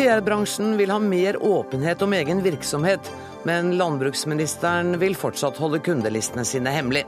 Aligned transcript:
PR-bransjen 0.00 0.76
vil 0.76 0.90
ha 0.90 0.98
mer 0.98 1.36
åpenhet 1.42 2.02
om 2.02 2.12
egen 2.12 2.42
virksomhet, 2.42 3.10
men 3.44 3.74
landbruksministeren 3.76 4.94
vil 4.98 5.12
fortsatt 5.12 5.58
holde 5.60 5.82
kundelistene 5.84 6.44
sine 6.48 6.72
hemmelig. 6.72 7.02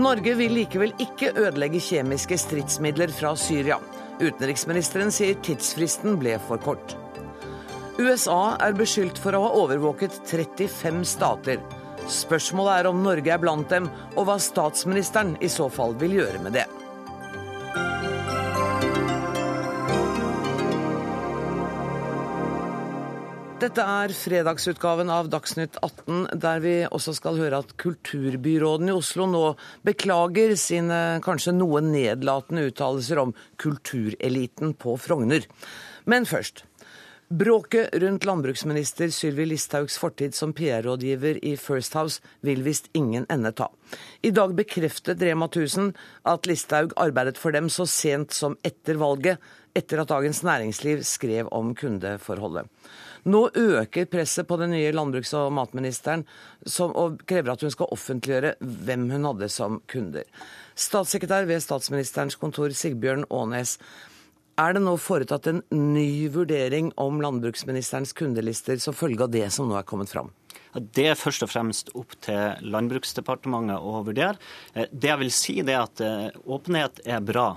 Norge 0.00 0.32
vil 0.38 0.54
likevel 0.56 0.94
ikke 1.04 1.34
ødelegge 1.36 1.82
kjemiske 1.84 2.38
stridsmidler 2.40 3.12
fra 3.12 3.34
Syria. 3.36 3.76
Utenriksministeren 4.22 5.12
sier 5.12 5.36
tidsfristen 5.44 6.16
ble 6.16 6.38
for 6.48 6.64
kort. 6.64 6.96
USA 8.00 8.56
er 8.56 8.72
beskyldt 8.80 9.20
for 9.20 9.36
å 9.36 9.44
ha 9.44 9.52
overvåket 9.60 10.16
35 10.32 11.04
stater. 11.12 11.60
Spørsmålet 12.08 12.78
er 12.78 12.88
om 12.88 13.04
Norge 13.04 13.36
er 13.36 13.44
blant 13.44 13.68
dem, 13.68 13.92
og 14.16 14.30
hva 14.30 14.40
statsministeren 14.40 15.36
i 15.44 15.52
så 15.52 15.68
fall 15.68 15.92
vil 16.00 16.22
gjøre 16.22 16.40
med 16.48 16.56
det. 16.56 16.64
Dette 23.56 23.80
er 23.80 24.12
fredagsutgaven 24.12 25.08
av 25.08 25.30
Dagsnytt 25.32 25.78
18, 25.80 26.26
der 26.42 26.58
vi 26.60 26.74
også 26.92 27.14
skal 27.16 27.38
høre 27.40 27.62
at 27.62 27.70
kulturbyråden 27.80 28.90
i 28.92 28.92
Oslo 28.92 29.24
nå 29.32 29.40
beklager 29.86 30.52
sine 30.60 30.98
kanskje 31.24 31.54
noe 31.56 31.80
nedlatende 31.80 32.66
uttalelser 32.68 33.22
om 33.22 33.32
kultureliten 33.56 34.74
på 34.76 34.98
Frogner. 35.00 35.48
Men 36.04 36.28
først. 36.28 36.66
Bråket 37.32 37.96
rundt 37.98 38.28
landbruksminister 38.28 39.08
Sylvi 39.10 39.48
Listhaugs 39.48 39.96
fortid 39.98 40.36
som 40.36 40.52
PR-rådgiver 40.54 41.40
i 41.40 41.56
First 41.56 41.96
House 41.96 42.20
vil 42.44 42.60
visst 42.62 42.92
ingen 42.92 43.24
ende 43.32 43.50
ta. 43.56 43.70
I 44.20 44.30
dag 44.36 44.52
bekreftet 44.54 45.24
Rema 45.24 45.48
1000 45.48 45.90
at 46.28 46.46
Listhaug 46.46 46.92
arbeidet 47.00 47.40
for 47.40 47.56
dem 47.56 47.72
så 47.72 47.88
sent 47.88 48.36
som 48.36 48.54
etter 48.62 49.00
valget, 49.00 49.40
etter 49.74 50.04
at 50.04 50.12
Dagens 50.12 50.44
Næringsliv 50.46 51.02
skrev 51.08 51.48
om 51.56 51.74
kundeforholdet. 51.74 52.68
Nå 53.26 53.40
øker 53.58 54.06
presset 54.06 54.46
på 54.46 54.58
den 54.60 54.70
nye 54.70 54.92
landbruks- 54.94 55.34
og 55.34 55.50
matministeren 55.56 56.22
som, 56.62 56.92
og 56.94 57.24
krever 57.26 57.56
at 57.56 57.64
hun 57.64 57.74
skal 57.74 57.90
offentliggjøre 57.90 58.54
hvem 58.60 59.08
hun 59.10 59.26
hadde 59.26 59.48
som 59.50 59.80
kunder. 59.90 60.28
Statssekretær 60.78 61.48
ved 61.48 61.64
statsministerens 61.64 62.38
kontor 62.38 62.70
Sigbjørn 62.70 63.26
Aanes. 63.26 63.80
Er 64.56 64.72
det 64.72 64.84
nå 64.86 64.94
foretatt 64.96 65.50
en 65.50 65.60
ny 65.74 66.30
vurdering 66.32 66.92
om 67.02 67.18
landbruksministerens 67.20 68.14
kundelister 68.16 68.78
som 68.80 68.96
følge 68.96 69.26
av 69.26 69.34
det 69.34 69.48
som 69.52 69.68
nå 69.68 69.76
er 69.76 69.88
kommet 69.88 70.12
fram? 70.14 70.30
Det 70.76 71.10
er 71.10 71.18
først 71.18 71.42
og 71.44 71.50
fremst 71.50 71.90
opp 71.96 72.14
til 72.24 72.68
Landbruksdepartementet 72.68 73.80
å 73.80 74.02
vurdere. 74.06 74.36
Eh, 74.74 74.86
det 74.92 75.10
jeg 75.10 75.22
vil 75.22 75.32
si, 75.32 75.54
er 75.64 75.80
at 75.80 76.02
eh, 76.04 76.28
åpenhet 76.44 77.00
er 77.04 77.24
bra. 77.24 77.48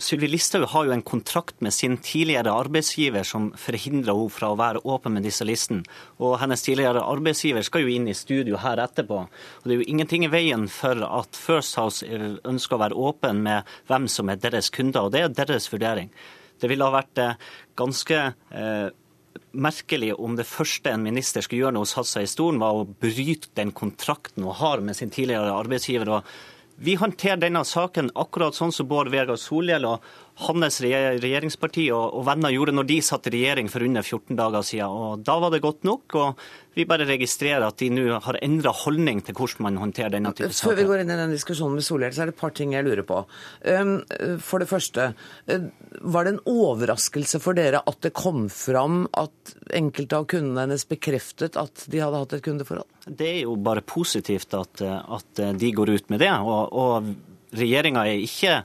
Sylvi 0.00 0.30
Listhaug 0.30 0.64
har 0.72 0.86
jo 0.88 0.92
en 0.94 1.02
kontrakt 1.04 1.60
med 1.60 1.74
sin 1.76 1.98
tidligere 2.00 2.54
arbeidsgiver 2.56 3.24
som 3.26 3.50
forhindrer 3.60 4.16
henne 4.16 4.32
fra 4.32 4.48
å 4.52 4.56
være 4.56 4.80
åpen 4.88 5.12
med 5.16 5.26
disse 5.28 5.44
listene. 5.44 5.84
Og 6.24 6.38
hennes 6.40 6.64
tidligere 6.64 7.02
arbeidsgiver 7.04 7.66
skal 7.66 7.84
jo 7.84 7.92
inn 7.92 8.08
i 8.08 8.16
studio 8.16 8.56
her 8.62 8.80
etterpå. 8.80 9.18
Og 9.60 9.68
det 9.68 9.76
er 9.76 9.82
jo 9.82 9.88
ingenting 9.92 10.24
i 10.24 10.32
veien 10.32 10.64
for 10.72 11.04
at 11.04 11.36
First 11.36 11.76
House 11.80 12.06
eh, 12.06 12.38
ønsker 12.48 12.78
å 12.78 12.84
være 12.86 12.96
åpen 12.96 13.42
med 13.44 13.68
hvem 13.90 14.08
som 14.08 14.32
er 14.32 14.40
deres 14.40 14.72
kunder, 14.72 15.04
og 15.04 15.12
det 15.12 15.26
er 15.26 15.36
deres 15.42 15.68
vurdering. 15.72 16.08
Det 16.60 16.70
ville 16.72 16.86
ha 16.86 16.96
vært 16.96 17.20
eh, 17.20 17.50
ganske 17.76 18.22
eh, 18.32 18.86
merkelig 19.52 20.14
om 20.16 20.38
det 20.38 20.48
første 20.48 20.94
en 20.94 21.04
minister 21.04 21.44
skulle 21.44 21.66
gjøre 21.66 21.76
når 21.76 21.84
hun 21.84 21.92
satte 21.92 22.12
seg 22.14 22.24
i 22.24 22.32
stolen, 22.32 22.62
var 22.62 22.78
å 22.78 22.88
bryte 22.88 23.52
den 23.58 23.74
kontrakten 23.76 24.48
hun 24.48 24.58
har 24.62 24.80
med 24.84 24.96
sin 24.96 25.12
tidligere 25.12 25.52
arbeidsgiver. 25.60 26.16
og 26.16 26.32
vi 26.82 26.94
håndterer 26.96 27.36
denne 27.36 27.60
saken 27.68 28.06
akkurat 28.14 28.56
sånn 28.56 28.72
som 28.72 28.86
Bård 28.88 29.10
Vegar 29.12 29.36
Solhjell 29.36 29.84
og 29.84 30.04
hans 30.40 30.80
regjeringsparti 30.82 31.86
og, 31.94 32.20
venner 32.26 32.52
gjorde 32.54 32.74
når 32.76 32.88
de 32.88 32.98
satt 33.04 33.28
i 33.28 33.34
regjering 33.36 33.70
for 33.72 33.84
under 33.86 34.04
14 34.04 34.38
dager 34.38 34.66
siden. 34.66 34.90
Og 34.90 35.24
da 35.26 35.36
var 35.42 35.52
det 35.54 35.62
godt 35.64 35.86
nok. 35.88 36.16
og 36.20 36.40
Vi 36.76 36.86
bare 36.88 37.06
registrerer 37.08 37.66
at 37.66 37.78
de 37.80 37.90
nå 37.92 38.18
har 38.24 38.38
endra 38.44 38.72
holdning 38.84 39.22
til 39.26 39.36
hvordan 39.36 39.66
man 39.68 39.80
håndterer 39.82 40.14
denne 40.16 40.32
type 40.34 40.52
saker. 40.52 40.70
Før 40.70 40.78
vi 40.80 40.86
går 40.88 41.02
inn 41.04 41.14
i 41.14 41.18
den 41.20 41.34
diskusjonen 41.34 41.78
med 41.78 41.86
Solhjell, 41.86 42.14
så 42.16 42.24
er 42.24 42.30
det 42.30 42.36
et 42.36 42.42
par 42.42 42.54
ting 42.56 42.74
jeg 42.76 42.86
lurer 42.86 43.06
på. 43.06 43.22
Um, 43.66 43.96
for 44.44 44.62
det 44.62 44.70
første, 44.70 45.10
uh, 45.50 45.66
var 46.00 46.26
det 46.26 46.36
en 46.36 46.44
overraskelse 46.50 47.42
for 47.42 47.58
dere 47.58 47.82
at 47.84 48.00
det 48.06 48.14
kom 48.16 48.46
fram 48.52 49.02
at 49.18 49.56
enkelte 49.76 50.20
av 50.20 50.28
kundene 50.30 50.66
hennes 50.66 50.86
bekreftet 50.88 51.58
at 51.60 51.84
de 51.90 52.02
hadde 52.02 52.22
hatt 52.22 52.38
et 52.38 52.46
kundeforhold? 52.46 52.88
Det 53.06 53.28
er 53.34 53.42
jo 53.44 53.58
bare 53.60 53.82
positivt 53.84 54.54
at, 54.56 54.82
at 54.84 55.44
de 55.58 55.74
går 55.74 55.96
ut 55.96 56.10
med 56.12 56.22
det. 56.22 56.32
og, 56.40 56.72
og 56.72 57.12
Regjeringa 57.50 58.04
er, 58.06 58.20
ikke, 58.22 58.60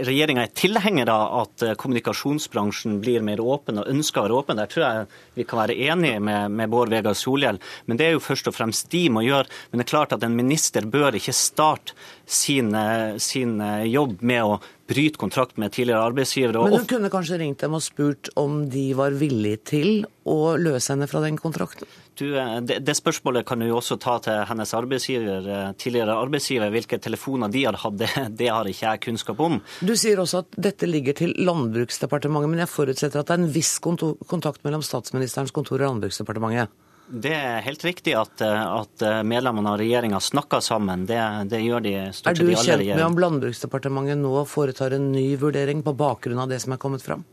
regjeringa 0.00 0.46
er 0.46 0.54
tilhenger 0.56 1.10
av 1.12 1.24
at 1.42 1.64
eh, 1.66 1.74
kommunikasjonsbransjen 1.80 2.96
blir 3.02 3.24
mer 3.26 3.42
åpen 3.44 3.82
og 3.82 3.90
ønsker 3.90 4.22
å 4.22 4.24
være 4.24 4.38
åpen. 4.38 4.60
Der 4.60 4.70
tror 4.70 4.86
jeg 4.86 5.06
vi 5.36 5.46
kan 5.48 5.60
være 5.60 5.76
enige 5.90 6.22
med, 6.24 6.56
med 6.56 6.72
Bård 6.72 6.92
Vegar 6.92 7.16
Solhjell. 7.18 7.60
Men 7.84 8.00
det 8.00 8.08
er 8.08 8.16
jo 8.16 8.24
først 8.24 8.48
og 8.48 8.56
fremst 8.56 8.88
de 8.94 9.04
må 9.12 9.26
gjøre. 9.26 9.50
Men 9.70 9.80
det 9.80 9.86
er 9.86 9.92
klart 9.92 10.16
at 10.16 10.24
en 10.24 10.38
minister 10.38 10.88
bør 10.88 11.20
ikke 11.20 11.36
starte 11.36 11.96
sin, 12.24 12.74
eh, 12.74 13.18
sin 13.20 13.58
eh, 13.60 13.86
jobb 13.90 14.20
med 14.24 14.44
å 14.46 14.60
bryte 14.90 15.20
kontrakt 15.20 15.58
med 15.60 15.72
tidligere 15.76 16.02
arbeidsgivere. 16.10 16.64
Men 16.64 16.80
hun 16.80 16.88
kunne 16.90 17.10
kanskje 17.12 17.38
ringt 17.42 17.62
dem 17.62 17.76
og 17.76 17.84
spurt 17.84 18.32
om 18.40 18.64
de 18.72 18.88
var 18.98 19.14
villige 19.20 19.60
til 19.74 19.90
å 20.26 20.56
løse 20.58 20.94
henne 20.94 21.10
fra 21.10 21.22
den 21.22 21.38
kontrakten? 21.38 21.90
Du, 22.20 22.26
eh, 22.36 22.56
det, 22.60 22.78
det, 22.84 22.94
spørsmålet 22.98 23.46
kan 23.48 23.62
du 23.62 23.66
jo 23.70 23.78
også 23.78 23.96
ta 24.00 24.18
til 24.20 24.42
hennes 24.50 24.74
arbeidsgiver, 24.76 25.46
tidligere 25.80 26.18
arbeidsgiver. 26.20 26.68
Hvilke 26.74 26.98
telefoner 27.00 27.48
de 27.52 27.64
har 27.64 27.78
hatt, 27.80 27.96
det, 28.02 28.10
det, 28.36 28.50
har 28.52 28.68
ikke 28.68 28.90
jeg 28.90 29.02
kunnskap 29.06 29.40
om. 29.40 29.56
Du 29.80 29.94
sier 29.96 30.20
også 30.20 30.44
at 30.44 30.60
dette 30.68 30.88
ligger 30.90 31.16
til 31.16 31.32
Landbruksdepartementet, 31.40 32.52
men 32.52 32.62
jeg 32.66 32.72
forutsetter 32.74 33.22
at 33.22 33.32
det 33.32 33.38
er 33.38 33.42
en 33.46 33.56
viss 33.56 33.72
kontakt 33.80 34.62
mellom 34.66 34.84
statsministerens 34.84 35.54
kontor 35.56 35.80
og 35.80 35.94
Landbruksdepartementet? 35.94 36.76
Det 37.10 37.32
er 37.34 37.64
helt 37.66 37.82
riktig 37.82 38.12
at, 38.14 38.38
at 38.44 39.02
medlemmene 39.26 39.72
av 39.72 39.80
regjeringa 39.80 40.20
snakker 40.22 40.62
sammen. 40.62 41.08
Det, 41.08 41.18
det, 41.50 41.58
gjør 41.64 41.82
de 41.82 41.94
stort 42.14 42.36
sett 42.36 42.44
i 42.44 42.52
alle 42.52 42.60
regjeringer. 42.60 42.60
Er 42.60 42.84
du 42.84 42.84
kjent 42.84 43.00
med 43.00 43.06
om 43.08 43.18
Landbruksdepartementet 43.24 44.20
nå 44.20 44.44
foretar 44.46 44.94
en 44.94 45.10
ny 45.10 45.26
vurdering 45.40 45.82
på 45.82 45.96
bakgrunn 45.98 46.38
av 46.44 46.52
det 46.52 46.60
som 46.62 46.76
er 46.76 46.82
kommet 46.82 47.02
fram? 47.02 47.24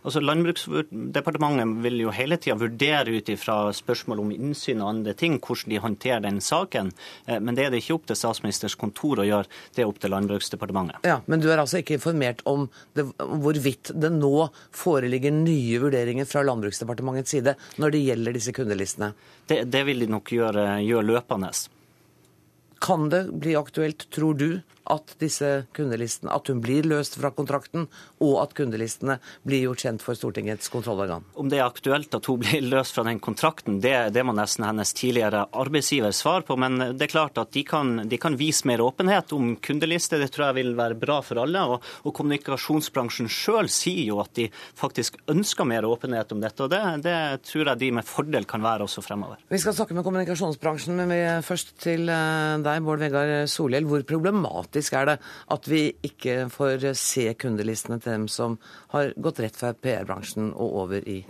Altså 0.00 0.22
Landbruksdepartementet 0.24 1.82
vil 1.84 1.98
jo 2.04 2.12
hele 2.14 2.38
tida 2.40 2.56
vurdere 2.60 3.16
ut 3.16 3.28
ifra 3.32 3.56
spørsmål 3.76 4.22
om 4.22 4.30
innsyn 4.34 4.80
og 4.80 4.92
andre 4.94 5.14
ting, 5.18 5.38
hvordan 5.40 5.74
de 5.74 5.82
håndterer 5.84 6.24
den 6.24 6.40
saken. 6.44 6.92
Eh, 7.26 7.40
men 7.40 7.56
det 7.58 7.66
er 7.66 7.74
det 7.74 7.82
ikke 7.82 7.98
opp 7.98 8.06
til 8.08 8.18
statsministers 8.18 8.76
kontor 8.80 9.20
å 9.20 9.28
gjøre, 9.28 9.50
det 9.76 9.84
er 9.84 9.90
opp 9.90 10.00
til 10.00 10.14
Landbruksdepartementet. 10.14 11.04
Ja, 11.08 11.20
Men 11.26 11.40
du 11.42 11.50
er 11.50 11.60
altså 11.60 11.80
ikke 11.80 11.98
informert 11.98 12.40
om 12.48 12.68
det, 12.96 13.06
hvorvidt 13.18 13.92
det 13.94 14.12
nå 14.14 14.48
foreligger 14.76 15.34
nye 15.34 15.82
vurderinger 15.82 16.28
fra 16.28 16.44
Landbruksdepartementets 16.46 17.36
side 17.36 17.56
når 17.80 17.94
det 17.94 18.04
gjelder 18.06 18.36
disse 18.36 18.56
kundelistene? 18.56 19.12
Det, 19.46 19.64
det 19.70 19.84
vil 19.88 20.04
de 20.04 20.10
nok 20.10 20.32
gjøre, 20.32 20.66
gjøre 20.86 21.08
løpende. 21.12 21.52
Kan 22.80 23.10
det 23.12 23.26
bli 23.32 23.56
aktuelt, 23.58 24.06
tror 24.10 24.34
du, 24.40 24.50
at 24.90 25.14
disse 25.20 25.48
kundelistene, 25.76 26.32
at 26.34 26.48
hun 26.50 26.60
blir 26.62 26.86
løst 26.88 27.16
fra 27.20 27.30
kontrakten, 27.34 27.86
og 28.22 28.36
at 28.42 28.54
kundelistene 28.58 29.18
blir 29.46 29.66
gjort 29.66 29.84
kjent 29.84 30.04
for 30.04 30.18
Stortingets 30.18 30.70
kontrollorgan? 30.72 31.26
Om 31.38 31.50
det 31.52 31.60
er 31.60 31.66
aktuelt 31.66 32.14
at 32.16 32.28
hun 32.30 32.40
blir 32.42 32.64
løst 32.64 32.96
fra 32.96 33.04
den 33.06 33.20
kontrakten, 33.22 33.80
det, 33.84 33.94
det 34.14 34.24
må 34.26 34.34
nesten 34.36 34.66
hennes 34.66 34.92
tidligere 34.96 35.46
arbeidsgiver 35.52 36.14
svare 36.16 36.46
på. 36.46 36.56
Men 36.60 36.96
det 36.98 37.06
er 37.06 37.12
klart 37.12 37.40
at 37.40 37.52
de 37.54 37.64
kan, 37.66 38.04
de 38.10 38.20
kan 38.20 38.38
vise 38.40 38.66
mer 38.68 38.82
åpenhet 38.84 39.34
om 39.36 39.54
kundelister. 39.62 40.20
Det 40.22 40.30
tror 40.34 40.50
jeg 40.50 40.60
vil 40.60 40.74
være 40.78 40.98
bra 41.00 41.20
for 41.24 41.42
alle. 41.44 41.64
Og, 41.74 41.86
og 42.06 42.16
kommunikasjonsbransjen 42.16 43.30
sjøl 43.30 43.70
sier 43.72 44.02
jo 44.08 44.20
at 44.24 44.34
de 44.38 44.48
faktisk 44.78 45.20
ønsker 45.30 45.68
mer 45.68 45.86
åpenhet 45.88 46.34
om 46.34 46.42
dette. 46.42 46.66
Og 46.66 46.72
det, 46.72 46.82
det, 47.06 47.16
tror 47.46 47.72
jeg 47.72 47.82
de 47.84 47.92
med 48.00 48.08
fordel 48.08 48.48
kan 48.48 48.64
være 48.64 48.88
også 48.88 49.04
fremover. 49.04 49.40
Vi 49.50 49.60
skal 49.60 49.76
snakke 49.76 49.96
med 49.96 50.06
kommunikasjonsbransjen, 50.06 50.96
men 50.98 51.12
vi 51.12 51.20
er 51.28 51.46
først 51.46 51.76
til 51.84 52.08
eh, 52.10 52.58
deg, 52.70 52.86
Bård 52.86 53.02
Vegar 53.02 53.32
Solhjell. 53.50 53.88
Hvor 53.90 54.04
problematisk 54.08 54.96
er 54.98 55.12
det 55.12 55.16
at 55.54 55.70
vi 55.70 55.82
ikke 56.06 56.46
får 56.54 56.90
se 56.98 57.28
kundelistene 57.38 58.00
til 58.00 58.16
dem 58.16 58.28
som 58.32 58.58
har 58.94 59.14
gått 59.20 59.42
rett 59.44 59.58
fra 59.58 59.74
PR-bransjen 59.74 60.52
og 60.54 60.76
over 60.84 61.04
i, 61.04 61.20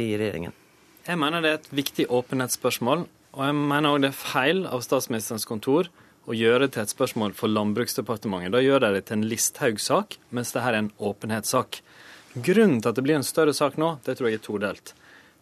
i 0.00 0.08
regjeringen? 0.16 0.56
Jeg 1.04 1.20
mener 1.20 1.44
det 1.44 1.50
er 1.52 1.60
et 1.60 1.74
viktig 1.76 2.08
åpenhetsspørsmål. 2.08 3.04
Og 3.34 3.42
jeg 3.42 3.54
mener 3.58 3.90
òg 3.90 4.02
det 4.04 4.12
er 4.12 4.18
feil 4.18 4.64
av 4.70 4.84
statsministerens 4.86 5.46
kontor 5.48 5.90
å 6.24 6.36
gjøre 6.36 6.64
det 6.64 6.74
til 6.74 6.84
et 6.84 6.92
spørsmål 6.94 7.34
for 7.36 7.52
Landbruksdepartementet. 7.52 8.54
Da 8.54 8.62
gjør 8.64 8.86
de 8.86 8.92
det 8.96 9.06
til 9.08 9.18
en 9.18 9.26
Listhaug-sak, 9.28 10.18
mens 10.32 10.54
dette 10.54 10.70
er 10.70 10.78
en 10.78 10.92
åpenhetssak. 10.96 11.80
Grunnen 12.34 12.80
til 12.80 12.90
at 12.90 12.96
det 12.96 13.04
blir 13.04 13.18
en 13.18 13.26
større 13.26 13.54
sak 13.56 13.76
nå, 13.80 13.96
det 14.06 14.16
tror 14.16 14.30
jeg 14.30 14.40
er 14.40 14.46
todelt. 14.46 14.94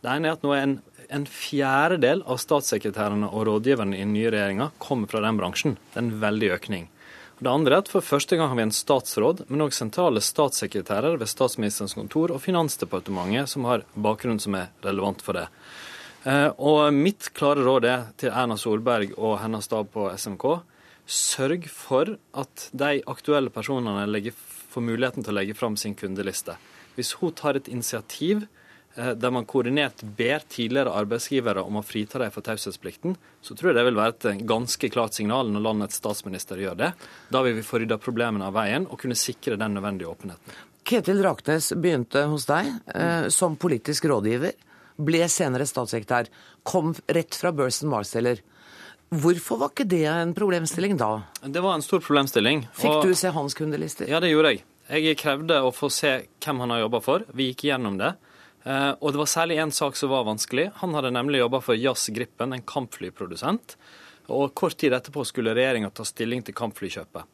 Det 0.03 0.11
ene 0.11 0.31
er 0.31 0.35
at 0.35 0.43
nå 0.43 0.51
er 0.55 0.65
en, 0.65 0.79
en 1.15 1.25
fjerdedel 1.31 2.25
av 2.27 2.41
statssekretærene 2.43 3.29
og 3.31 3.47
rådgiverne 3.47 3.95
i 3.95 4.03
den 4.03 4.17
nye 4.17 4.33
regjeringa 4.35 4.73
kommer 4.83 5.11
fra 5.11 5.23
den 5.23 5.39
bransjen. 5.39 5.77
Det 5.93 6.01
er 6.01 6.05
en 6.07 6.17
veldig 6.25 6.49
økning. 6.57 6.89
Det 7.43 7.51
andre 7.51 7.77
er 7.77 7.83
at 7.85 7.91
for 7.91 8.03
første 8.07 8.39
gang 8.39 8.51
har 8.51 8.59
vi 8.59 8.65
en 8.67 8.75
statsråd, 8.75 9.45
men 9.51 9.65
òg 9.65 9.75
sentrale 9.75 10.23
statssekretærer 10.23 11.17
ved 11.19 11.31
statsministerens 11.31 11.95
kontor 11.99 12.35
og 12.35 12.43
Finansdepartementet 12.43 13.51
som 13.51 13.67
har 13.71 13.83
bakgrunn 13.95 14.39
som 14.43 14.55
er 14.59 14.71
relevant 14.83 15.23
for 15.23 15.39
det. 15.39 15.49
Eh, 16.23 16.51
og 16.59 16.95
mitt 16.95 17.33
klare 17.35 17.65
råd 17.67 17.87
er 17.91 18.05
til 18.19 18.31
Erna 18.31 18.59
Solberg 18.59 19.17
og 19.17 19.41
hennes 19.43 19.67
stab 19.67 19.91
på 19.95 20.07
SMK 20.15 20.47
sørg 21.07 21.67
for 21.71 22.15
at 22.39 22.67
de 22.79 23.03
aktuelle 23.11 23.51
personene 23.55 24.07
får 24.73 24.87
muligheten 24.87 25.23
til 25.23 25.35
å 25.35 25.39
legge 25.41 25.59
fram 25.59 25.75
sin 25.79 25.95
kundeliste. 25.99 26.55
Hvis 26.95 27.15
hun 27.19 27.35
tar 27.35 27.59
et 27.59 27.71
initiativ 27.71 28.47
der 28.95 29.31
man 29.33 29.47
koordinert 29.49 30.03
ber 30.19 30.43
tidligere 30.53 30.93
arbeidsgivere 30.93 31.63
om 31.65 31.79
å 31.81 31.85
frita 31.87 32.19
dem 32.21 32.33
for 32.35 32.45
taushetsplikten, 32.45 33.15
så 33.41 33.57
tror 33.57 33.71
jeg 33.73 33.79
det 33.79 33.85
vil 33.89 33.97
være 33.97 34.15
et 34.17 34.27
eh, 34.29 34.43
ganske 34.49 34.91
klart 34.93 35.17
signal 35.17 35.49
når 35.49 35.65
landets 35.65 35.97
statsminister 36.03 36.61
gjør 36.61 36.77
det. 36.77 36.91
Da 37.33 37.41
vil 37.47 37.57
vi 37.57 37.65
få 37.65 37.81
rydda 37.81 37.97
problemene 38.03 38.51
av 38.51 38.57
veien 38.59 38.85
og 38.91 39.01
kunne 39.01 39.17
sikre 39.17 39.57
den 39.61 39.79
nødvendige 39.79 40.11
åpenheten. 40.13 40.61
Ketil 40.85 41.23
Raknes 41.25 41.71
begynte 41.79 42.25
hos 42.29 42.45
deg 42.51 42.69
eh, 42.95 43.29
som 43.33 43.57
politisk 43.57 44.09
rådgiver, 44.11 44.57
ble 45.03 45.23
senere 45.31 45.65
statssekretær, 45.67 46.29
kom 46.69 46.93
rett 47.09 47.35
fra 47.39 47.53
Burson 47.57 47.89
Marsteller. 47.91 48.43
Hvorfor 49.13 49.59
var 49.61 49.73
ikke 49.73 49.87
det 49.89 50.05
en 50.09 50.33
problemstilling 50.37 50.99
da? 51.01 51.15
Det 51.45 51.61
var 51.65 51.77
en 51.77 51.85
stor 51.85 52.01
problemstilling. 52.05 52.67
Fikk 52.77 52.93
og- 52.99 53.07
du 53.09 53.15
se 53.15 53.33
hans 53.33 53.55
kundelister? 53.55 54.09
Ja, 54.09 54.21
det 54.21 54.31
gjorde 54.33 54.53
jeg. 54.55 54.65
Jeg 54.89 55.17
krevde 55.21 55.63
å 55.63 55.73
få 55.73 55.91
se 55.93 56.27
hvem 56.41 56.61
han 56.61 56.71
har 56.71 56.81
jobba 56.85 57.01
for. 57.01 57.25
Vi 57.33 57.53
gikk 57.53 57.65
gjennom 57.71 57.97
det. 58.01 58.15
Eh, 58.65 58.95
Og 59.01 59.13
det 59.13 59.19
var 59.19 59.27
særlig 59.27 59.59
én 59.59 59.73
sak 59.73 59.97
som 59.97 60.11
var 60.11 60.25
vanskelig. 60.25 60.71
Han 60.83 60.95
hadde 60.95 61.11
nemlig 61.11 61.43
jobba 61.43 61.61
for 61.61 61.75
Jazz 61.75 62.09
Gripen, 62.15 62.53
en 62.53 62.63
kampflyprodusent. 62.63 63.77
Og 64.31 64.55
kort 64.55 64.77
tid 64.79 64.95
etterpå 64.95 65.25
skulle 65.27 65.55
regjeringa 65.55 65.91
ta 65.91 66.05
stilling 66.07 66.45
til 66.47 66.55
kampflykjøpet. 66.55 67.25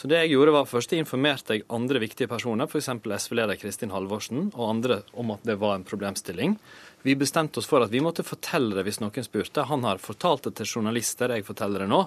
Så 0.00 0.08
det 0.08 0.22
jeg 0.22 0.32
gjorde 0.32 0.54
var 0.56 0.64
først 0.64 0.94
informerte 0.96 1.58
jeg 1.58 1.66
andre 1.68 2.00
viktige 2.00 2.30
personer, 2.30 2.64
f.eks. 2.64 2.88
SV-leder 2.88 3.60
Kristin 3.60 3.92
Halvorsen 3.92 4.48
og 4.54 4.70
andre, 4.70 5.02
om 5.12 5.34
at 5.34 5.44
det 5.44 5.58
var 5.60 5.76
en 5.76 5.84
problemstilling. 5.84 6.56
Vi 7.04 7.14
bestemte 7.14 7.60
oss 7.60 7.68
for 7.68 7.84
at 7.84 7.92
vi 7.92 8.00
måtte 8.02 8.24
fortelle 8.26 8.74
det 8.74 8.86
hvis 8.88 8.98
noen 9.02 9.26
spurte. 9.26 9.68
Han 9.68 9.84
har 9.86 10.00
fortalt 10.02 10.48
det 10.48 10.56
til 10.58 10.72
journalister, 10.78 11.30
jeg 11.30 11.46
forteller 11.46 11.84
det 11.84 11.92
nå. 11.92 12.06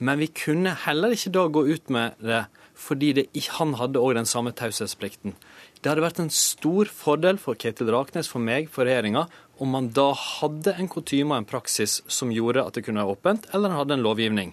Men 0.00 0.18
vi 0.18 0.32
kunne 0.32 0.72
heller 0.86 1.14
ikke 1.14 1.34
da 1.36 1.46
gå 1.52 1.66
ut 1.68 1.92
med 1.92 2.18
det 2.18 2.46
fordi 2.82 3.12
det, 3.14 3.26
han 3.58 3.76
hadde 3.78 4.00
òg 4.00 4.16
den 4.16 4.26
samme 4.26 4.50
taushetsplikten. 4.56 5.36
Det 5.82 5.90
hadde 5.90 6.04
vært 6.04 6.20
en 6.22 6.30
stor 6.30 6.86
fordel 6.94 7.40
for 7.42 7.58
Ketil 7.58 7.88
Raknes, 7.90 8.28
for 8.30 8.38
meg, 8.38 8.68
for 8.70 8.86
regjeringa, 8.86 9.24
om 9.58 9.72
man 9.74 9.88
da 9.90 10.12
hadde 10.14 10.76
en 10.78 10.86
kutyme 10.90 11.34
og 11.34 11.40
en 11.40 11.48
praksis 11.50 11.96
som 12.06 12.30
gjorde 12.30 12.62
at 12.62 12.76
det 12.78 12.84
kunne 12.86 13.02
være 13.02 13.16
åpent, 13.16 13.48
eller 13.50 13.72
en 13.72 13.80
hadde 13.80 13.96
en 13.98 14.04
lovgivning. 14.06 14.52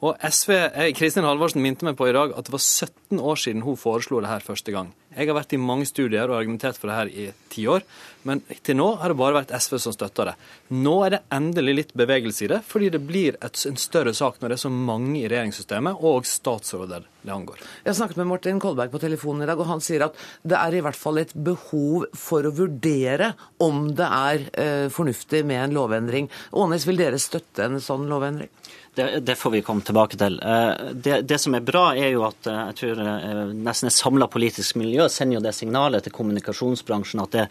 Og 0.00 0.16
SV, 0.24 0.54
eh, 0.56 0.92
Kristin 0.96 1.26
Halvorsen 1.28 1.60
minte 1.60 1.84
meg 1.84 1.98
på 1.98 2.08
i 2.08 2.14
dag 2.16 2.32
at 2.32 2.46
det 2.46 2.54
var 2.54 2.62
17 2.62 3.20
år 3.20 3.36
siden 3.36 3.64
hun 3.66 3.76
foreslo 3.76 4.22
det 4.24 4.30
her 4.30 4.40
første 4.40 4.72
gang. 4.72 4.94
Jeg 5.10 5.26
har 5.26 5.34
vært 5.34 5.52
i 5.52 5.58
mange 5.60 5.84
studier 5.90 6.30
og 6.30 6.38
argumentert 6.38 6.78
for 6.78 6.88
det 6.88 6.96
her 6.96 7.08
i 7.10 7.24
ti 7.50 7.66
år, 7.66 7.82
men 8.24 8.40
til 8.62 8.78
nå 8.78 8.86
har 9.00 9.10
det 9.10 9.18
bare 9.18 9.40
vært 9.40 9.52
SV 9.52 9.76
som 9.82 9.92
støtter 9.92 10.30
det. 10.30 10.34
Nå 10.70 10.94
er 11.04 11.16
det 11.16 11.20
endelig 11.34 11.74
litt 11.74 11.92
bevegelse 11.98 12.46
i 12.46 12.50
det, 12.52 12.60
fordi 12.64 12.92
det 12.94 13.00
blir 13.04 13.36
et, 13.42 13.58
en 13.66 13.76
større 13.76 14.14
sak 14.14 14.38
når 14.38 14.52
det 14.52 14.56
er 14.56 14.62
så 14.62 14.70
mange 14.72 15.18
i 15.18 15.26
regjeringssystemet, 15.26 15.98
og 16.00 16.28
statsråder 16.30 17.04
det 17.26 17.34
angår. 17.34 17.58
Jeg 17.84 17.98
snakket 17.98 18.22
med 18.22 18.30
Martin 18.30 18.62
Kolberg 18.62 18.94
på 18.94 19.02
telefonen 19.02 19.44
i 19.44 19.50
dag, 19.50 19.60
og 19.60 19.68
han 19.68 19.84
sier 19.84 20.06
at 20.06 20.16
det 20.46 20.56
er 20.56 20.78
i 20.78 20.84
hvert 20.86 20.96
fall 20.96 21.20
et 21.20 21.34
behov 21.34 22.06
for 22.16 22.46
å 22.46 22.54
vurdere 22.54 23.34
om 23.60 23.90
det 23.98 24.08
er 24.08 24.46
eh, 24.54 24.86
fornuftig 24.94 25.42
med 25.44 25.66
en 25.66 25.76
lovendring. 25.76 26.30
Ånes, 26.56 26.86
vil 26.88 27.02
dere 27.02 27.20
støtte 27.20 27.66
en 27.66 27.82
sånn 27.82 28.06
lovendring? 28.08 28.48
Det, 28.94 29.20
det, 29.20 29.34
får 29.38 29.50
vi 29.50 29.62
komme 29.62 29.84
tilbake 29.86 30.18
til. 30.18 30.40
Eh, 30.42 30.92
Det, 30.92 31.20
det, 31.22 31.38
som 31.38 31.54
er 31.54 31.62
bra, 31.66 31.90
er 31.94 32.10
jo 32.10 32.24
at 32.26 32.46
eh, 32.50 32.62
jeg 32.70 32.78
tror 32.80 33.02
eh, 33.04 33.44
nesten 33.54 33.90
et 33.90 33.94
samla 33.94 34.26
politisk 34.30 34.80
miljø 34.80 35.06
sender 35.08 35.38
jo 35.38 35.44
det 35.44 35.54
signalet 35.54 36.04
til 36.04 36.14
kommunikasjonsbransjen 36.16 37.22
at 37.22 37.36
det 37.36 37.46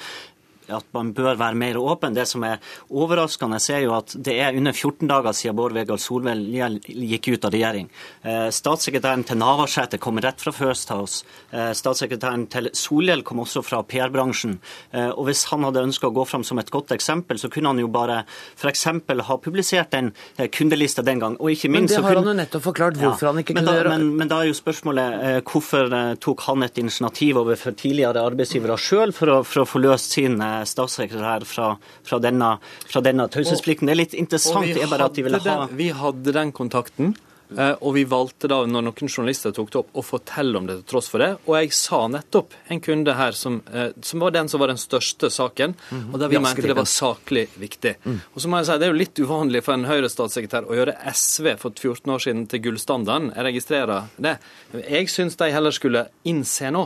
at 0.74 0.86
man 0.96 1.12
bør 1.16 1.38
være 1.40 1.58
mer 1.60 1.80
åpen. 1.82 2.16
Det 2.16 2.28
som 2.30 2.44
er 2.48 2.60
overraskende, 2.90 3.60
er 3.74 3.84
jo 3.86 3.96
at 3.98 4.14
det 4.16 4.36
er 4.42 4.58
under 4.58 4.74
14 4.74 5.08
dager 5.10 5.36
siden 5.36 5.58
Bård 5.58 5.76
Vegar 5.76 6.00
Solhjell 6.02 6.80
gikk 6.86 7.32
ut 7.34 7.48
av 7.48 7.54
regjering. 7.54 7.90
Eh, 8.24 8.48
statssekretæren 8.54 9.26
til 9.28 9.40
Navarsete 9.40 10.00
kom 10.02 10.20
rett 10.22 10.42
fra 10.42 10.54
First 10.56 10.92
House. 10.94 11.26
Eh, 11.52 11.72
statssekretæren 11.78 12.48
til 12.52 12.70
Solhjell 12.78 13.24
kom 13.28 13.42
også 13.44 13.64
fra 13.66 13.82
PR-bransjen. 13.84 14.58
Eh, 14.92 15.10
og 15.10 15.28
Hvis 15.30 15.46
han 15.52 15.66
hadde 15.68 15.86
ønska 15.90 16.10
å 16.10 16.16
gå 16.16 16.26
fram 16.28 16.44
som 16.44 16.60
et 16.60 16.72
godt 16.72 16.94
eksempel, 16.96 17.40
så 17.40 17.52
kunne 17.54 17.74
han 17.74 17.80
jo 17.80 17.88
bare 17.88 18.24
f.eks. 18.58 18.86
ha 19.30 19.38
publisert 19.38 19.92
den 19.92 20.12
kundelista 20.52 21.04
den 21.06 21.20
gang. 21.20 21.38
Og 21.40 21.52
ikke 21.54 21.70
minst, 21.70 21.94
men 21.94 22.04
det 22.04 22.04
har 22.04 22.16
kunne... 22.16 22.26
han 22.26 22.34
jo 22.34 22.40
nettopp 22.42 22.66
forklart 22.66 23.00
hvorfor 23.00 23.28
ja, 23.28 23.34
han 23.34 23.44
ikke 23.44 23.56
men 23.58 23.66
kunne 23.66 23.78
gjøre 23.78 23.94
men, 23.94 24.08
men 24.20 24.32
da 24.32 24.42
er 24.42 24.50
jo 24.50 24.58
spørsmålet 24.58 25.44
hvorfor 25.50 25.94
tok 26.22 26.44
han 26.48 26.66
et 26.66 26.78
initiativ 26.82 27.40
overfor 27.42 27.76
tidligere 27.78 28.24
arbeidsgivere 28.32 28.78
sjøl 28.80 29.14
for, 29.16 29.44
for, 29.48 29.64
å 29.64 29.70
få 29.70 29.82
løst 29.84 30.16
sin 30.18 30.40
statssekretær 30.68 31.48
fra, 31.48 31.72
fra 32.04 32.20
denne, 32.24 32.56
fra 32.90 33.04
denne 33.06 33.30
taushetsplikten. 33.32 33.90
Det 33.90 33.96
er 33.96 34.04
litt 34.04 34.20
interessant. 34.20 34.68
det 34.68 34.84
er 34.84 34.92
bare 34.92 35.10
at 35.10 35.18
de 35.18 35.26
ville 35.26 35.42
ha... 35.44 35.58
Den, 35.66 35.80
vi 35.80 35.90
hadde 35.96 36.36
den 36.36 36.56
kontakten. 36.56 37.16
Og 37.58 37.96
vi 37.96 38.04
valgte 38.06 38.46
da, 38.50 38.60
når 38.70 38.84
noen 38.86 39.10
journalister 39.10 39.54
tok 39.56 39.72
det 39.74 39.80
opp, 39.80 39.88
å 39.98 40.04
fortelle 40.06 40.60
om 40.60 40.68
det 40.70 40.76
til 40.80 40.86
tross 40.92 41.08
for 41.10 41.24
det. 41.24 41.32
Og 41.48 41.56
jeg 41.58 41.74
sa 41.74 42.04
nettopp 42.12 42.54
en 42.70 42.82
kunde 42.86 43.16
her 43.18 43.38
som, 43.38 43.58
som 44.06 44.22
var 44.22 44.36
den 44.36 44.52
som 44.52 44.62
var 44.62 44.70
den 44.70 44.82
største 44.82 45.32
saken, 45.34 45.74
og 46.12 46.20
der 46.22 46.30
vi 46.30 46.42
mente 46.44 46.68
det 46.70 46.78
var 46.78 46.90
saklig 46.90 47.48
viktig. 47.58 47.96
Og 48.06 48.44
så 48.44 48.52
må 48.52 48.62
jeg 48.62 48.70
si, 48.70 48.78
Det 48.78 48.90
er 48.90 48.94
jo 48.94 49.02
litt 49.02 49.24
uvanlig 49.24 49.64
for 49.66 49.78
en 49.78 49.90
Høyre-statssekretær 49.90 50.70
å 50.70 50.78
gjøre 50.78 50.98
SV 51.10 51.56
for 51.64 51.74
14 51.74 52.14
år 52.14 52.26
siden 52.28 52.46
til 52.52 52.64
gullstandarden. 52.68 53.32
Jeg 53.34 53.50
registrerer 53.50 54.14
det. 54.22 54.38
Jeg 54.86 55.10
syns 55.10 55.40
de 55.42 55.50
heller 55.56 55.74
skulle 55.74 56.06
innse 56.30 56.70
nå 56.76 56.86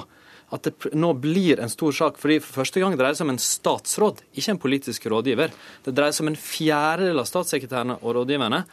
at 0.52 0.68
det 0.68 0.92
nå 0.98 1.14
blir 1.18 1.62
en 1.62 1.72
stor 1.72 1.96
sak. 1.96 2.18
fordi 2.22 2.40
For 2.44 2.64
første 2.64 2.82
gang 2.84 2.98
dreier 2.98 3.16
det 3.16 3.22
seg 3.22 3.28
om 3.30 3.36
en 3.36 3.42
statsråd, 3.42 4.24
ikke 4.34 4.56
en 4.56 4.64
politisk 4.66 5.08
rådgiver. 5.14 5.54
Det 5.86 5.96
dreier 5.96 6.16
seg 6.16 6.26
om 6.26 6.34
en 6.34 6.40
fjerdedel 6.40 7.24
av 7.24 7.30
statssekretærene 7.30 8.00
og 8.02 8.20
rådgiverne. 8.20 8.64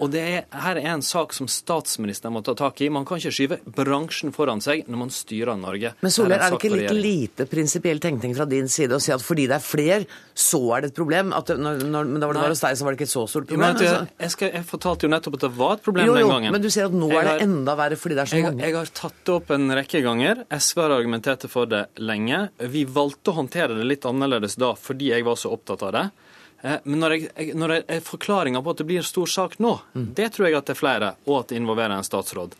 Og 0.00 0.10
det 0.12 0.20
er, 0.24 0.44
her 0.64 0.78
er 0.80 0.88
en 0.94 1.02
sak 1.04 1.34
som 1.36 1.48
statsministeren 1.50 2.32
må 2.34 2.42
ta 2.44 2.54
tak 2.56 2.80
i. 2.80 2.88
Man 2.92 3.04
kan 3.08 3.20
ikke 3.20 3.34
skyve 3.36 3.58
bransjen 3.76 4.32
foran 4.34 4.62
seg 4.64 4.86
når 4.88 5.02
man 5.02 5.12
styrer 5.14 5.58
Norge. 5.60 5.92
Men 6.00 6.14
Solhjell, 6.14 6.40
er 6.40 6.54
det 6.54 6.60
ikke 6.60 6.72
litt 6.72 6.94
lite 6.96 7.46
prinsipiell 7.50 8.00
tenkning 8.02 8.34
fra 8.36 8.46
din 8.48 8.70
side 8.72 8.96
å 8.96 9.02
si 9.02 9.12
at 9.12 9.24
fordi 9.24 9.46
det 9.50 9.58
er 9.58 9.64
fler, 9.64 10.06
så 10.34 10.62
er 10.76 10.84
det 10.84 10.92
et 10.92 10.96
problem? 10.96 11.34
At 11.36 11.52
når, 11.52 11.84
når, 11.84 12.08
men 12.14 12.22
da 12.22 12.30
var 12.30 12.38
det 12.38 12.44
bare 12.46 12.54
hos 12.56 12.64
deg, 12.64 12.78
så 12.80 12.86
var 12.86 12.96
det 12.96 13.00
ikke 13.00 13.08
et 13.10 13.12
så 13.12 13.26
stort 13.30 13.48
problem? 13.50 13.76
Jo, 13.76 13.90
jeg, 13.90 14.08
jeg, 14.24 14.34
skal, 14.36 14.52
jeg, 14.56 14.66
fortalte 14.70 15.06
jo 15.06 15.12
nettopp 15.12 15.38
at 15.40 15.46
det 15.46 15.52
var 15.58 15.76
et 15.76 15.84
problem 15.84 16.08
jo, 16.08 16.16
jo, 16.16 16.22
den 16.22 16.34
gangen. 16.36 16.56
Men 16.56 16.64
du 16.64 16.70
sier 16.72 16.88
at 16.88 16.96
nå 16.96 17.10
jeg 17.12 17.20
er 17.20 17.28
det 17.28 17.34
har, 17.36 17.44
enda 17.48 17.76
verre 17.82 18.00
fordi 18.00 18.18
det 18.18 18.24
er 18.24 18.32
så 18.32 18.42
mange? 18.46 18.64
Jeg 18.64 18.78
har 18.78 18.94
tatt 19.02 19.20
det 19.26 19.36
opp 19.36 19.54
en 19.56 19.76
rekke 19.80 20.02
ganger. 20.06 20.42
SV 20.56 20.82
har 20.84 20.96
argumentert 20.96 21.46
for 21.52 21.70
det 21.70 21.84
lenge. 22.00 22.46
Vi 22.72 22.86
valgte 22.88 23.34
å 23.34 23.40
håndtere 23.42 23.76
det 23.76 23.86
litt 23.88 24.08
annerledes 24.08 24.56
da 24.60 24.72
fordi 24.80 25.12
jeg 25.12 25.28
var 25.28 25.38
så 25.40 25.52
opptatt 25.52 25.84
av 25.90 25.96
det. 25.96 26.08
Men 26.60 27.00
når, 27.00 27.14
jeg, 27.16 27.54
når 27.56 27.72
jeg, 27.78 28.02
forklaringa 28.04 28.60
på 28.60 28.74
at 28.74 28.82
det 28.82 28.86
blir 28.90 29.00
en 29.00 29.06
stor 29.08 29.30
sak 29.32 29.58
nå, 29.64 29.78
mm. 29.94 30.10
det 30.18 30.28
tror 30.34 30.48
jeg 30.48 30.58
at 30.58 30.68
det 30.68 30.74
er 30.74 30.80
flere, 30.80 31.10
og 31.24 31.38
at 31.38 31.52
det 31.52 31.60
involverer 31.60 31.96
en 31.96 32.06
statsråd. 32.06 32.56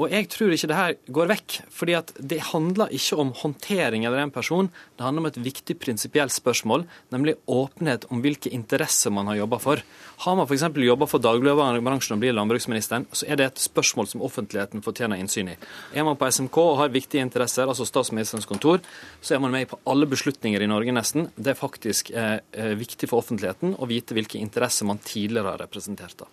Og 0.00 0.08
jeg 0.08 0.28
tror 0.32 0.54
ikke 0.54 0.68
det 0.70 0.78
her 0.78 0.94
går 1.12 1.28
vekk. 1.34 1.56
fordi 1.68 1.94
at 1.98 2.12
det 2.16 2.40
handler 2.52 2.92
ikke 2.96 3.18
om 3.20 3.32
håndtering 3.36 4.04
eller 4.04 4.22
en 4.22 4.32
person. 4.32 4.70
Det 4.96 5.04
handler 5.04 5.20
om 5.20 5.26
et 5.26 5.44
viktig 5.44 5.78
prinsipielt 5.78 6.32
spørsmål, 6.32 6.86
nemlig 7.12 7.36
åpenhet 7.46 8.06
om 8.10 8.22
hvilke 8.24 8.48
interesser 8.48 9.12
man 9.12 9.26
har 9.26 9.42
jobba 9.42 9.58
for. 9.58 9.82
Har 10.22 10.36
man 10.36 10.46
f.eks. 10.46 10.62
jobba 10.76 11.06
for 11.10 11.18
dagligvarebransjen 11.18 12.14
og 12.14 12.20
blir 12.22 12.34
landbruksministeren, 12.36 13.08
så 13.10 13.26
er 13.26 13.40
det 13.40 13.46
et 13.48 13.62
spørsmål 13.64 14.06
som 14.06 14.22
offentligheten 14.22 14.84
fortjener 14.84 15.18
innsyn 15.18 15.48
i. 15.50 15.56
Er 15.98 16.06
man 16.06 16.14
på 16.20 16.28
SMK 16.30 16.58
og 16.62 16.76
har 16.78 16.92
viktige 16.94 17.24
interesser, 17.26 17.66
altså 17.66 17.82
statsministerens 17.88 18.46
kontor, 18.46 18.78
så 19.18 19.34
er 19.34 19.42
man 19.42 19.50
med 19.50 19.66
på 19.72 19.80
alle 19.90 20.06
beslutninger 20.06 20.62
i 20.62 20.68
Norge 20.70 20.94
nesten. 20.94 21.26
Det 21.34 21.56
er 21.56 21.58
faktisk 21.58 22.12
eh, 22.14 22.38
viktig 22.78 23.10
for 23.10 23.18
offentligheten 23.18 23.74
å 23.74 23.88
vite 23.90 24.14
hvilke 24.14 24.38
interesser 24.38 24.86
man 24.86 25.02
tidligere 25.02 25.56
har 25.56 25.64
representert. 25.64 26.14
da. 26.22 26.30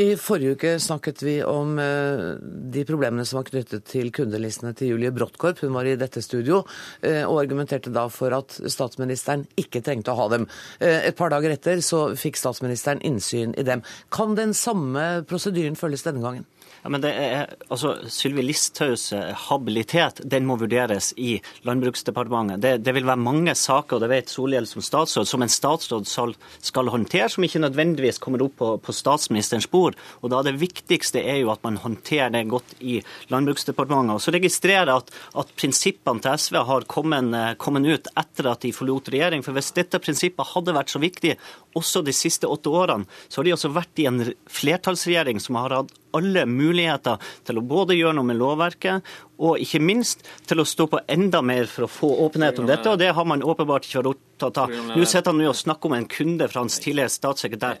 I 0.00 0.12
forrige 0.20 0.54
uke 0.54 0.74
snakket 0.78 1.24
vi 1.24 1.38
om 1.42 1.72
uh, 1.80 2.36
de 2.40 2.84
problemene 2.86 3.24
som 3.26 3.40
var 3.40 3.48
knyttet 3.48 3.88
til 3.90 4.12
kundelistene 4.14 4.70
til 4.78 4.92
Julie 4.92 5.10
Brottkorp. 5.12 5.64
Hun 5.64 5.74
var 5.74 5.88
i 5.88 5.96
dette 5.98 6.22
studio 6.22 6.60
uh, 6.62 7.24
og 7.24 7.40
argumenterte 7.40 7.90
da 7.92 8.04
for 8.12 8.36
at 8.36 8.54
statsministeren 8.70 9.48
ikke 9.60 9.82
trengte 9.84 10.14
å 10.14 10.20
ha 10.20 10.28
dem. 10.36 10.46
Et 10.80 11.16
par 11.18 11.32
dager 11.32 11.56
etter 11.56 11.82
så 11.84 12.12
fikk 12.18 12.38
statsministeren 12.38 13.02
innsyn 13.04 13.29
i 13.34 13.66
dem. 13.66 13.84
Kan 14.12 14.36
den 14.38 14.54
samme 14.56 15.24
prosedyren 15.28 15.78
følges 15.78 16.06
denne 16.06 16.24
gangen? 16.24 16.48
Ja, 16.82 16.88
men 16.88 17.02
det 17.04 17.10
er, 17.12 17.50
altså, 17.68 17.92
Sylvi 18.08 18.40
Listhaugs 18.46 19.10
habilitet 19.50 20.22
den 20.32 20.46
må 20.48 20.56
vurderes 20.60 21.10
i 21.20 21.34
Landbruksdepartementet. 21.68 22.62
Det, 22.62 22.70
det, 22.86 22.94
vil 22.96 23.08
være 23.08 23.20
mange 23.20 23.52
saker, 23.58 23.98
og 23.98 24.04
det 24.04 24.08
vet 24.08 24.32
Solhjell 24.32 24.68
som 24.68 24.84
statsråd, 24.84 25.28
som 25.28 25.44
en 25.44 25.52
statsråd 25.52 26.08
skal, 26.08 26.32
skal 26.64 26.88
håndtere, 26.92 27.28
som 27.32 27.44
ikke 27.44 27.60
nødvendigvis 27.60 28.20
kommer 28.22 28.46
opp 28.46 28.56
på, 28.60 28.70
på, 28.80 28.94
statsministerens 28.96 29.68
bord. 29.68 29.98
Og 30.24 30.32
da 30.32 30.40
Det 30.46 30.56
viktigste 30.60 31.20
er 31.20 31.42
jo 31.42 31.52
at 31.52 31.60
man 31.66 31.76
håndterer 31.82 32.32
det 32.32 32.46
godt 32.48 32.72
i 32.80 32.96
Landbruksdepartementet. 33.28 34.16
Og 34.16 34.24
Så 34.24 34.32
registrerer 34.38 34.88
jeg 34.88 35.04
at, 35.04 35.12
at 35.44 35.52
prinsippene 35.60 36.24
til 36.24 36.40
SV 36.46 36.62
har 36.70 36.88
kommet, 36.88 37.36
kommet 37.60 37.90
ut 37.90 38.08
etter 38.16 38.52
at 38.54 38.64
de 38.64 38.72
forlot 38.72 39.12
regjering. 39.12 39.44
For 39.44 39.52
hvis 39.56 39.74
dette 39.76 40.00
prinsippet 40.00 40.54
hadde 40.54 40.78
vært 40.80 40.96
så 40.96 41.02
viktig 41.02 41.36
også 41.76 42.00
de 42.06 42.16
siste 42.16 42.48
åtte 42.48 42.72
årene, 42.72 43.04
så 43.28 43.40
har 43.40 43.48
de 43.48 43.54
også 43.56 43.72
vært 43.74 44.02
i 44.02 44.06
en 44.10 44.22
flertallsregjering 44.50 45.40
som 45.42 45.58
har 45.60 45.76
hatt 45.76 45.94
alle 46.16 46.46
muligheter 46.48 47.20
til 47.46 47.60
å 47.60 47.66
både 47.66 47.98
gjøre 47.98 48.16
noe 48.18 48.30
med 48.30 48.40
lovverket 48.40 49.06
og 49.40 49.60
ikke 49.62 49.82
minst 49.82 50.26
til 50.50 50.62
å 50.62 50.68
stå 50.68 50.88
på 50.90 51.02
enda 51.10 51.42
mer 51.42 51.70
for 51.70 51.86
å 51.86 51.92
få 51.92 52.10
åpenhet 52.26 52.58
om 52.60 52.68
dette. 52.68 52.90
Og 52.90 52.98
det 53.00 53.12
har 53.16 53.28
man 53.28 53.44
åpenbart 53.46 53.86
ikke 53.86 54.02
opptatt 54.40 54.58
av. 54.58 54.96
Nå 54.96 55.04
sitter 55.04 55.32
han 55.32 55.42
og 55.44 55.56
snakker 55.56 55.90
om 55.90 55.96
en 55.96 56.08
kunde 56.10 56.48
fra 56.48 56.62
hans 56.64 56.78
tidligere 56.80 57.12
statssekretær, 57.12 57.80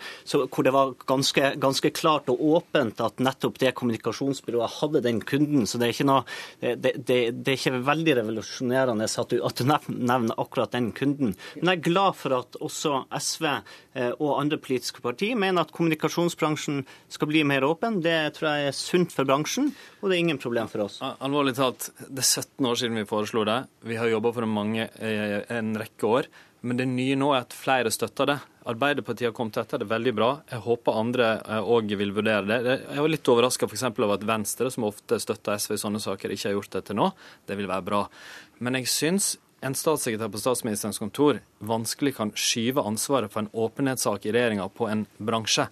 hvor 0.50 0.66
det 0.66 0.74
var 0.74 0.94
ganske, 1.08 1.54
ganske, 1.60 1.92
klart 1.96 2.28
og 2.32 2.40
åpent 2.40 3.00
at 3.02 3.20
nettopp 3.22 3.58
det 3.60 3.72
kommunikasjonsbyrået 3.78 4.78
hadde 4.80 5.02
den 5.04 5.20
kunden. 5.20 5.66
Så 5.66 5.80
det 5.80 5.88
er 5.88 5.94
ikke, 5.94 6.08
noe, 6.08 6.22
det, 6.60 6.94
det, 6.96 7.18
det 7.40 7.54
er 7.54 7.58
ikke 7.58 7.82
veldig 7.86 8.16
revolusjonerende 8.20 9.08
at 9.10 9.32
du, 9.32 9.40
at 9.44 9.60
du, 9.60 9.66
nevner 9.66 10.38
akkurat 10.40 10.74
den 10.74 10.90
kunden. 10.96 11.34
Men 11.58 11.72
jeg 11.72 11.80
er 11.80 11.86
glad 11.88 12.18
for 12.18 12.36
at 12.40 12.58
også 12.60 13.04
SV 13.16 13.46
eh, 13.50 14.12
og 14.12 14.36
andre 14.38 14.60
politiske 14.62 15.02
partier 15.04 15.38
mener 15.38 15.64
at 15.64 15.74
kommunikasjonsbransjen 15.76 16.84
skal 17.12 17.30
bli 17.30 17.44
mer 17.48 17.66
åpen. 17.68 18.00
Det 18.04 18.18
tror 18.36 18.50
jeg 18.52 18.70
er 18.70 18.76
sunt 18.76 19.14
for 19.14 19.28
bransjen, 19.28 19.72
og 20.00 20.08
det 20.08 20.18
er 20.18 20.24
ingen 20.24 20.42
problem 20.42 20.70
for 20.70 20.86
oss. 20.86 21.00
Alvorlig 21.20 21.56
talt, 21.58 21.90
det 22.06 22.22
er 22.22 22.30
17 22.44 22.70
år 22.70 22.80
siden 22.80 23.00
vi 23.00 23.08
foreslo 23.08 23.44
det. 23.48 23.62
Vi 23.86 23.98
har 24.00 24.10
jobba 24.10 24.32
for 24.36 24.46
det 24.46 24.52
mange, 24.52 24.88
eh, 25.00 25.40
en 25.56 25.74
rekke 25.78 26.06
år. 26.06 26.30
Men 26.60 26.76
det 26.76 26.86
nye 26.90 27.16
nå 27.16 27.30
er 27.32 27.44
at 27.46 27.56
flere 27.56 27.92
støtter 27.92 28.28
det. 28.28 28.38
Arbeiderpartiet 28.68 29.30
har 29.30 29.36
kommet 29.36 29.56
etter 29.60 29.80
det 29.80 29.88
veldig 29.88 30.12
bra. 30.16 30.30
Jeg 30.50 30.64
håper 30.66 30.98
andre 31.00 31.28
òg 31.60 31.92
eh, 31.94 32.00
vil 32.00 32.12
vurdere 32.16 32.44
det. 32.44 32.74
Jeg 32.84 33.00
var 33.00 33.12
litt 33.12 33.30
overraska 33.32 33.68
over 33.70 34.16
at 34.18 34.26
Venstre, 34.28 34.70
som 34.70 34.84
ofte 34.88 35.18
støtter 35.22 35.56
SV 35.56 35.76
i 35.78 35.80
sånne 35.80 36.02
saker, 36.04 36.34
ikke 36.34 36.50
har 36.50 36.58
gjort 36.58 36.74
det 36.76 36.84
til 36.88 37.00
nå. 37.00 37.08
Det 37.48 37.56
vil 37.56 37.70
være 37.70 37.86
bra. 37.86 38.02
Men 38.60 38.76
jeg 38.76 38.92
syns 38.92 39.36
en 39.64 39.76
statssekretær 39.76 40.30
på 40.32 40.40
statsministerens 40.40 41.00
kontor 41.00 41.40
vanskelig 41.64 42.14
kan 42.16 42.34
skyve 42.36 42.84
ansvaret 42.84 43.32
for 43.32 43.44
en 43.44 43.52
åpenhetssak 43.52 44.28
i 44.28 44.36
regjeringa 44.36 44.68
på 44.72 44.88
en 44.88 45.06
bransje. 45.16 45.66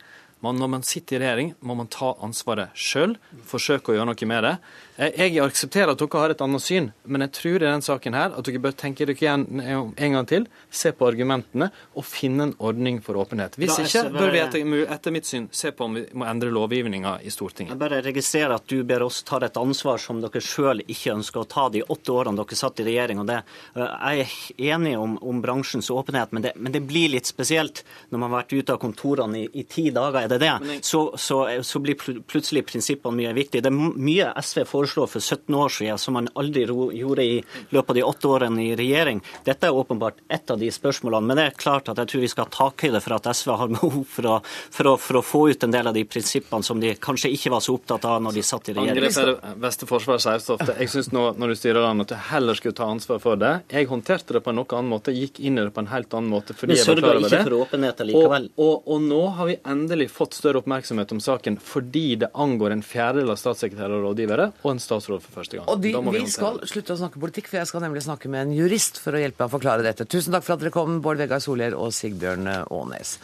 Men 0.45 0.61
når 0.61 0.71
man 0.71 0.85
sitter 0.87 1.19
i 1.19 1.23
regjering, 1.25 1.55
må 1.61 1.75
man 1.75 1.89
ta 1.91 2.13
ansvaret 2.23 2.77
sjøl, 2.79 3.17
forsøke 3.49 3.93
å 3.93 3.97
gjøre 3.97 4.13
noe 4.13 4.29
med 4.31 4.45
det. 4.47 4.55
Jeg 4.99 5.37
aksepterer 5.39 5.93
at 5.93 6.01
dere 6.01 6.19
har 6.19 6.33
et 6.33 6.41
annet 6.43 6.63
syn, 6.63 6.89
men 7.07 7.23
jeg 7.23 7.31
tror 7.37 7.57
i 7.61 7.67
denne 7.69 7.87
saken 7.87 8.17
her 8.19 8.33
at 8.35 8.49
dere 8.49 8.59
bør 8.63 8.73
tenke 8.75 9.07
dere 9.07 9.15
igjen 9.15 9.45
en 9.63 10.17
gang 10.17 10.27
til, 10.27 10.47
se 10.75 10.91
på 10.91 11.07
argumentene 11.07 11.69
og 11.95 12.03
finne 12.03 12.49
en 12.49 12.55
ordning 12.59 12.99
for 13.05 13.21
åpenhet. 13.23 13.55
Hvis 13.63 13.77
ikke 13.85 14.09
bør 14.17 14.33
vi 14.35 14.41
etter, 14.43 14.73
etter 14.97 15.15
mitt 15.15 15.29
syn 15.29 15.47
se 15.55 15.71
på 15.71 15.87
om 15.87 15.95
vi 16.01 16.03
må 16.19 16.27
endre 16.27 16.51
lovgivninga 16.51 17.13
i 17.23 17.31
Stortinget. 17.31 17.77
Jeg 17.77 17.83
bare 17.85 18.01
registrerer 18.03 18.57
at 18.57 18.67
du 18.67 18.83
ber 18.89 19.05
oss 19.07 19.21
ta 19.29 19.39
et 19.47 19.61
ansvar 19.61 20.03
som 20.03 20.19
dere 20.25 20.43
sjøl 20.43 20.83
ikke 20.83 21.15
ønsker 21.15 21.45
å 21.45 21.47
ta 21.47 21.69
de 21.71 21.85
åtte 21.87 22.17
årene 22.19 22.43
dere 22.43 22.59
satt 22.59 22.83
i 22.83 22.89
regjering. 22.91 23.23
og 23.23 23.31
det, 23.31 23.39
Jeg 23.79 24.27
er 24.27 24.75
enig 24.75 24.97
om, 24.99 25.15
om 25.23 25.45
bransjens 25.45 25.93
åpenhet, 25.95 26.35
men 26.35 26.43
det, 26.43 26.55
men 26.57 26.75
det, 26.75 26.83
blir 26.89 27.13
litt 27.15 27.31
spesielt 27.31 27.85
når 28.11 28.19
man 28.19 28.33
har 28.33 28.41
vært 28.41 28.57
ute 28.57 28.75
av 28.75 28.83
kontorene 28.83 29.45
i, 29.45 29.47
i 29.63 29.63
ti 29.63 29.91
dager. 29.95 30.25
Er 30.25 30.35
det 30.35 30.43
det? 30.43 30.83
Så, 30.83 31.05
så, 31.15 31.45
så 31.63 31.79
blir 31.85 31.95
plutselig 32.01 32.67
prinsippene 32.67 33.23
mye 33.23 33.37
viktig. 33.39 33.63
Det 33.63 33.71
er 33.71 33.79
mye 33.79 34.35
SV 34.43 34.65
foreslår 34.67 34.88
foreslå 34.89 35.07
for 35.07 35.21
17 35.21 35.55
år 35.55 35.69
siden, 35.69 35.99
som 35.99 36.15
man 36.15 36.29
aldri 36.35 36.65
gjorde 36.67 37.25
i 37.25 37.45
løpet 37.71 37.91
av 37.91 37.95
de 37.95 38.03
åtte 38.03 38.29
årene 38.29 38.63
i 38.63 38.77
regjering. 38.77 39.21
Dette 39.45 39.67
er 39.67 39.75
åpenbart 39.75 40.15
ett 40.29 40.51
av 40.51 40.59
de 40.59 40.71
spørsmålene. 40.73 41.27
Men 41.27 41.37
det 41.37 41.45
er 41.45 41.57
klart 41.59 41.89
at 41.89 41.99
jeg 41.99 42.09
tror 42.09 42.21
vi 42.21 42.29
skal 42.29 42.47
ha 42.47 42.55
takhøyde 42.55 43.01
for 43.05 43.17
at 43.17 43.29
SV 43.37 43.51
har 43.61 43.69
behov 43.77 44.05
for 44.09 44.29
å, 44.29 44.37
for, 44.45 44.91
å, 44.93 44.97
for 44.97 45.21
å, 45.21 45.23
få 45.23 45.43
ut 45.51 45.65
en 45.65 45.75
del 45.75 45.91
av 45.91 45.97
de 45.97 46.05
prinsippene 46.09 46.65
som 46.65 46.81
de 46.81 46.95
kanskje 46.95 47.33
ikke 47.35 47.53
var 47.53 47.65
så 47.65 47.77
opptatt 47.77 48.07
av 48.09 48.23
når 48.25 48.39
de 48.39 48.45
satt 48.47 48.71
i 48.71 48.77
regjering. 48.77 49.05
Angrep 49.05 49.21
er 49.23 49.33
det 49.33 49.55
beste 49.63 49.89
forsvaret, 49.89 50.25
Seivstofte. 50.25 50.77
Jeg 50.79 50.93
syns 50.93 51.13
nå 51.13 51.25
når 51.39 51.53
du 51.53 51.59
styrer 51.61 51.85
landet, 51.85 52.09
at 52.09 52.15
du 52.15 52.31
heller 52.33 52.59
skulle 52.59 52.79
ta 52.79 52.89
ansvar 52.89 53.21
for 53.23 53.41
det. 53.41 53.53
Jeg 53.73 53.91
håndterte 53.91 54.39
det 54.39 54.45
på 54.45 54.53
en 54.53 54.61
noe 54.61 54.79
annen 54.79 54.93
måte, 54.93 55.15
gikk 55.15 55.41
inn 55.45 55.59
i 55.59 55.67
det 55.67 55.75
på 55.75 55.85
en 55.85 55.91
helt 55.93 56.15
annen 56.17 56.33
måte. 56.33 56.57
fordi 56.57 56.79
jeg 56.79 56.87
sørga 56.87 57.15
ikke 57.19 57.43
for 57.45 57.59
åpenhet 57.63 58.03
likevel. 58.09 58.49
Og, 58.57 58.65
og, 58.65 58.89
og, 58.95 59.05
nå 59.09 59.21
har 59.39 59.51
vi 59.51 59.59
endelig 59.69 60.09
fått 60.13 60.37
større 60.39 60.63
oppmerksomhet 60.63 61.13
om 61.15 61.21
saken 61.23 61.59
fordi 61.63 62.07
det 62.23 62.31
angår 62.39 62.75
en 62.75 62.85
fjerdedel 62.85 63.33
av 63.33 63.39
statssekretærer 63.41 63.99
og 63.99 64.09
rådgivere 64.09 64.51
og 64.63 64.71
en 64.75 64.78
statsråd 64.83 65.23
for 65.25 65.41
første 65.41 65.59
gang. 65.59 65.69
Og 65.69 65.83
de, 65.83 65.93
vi, 65.95 66.15
vi 66.19 66.33
skal 66.33 66.61
slutte 66.69 66.97
å 66.97 67.01
snakke 67.01 67.23
politikk, 67.23 67.51
for 67.51 67.61
jeg 67.61 67.71
skal 67.71 67.85
nemlig 67.85 68.05
snakke 68.07 68.31
med 68.33 68.47
en 68.47 68.57
jurist 68.57 69.01
for 69.03 69.17
å 69.17 69.23
hjelpe 69.23 69.43
meg 69.43 69.51
å 69.51 69.55
forklare 69.59 69.87
dette. 69.87 70.09
Tusen 70.09 70.35
takk 70.35 70.47
for 70.47 70.57
at 70.57 70.65
dere 70.65 70.75
kom, 70.75 70.99
Bård 71.05 71.21
Vegar 71.21 71.43
Solhjell 71.45 71.77
og 71.79 71.95
Sigbjørn 71.97 72.51
Aanes. 72.65 73.19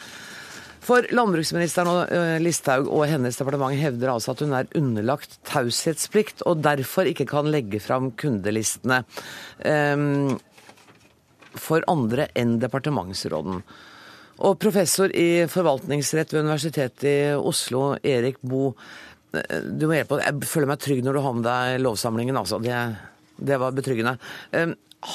For 0.84 1.06
landbruksministeren 1.16 1.88
og 1.88 2.42
Listhaug 2.44 2.90
og 2.92 3.06
hennes 3.08 3.38
departement 3.40 3.72
hevder 3.80 4.10
altså 4.12 4.34
at 4.34 4.42
hun 4.44 4.52
er 4.56 4.68
underlagt 4.76 5.38
taushetsplikt, 5.48 6.44
og 6.44 6.60
derfor 6.64 7.08
ikke 7.08 7.28
kan 7.30 7.48
legge 7.52 7.80
fram 7.80 8.10
kundelistene 8.20 9.00
um, 9.64 10.34
for 11.56 11.86
andre 11.88 12.28
enn 12.36 12.58
departementsråden. 12.60 13.62
Og 14.44 14.58
professor 14.58 15.12
i 15.14 15.46
forvaltningsrett 15.48 16.32
ved 16.34 16.42
Universitetet 16.42 17.06
i 17.06 17.16
Oslo, 17.38 17.94
Erik 18.02 18.40
Bo, 18.42 18.72
du 19.34 19.86
må 19.88 19.96
hjelpe 19.96 20.20
Jeg 20.22 20.48
føler 20.50 20.70
meg 20.70 20.82
trygg 20.82 21.02
når 21.04 21.16
du 21.16 21.22
har 21.24 21.36
med 21.36 21.46
deg 21.46 21.78
lovsamlingen, 21.82 22.38
altså. 22.40 22.60
Det, 22.62 22.76
det 23.36 23.58
var 23.60 23.74
betryggende. 23.76 24.16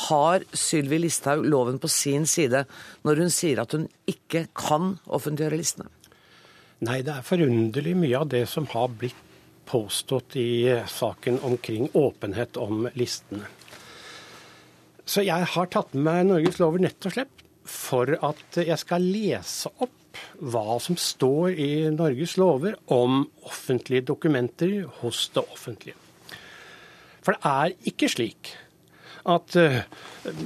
Har 0.09 0.43
Sylvi 0.53 0.99
Listhaug 1.01 1.45
loven 1.49 1.79
på 1.81 1.89
sin 1.89 2.27
side 2.29 2.65
når 3.07 3.23
hun 3.23 3.31
sier 3.33 3.63
at 3.63 3.73
hun 3.73 3.87
ikke 4.09 4.45
kan 4.57 4.97
offentliggjøre 5.07 5.57
listene? 5.57 5.89
Nei, 6.85 7.01
det 7.03 7.11
er 7.11 7.25
forunderlig 7.27 7.95
mye 7.99 8.21
av 8.21 8.29
det 8.31 8.45
som 8.47 8.67
har 8.71 8.91
blitt 9.01 9.25
påstått 9.69 10.37
i 10.39 10.51
saken 10.89 11.41
omkring 11.45 11.89
åpenhet 11.97 12.57
om 12.57 12.87
listene. 12.97 13.49
Så 15.09 15.25
jeg 15.25 15.45
har 15.53 15.69
tatt 15.73 15.93
med 15.97 16.05
meg 16.05 16.27
Norges 16.29 16.59
lover 16.61 16.85
nett 16.85 17.05
og 17.09 17.15
slett 17.15 17.43
for 17.69 18.13
at 18.25 18.59
jeg 18.61 18.77
skal 18.81 19.05
lese 19.05 19.69
opp 19.81 19.98
hva 20.39 20.79
som 20.83 20.97
står 20.99 21.59
i 21.59 21.71
Norges 21.93 22.37
lover 22.39 22.77
om 22.93 23.23
offentlige 23.47 24.07
dokumenter 24.09 24.83
hos 25.01 25.27
det 25.35 25.43
offentlige. 25.45 25.97
For 27.23 27.35
det 27.35 27.51
er 27.51 27.91
ikke 27.91 28.09
slik 28.11 28.53
at 29.29 29.55
uh, 29.59 29.81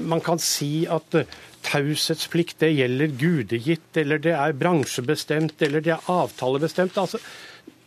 man 0.01 0.22
kan 0.25 0.41
si 0.41 0.86
at 0.89 1.15
uh, 1.15 1.27
taushetsplikt 1.63 2.60
det 2.63 2.74
gjelder 2.75 3.13
gudegitt, 3.20 3.89
eller 4.00 4.22
det 4.22 4.34
er 4.36 4.55
bransjebestemt, 4.58 5.62
eller 5.63 5.84
det 5.86 5.93
er 5.96 6.10
avtalebestemt. 6.12 6.98
Altså, 7.00 7.22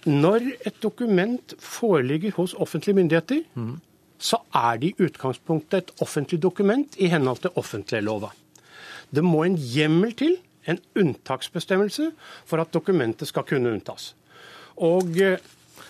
når 0.07 0.53
et 0.69 0.79
dokument 0.83 1.55
foreligger 1.59 2.37
hos 2.39 2.55
offentlige 2.55 2.97
myndigheter, 2.97 3.43
mm. 3.55 3.77
så 4.19 4.41
er 4.55 4.81
det 4.81 4.93
i 4.93 5.07
utgangspunktet 5.09 5.79
et 5.79 5.95
offentlig 6.01 6.41
dokument 6.43 6.97
i 6.97 7.11
henhold 7.13 7.43
til 7.43 7.59
offentliglova. 7.59 8.31
Det 9.11 9.25
må 9.25 9.45
en 9.45 9.59
hjemmel 9.59 10.15
til 10.19 10.37
en 10.71 10.81
unntaksbestemmelse 10.99 12.11
for 12.47 12.63
at 12.63 12.73
dokumentet 12.75 13.31
skal 13.31 13.47
kunne 13.49 13.73
unntas. 13.77 14.15
Og 14.77 15.17
eh, 15.23 15.39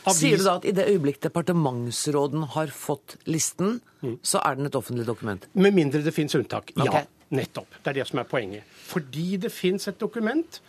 Avis... 0.07 0.21
Sier 0.21 0.39
du 0.39 0.47
da 0.47 0.57
at 0.61 0.67
i 0.69 0.75
det 0.75 0.87
øyeblikk 0.87 1.19
departementsråden 1.25 2.45
har 2.55 2.71
fått 2.75 3.17
listen, 3.27 3.81
mm. 4.03 4.19
så 4.23 4.43
er 4.47 4.59
den 4.59 4.69
et 4.69 4.79
offentlig 4.79 5.07
dokument? 5.07 5.49
Med 5.59 5.75
mindre 5.75 6.03
det 6.05 6.15
fins 6.15 6.37
unntak. 6.39 6.71
Okay. 6.77 7.03
Ja, 7.03 7.35
nettopp. 7.35 7.81
Det 7.83 7.91
er 7.91 8.01
det 8.01 8.07
som 8.11 8.23
er 8.23 8.29
poenget. 8.31 8.77
Fordi 8.87 9.41
det 9.43 9.51
fins 9.55 9.89
et 9.91 9.99
dokument, 9.99 10.61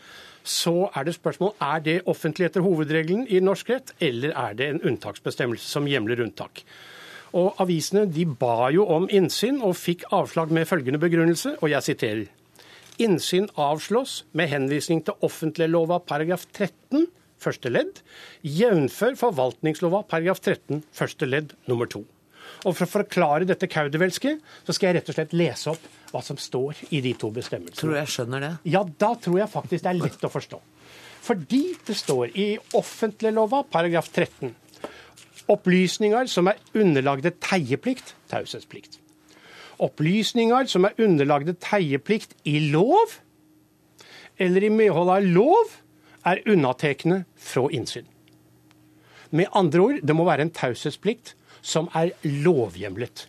så 0.47 0.87
er 0.95 1.05
det 1.05 1.17
spørsmål 1.17 1.53
er 1.61 1.83
det 1.85 1.97
offentlig 2.09 2.47
etter 2.47 2.65
hovedregelen 2.65 3.27
i 3.29 3.41
norsk 3.43 3.69
rett, 3.73 3.93
eller 4.01 4.33
er 4.33 4.57
det 4.57 4.69
en 4.71 4.81
unntaksbestemmelse 4.81 5.69
som 5.69 5.89
hjemler 5.89 6.23
unntak. 6.23 6.63
Og 7.37 7.59
Avisene 7.61 8.05
de 8.09 8.23
ba 8.25 8.71
jo 8.73 8.87
om 8.89 9.05
innsyn 9.11 9.59
og 9.61 9.75
fikk 9.77 10.07
avslag 10.15 10.53
med 10.55 10.65
følgende 10.65 11.01
begrunnelse, 11.01 11.57
og 11.61 11.69
jeg 11.69 11.83
siterer. 11.91 12.25
Innsyn 12.97 13.45
avslås 13.61 14.23
med 14.33 14.49
henvisning 14.49 15.03
til 15.05 15.17
offentliglova 15.25 15.99
paragraf 16.01 16.47
13 16.49 17.05
første 17.37 17.69
ledd, 17.69 17.99
jf. 18.41 19.03
forvaltningslova 19.19 20.01
paragraf 20.09 20.41
13 20.41 20.81
første 20.97 21.29
ledd 21.29 21.53
nummer 21.69 21.89
to. 21.89 22.01
Og 22.65 22.73
For 22.73 22.87
å 22.87 22.89
forklare 22.89 23.45
dette 23.45 23.69
kaudervelske, 23.69 24.37
så 24.65 24.73
skal 24.73 24.89
jeg 24.89 24.97
rett 24.97 25.11
og 25.11 25.17
slett 25.19 25.37
lese 25.37 25.69
opp 25.75 25.85
hva 26.09 26.23
som 26.25 26.39
står 26.41 26.87
i 26.89 27.03
de 27.05 27.13
to 27.19 27.29
bestemmelsene. 27.35 27.77
Tror 27.77 27.93
du 27.93 27.99
jeg 27.99 28.13
skjønner 28.15 28.45
det? 28.47 28.51
Ja, 28.73 28.81
da 28.81 29.13
tror 29.21 29.41
jeg 29.43 29.53
faktisk 29.53 29.85
det 29.85 29.93
er 29.93 30.01
lett 30.01 30.25
å 30.25 30.33
forstå. 30.33 30.61
Fordi 31.27 31.63
det 31.85 31.97
står 31.99 32.33
i 32.39 32.47
offentliglova 32.79 33.61
paragraf 33.69 34.09
13 34.09 34.55
opplysninger 35.51 36.31
som 36.31 36.49
er 36.49 36.63
underlagde 36.75 37.35
teieplikt, 37.43 38.15
taushetsplikt 38.31 39.03
opplysninger 39.83 40.69
som 40.71 40.87
er 40.87 40.97
underlagde 41.01 41.55
teieplikt 41.61 42.35
i 42.47 42.59
lov, 42.71 43.19
eller 44.37 44.63
i 44.63 44.73
medhold 44.73 45.11
av 45.13 45.25
lov, 45.25 45.73
er 46.27 46.43
unnatekne 46.49 47.23
fra 47.39 47.67
innsyn. 47.73 48.05
Med 49.31 49.51
andre 49.55 49.83
ord, 49.83 49.99
det 50.03 50.15
må 50.15 50.25
være 50.27 50.47
en 50.47 50.53
taushetsplikt 50.55 51.33
som 51.65 51.89
er 51.97 52.13
lovhjemlet. 52.23 53.27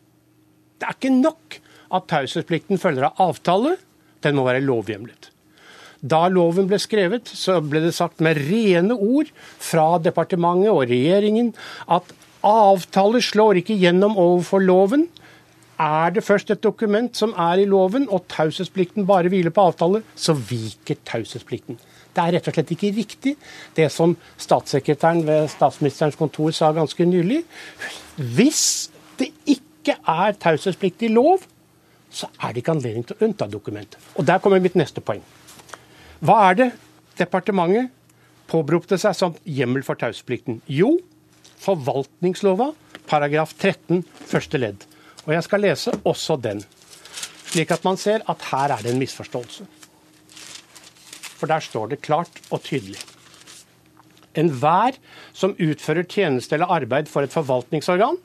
Det 0.79 0.87
er 0.87 0.95
ikke 0.95 1.15
nok 1.15 1.59
at 1.95 2.07
taushetsplikten 2.11 2.79
følger 2.79 3.09
av 3.09 3.31
avtale, 3.31 3.77
den 4.23 4.37
må 4.39 4.45
være 4.47 4.63
lovhjemlet. 4.65 5.31
Da 5.99 6.29
loven 6.31 6.69
ble 6.71 6.79
skrevet, 6.79 7.27
så 7.27 7.59
ble 7.65 7.83
det 7.83 7.95
sagt 7.97 8.23
med 8.23 8.39
rene 8.39 8.95
ord 8.95 9.31
fra 9.35 9.97
departementet 10.03 10.71
og 10.71 10.85
regjeringen 10.87 11.51
at 11.91 12.13
avtaler 12.47 13.25
slår 13.25 13.63
ikke 13.63 13.79
gjennom 13.81 14.15
overfor 14.19 14.63
loven, 14.63 15.09
er 15.79 16.11
det 16.15 16.25
først 16.27 16.51
et 16.51 16.63
dokument 16.63 17.17
som 17.17 17.35
er 17.39 17.63
i 17.63 17.67
loven, 17.69 18.09
og 18.11 18.27
taushetsplikten 18.33 19.07
bare 19.07 19.31
hviler 19.31 19.55
på 19.55 19.69
avtale, 19.71 20.03
så 20.17 20.35
viker 20.35 20.99
taushetsplikten. 21.07 21.79
Det 22.15 22.25
er 22.25 22.35
rett 22.35 22.49
og 22.51 22.57
slett 22.57 22.73
ikke 22.75 22.91
riktig, 22.97 23.35
det 23.77 23.87
som 23.95 24.17
statssekretæren 24.41 25.23
ved 25.27 25.47
statsministerens 25.53 26.19
kontor 26.19 26.51
sa 26.57 26.73
ganske 26.75 27.07
nylig. 27.07 27.45
Hvis 28.17 28.91
det 29.21 29.31
ikke 29.47 29.95
er 30.03 30.35
taushetsplikt 30.41 31.07
i 31.07 31.13
lov, 31.15 31.47
så 32.11 32.27
er 32.43 32.53
det 32.53 32.65
ikke 32.65 32.75
anledning 32.75 33.07
til 33.07 33.19
å 33.19 33.29
unnta 33.29 33.47
dokumentet. 33.47 34.01
Og 34.17 34.27
der 34.27 34.43
kommer 34.43 34.63
mitt 34.65 34.77
neste 34.79 35.05
poeng. 35.05 35.23
Hva 36.19 36.41
er 36.49 36.59
det 36.59 36.69
departementet 37.21 37.93
påberopte 38.51 38.99
seg 38.99 39.15
som 39.15 39.37
hjemmel 39.45 39.85
for 39.87 40.01
taushetsplikten? 40.01 40.63
Jo, 40.67 40.97
forvaltningslova, 41.63 42.73
paragraf 43.07 43.55
13, 43.61 44.03
første 44.27 44.59
ledd. 44.59 44.88
Og 45.29 45.35
jeg 45.37 45.45
skal 45.45 45.61
lese 45.61 45.93
også 46.09 46.39
den, 46.41 46.63
slik 47.53 47.73
at 47.75 47.85
man 47.85 48.01
ser 48.01 48.25
at 48.33 48.45
her 48.49 48.73
er 48.73 48.85
det 48.85 48.95
en 48.95 49.03
misforståelse. 49.03 49.67
For 51.39 51.51
der 51.51 51.61
står 51.61 51.93
det 51.93 52.01
klart 52.03 52.41
og 52.49 52.63
tydelig. 52.65 52.97
Enhver 54.39 54.97
som 55.37 55.53
utfører 55.53 56.09
tjeneste 56.09 56.57
eller 56.57 56.73
arbeid 56.73 57.13
for 57.13 57.27
et 57.27 57.35
forvaltningsorgan, 57.35 58.17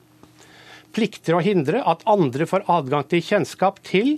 plikter 0.96 1.36
å 1.36 1.44
hindre 1.44 1.82
at 1.84 2.06
andre 2.08 2.48
får 2.48 2.64
adgang 2.72 3.04
til 3.10 3.22
kjennskap 3.26 3.82
til 3.84 4.16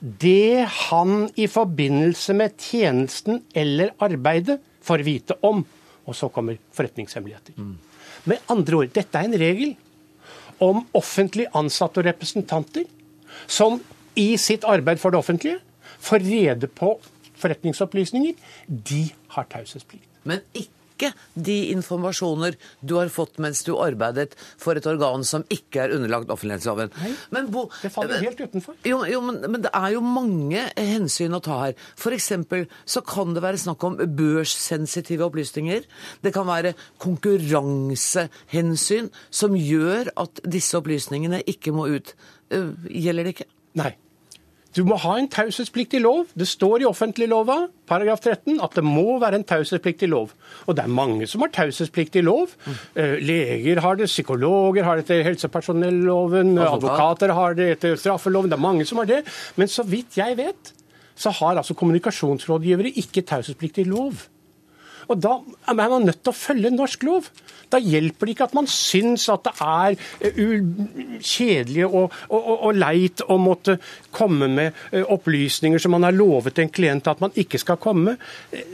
det 0.00 0.66
han 0.90 1.28
i 1.38 1.46
forbindelse 1.48 2.34
med 2.36 2.58
tjenesten 2.58 3.44
eller 3.54 3.94
arbeidet 4.02 4.58
får 4.84 5.06
vite 5.06 5.38
om. 5.46 5.62
Og 6.06 6.14
så 6.14 6.28
kommer 6.32 6.58
forretningshemmeligheter. 6.74 7.54
Mm. 7.54 7.76
Med 8.26 8.50
andre 8.50 8.82
ord, 8.82 8.92
dette 8.94 9.18
er 9.18 9.28
en 9.28 9.38
regel 9.38 9.76
om 10.62 10.84
offentlig 10.96 11.46
ansatte 11.56 12.00
og 12.02 12.08
representanter 12.08 12.86
som 13.46 13.80
i 14.16 14.34
sitt 14.40 14.64
arbeid 14.64 15.00
for 15.02 15.12
det 15.12 15.20
offentlige 15.20 15.60
får 16.02 16.24
rede 16.24 16.70
på 16.72 16.94
forretningsopplysninger. 17.36 18.36
De 18.68 19.02
har 19.36 19.48
taushetsplikt. 19.52 20.08
Men 20.26 20.40
ikke 20.54 20.75
ikke 20.96 21.12
de 21.36 21.56
informasjoner 21.74 22.56
du 22.80 22.96
har 22.96 23.08
fått 23.12 23.36
mens 23.42 23.60
du 23.66 23.74
arbeidet 23.78 24.34
for 24.60 24.76
et 24.78 24.86
organ 24.88 25.24
som 25.28 25.44
ikke 25.52 25.84
er 25.84 25.94
underlagt 25.96 26.30
offentlighetsloven. 26.32 26.88
Nei, 26.96 27.12
men, 27.34 27.50
Bo, 27.52 27.62
det 27.82 27.90
faller 27.94 28.22
helt 28.24 28.40
utenfor. 28.40 28.74
Jo, 28.88 28.98
jo 29.08 29.20
men, 29.24 29.36
men, 29.44 29.62
det 29.66 29.72
er 29.76 29.90
jo 29.94 30.00
mange 30.04 30.62
hensyn 30.76 31.36
å 31.36 31.42
ta 31.44 31.56
her. 31.66 31.74
F.eks. 32.00 32.32
så 32.96 33.00
kan 33.06 33.34
det 33.36 33.42
være 33.44 33.60
snakk 33.60 33.80
om 33.86 33.94
børssensitive 34.18 35.24
opplysninger. 35.28 35.82
Det 36.24 36.32
kan 36.34 36.46
være 36.48 36.76
konkurransehensyn 37.02 39.06
som 39.30 39.56
gjør 39.58 40.04
at 40.16 40.40
disse 40.46 40.76
opplysningene 40.78 41.42
ikke 41.50 41.72
må 41.76 41.82
ut. 41.92 42.08
Eh, 42.50 42.70
gjelder 42.88 43.24
det 43.26 43.32
ikke? 43.36 43.50
Nei. 43.76 43.92
Du 44.76 44.82
må 44.84 44.98
ha 45.00 45.14
en 45.16 45.28
taushetspliktig 45.32 46.02
lov. 46.04 46.26
Det 46.36 46.44
står 46.48 46.82
i 46.84 46.88
offentliglova, 46.88 47.62
paragraf 47.88 48.20
13, 48.20 48.58
at 48.60 48.76
det 48.76 48.84
må 48.84 49.16
være 49.22 49.40
en 49.40 49.46
taushetspliktig 49.48 50.10
lov. 50.12 50.34
Og 50.66 50.76
det 50.76 50.84
er 50.84 50.92
mange 50.92 51.28
som 51.30 51.40
har 51.44 51.52
taushetspliktig 51.54 52.20
lov. 52.26 52.52
Mm. 52.66 52.76
Leger 53.24 53.80
har 53.80 53.96
det, 53.96 54.10
psykologer 54.12 54.84
har 54.84 55.00
det 55.00 55.06
etter 55.06 55.24
helsepersonelloven, 55.30 56.58
advokater 56.60 57.32
har 57.38 57.56
det 57.56 57.70
etter 57.78 57.96
straffeloven. 58.00 58.52
Det 58.52 58.58
er 58.58 58.66
mange 58.66 58.84
som 58.88 59.00
har 59.00 59.08
det. 59.08 59.22
Men 59.56 59.72
så 59.72 59.86
vidt 59.86 60.20
jeg 60.20 60.36
vet, 60.36 60.72
så 61.16 61.32
har 61.40 61.56
altså 61.56 61.74
kommunikasjonsrådgivere 61.74 62.92
ikke 63.00 63.24
taushetspliktig 63.24 63.86
lov. 63.88 64.26
Og 65.06 65.20
da 65.22 65.36
er 65.68 65.76
man 65.76 66.06
nødt 66.06 66.22
til 66.24 66.32
å 66.32 66.36
følge 66.36 66.72
norsk 66.74 67.06
lov. 67.06 67.28
Da 67.72 67.80
hjelper 67.82 68.28
det 68.28 68.36
ikke 68.36 68.46
at 68.46 68.54
man 68.56 68.68
syns 68.70 69.26
at 69.32 69.46
det 69.46 69.52
er 69.62 69.96
eh, 70.22 70.52
kjedelig 71.18 71.86
og, 71.88 72.14
og, 72.30 72.50
og, 72.54 72.68
leit 72.78 73.22
å 73.26 73.38
måtte 73.42 73.78
komme 74.14 74.48
med 74.50 74.70
eh, 74.92 75.02
opplysninger 75.02 75.82
som 75.82 75.96
man 75.96 76.06
har 76.06 76.14
lovet 76.14 76.60
en 76.62 76.70
klient 76.70 77.10
at 77.10 77.22
man 77.22 77.34
ikke 77.34 77.60
skal 77.62 77.80
komme. 77.82 78.16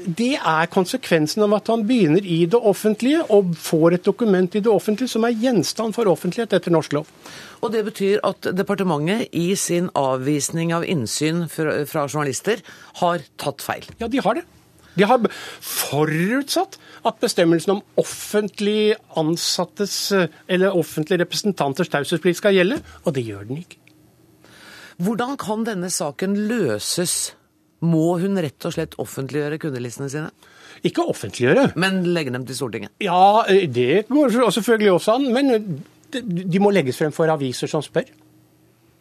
Det 0.04 0.34
er 0.36 0.72
konsekvensen 0.72 1.46
av 1.46 1.56
at 1.56 1.72
han 1.72 1.86
begynner 1.88 2.24
i 2.24 2.42
det 2.50 2.60
offentlige 2.60 3.24
og 3.32 3.54
får 3.60 3.98
et 3.98 4.06
dokument 4.08 4.56
i 4.58 4.64
det 4.64 4.72
offentlige 4.72 5.14
som 5.14 5.24
er 5.28 5.38
gjenstand 5.40 5.96
for 5.96 6.10
offentlighet 6.12 6.58
etter 6.58 6.74
norsk 6.74 6.98
lov. 7.00 7.08
Og 7.62 7.72
Det 7.72 7.84
betyr 7.86 8.24
at 8.26 8.48
departementet 8.58 9.30
i 9.38 9.54
sin 9.56 9.88
avvisning 9.96 10.74
av 10.74 10.84
innsyn 10.84 11.46
fra, 11.48 11.84
fra 11.88 12.08
journalister 12.08 12.60
har 13.00 13.22
tatt 13.40 13.62
feil? 13.64 13.86
Ja, 14.02 14.10
de 14.10 14.20
har 14.20 14.36
det. 14.40 14.44
De 14.98 15.06
har 15.08 15.22
forutsatt 15.64 16.78
at 17.08 17.20
bestemmelsen 17.22 17.76
om 17.76 17.84
offentlig 18.00 18.94
ansattes 19.18 19.94
eller 20.12 20.76
offentlige 20.76 21.22
representanters 21.24 21.90
taushetsplikt 21.92 22.40
skal 22.42 22.56
gjelde, 22.58 22.82
og 23.04 23.16
det 23.16 23.24
gjør 23.26 23.46
den 23.48 23.62
ikke. 23.62 23.80
Hvordan 25.02 25.38
kan 25.40 25.64
denne 25.66 25.90
saken 25.90 26.36
løses? 26.50 27.32
Må 27.82 28.18
hun 28.22 28.38
rett 28.38 28.62
og 28.68 28.76
slett 28.76 28.92
offentliggjøre 29.02 29.58
kundelistene 29.58 30.10
sine? 30.12 30.28
Ikke 30.86 31.02
offentliggjøre. 31.10 31.72
Men 31.80 32.02
legge 32.14 32.30
dem 32.34 32.44
til 32.46 32.58
Stortinget? 32.58 32.92
Ja, 33.02 33.42
det 33.48 34.04
går 34.10 34.52
selvfølgelig 34.54 34.92
også 34.92 35.16
an. 35.18 35.26
Men 35.34 35.82
de 36.12 36.62
må 36.62 36.70
legges 36.70 37.00
frem 37.00 37.14
for 37.14 37.30
aviser 37.32 37.70
som 37.70 37.82
spør. 37.82 38.06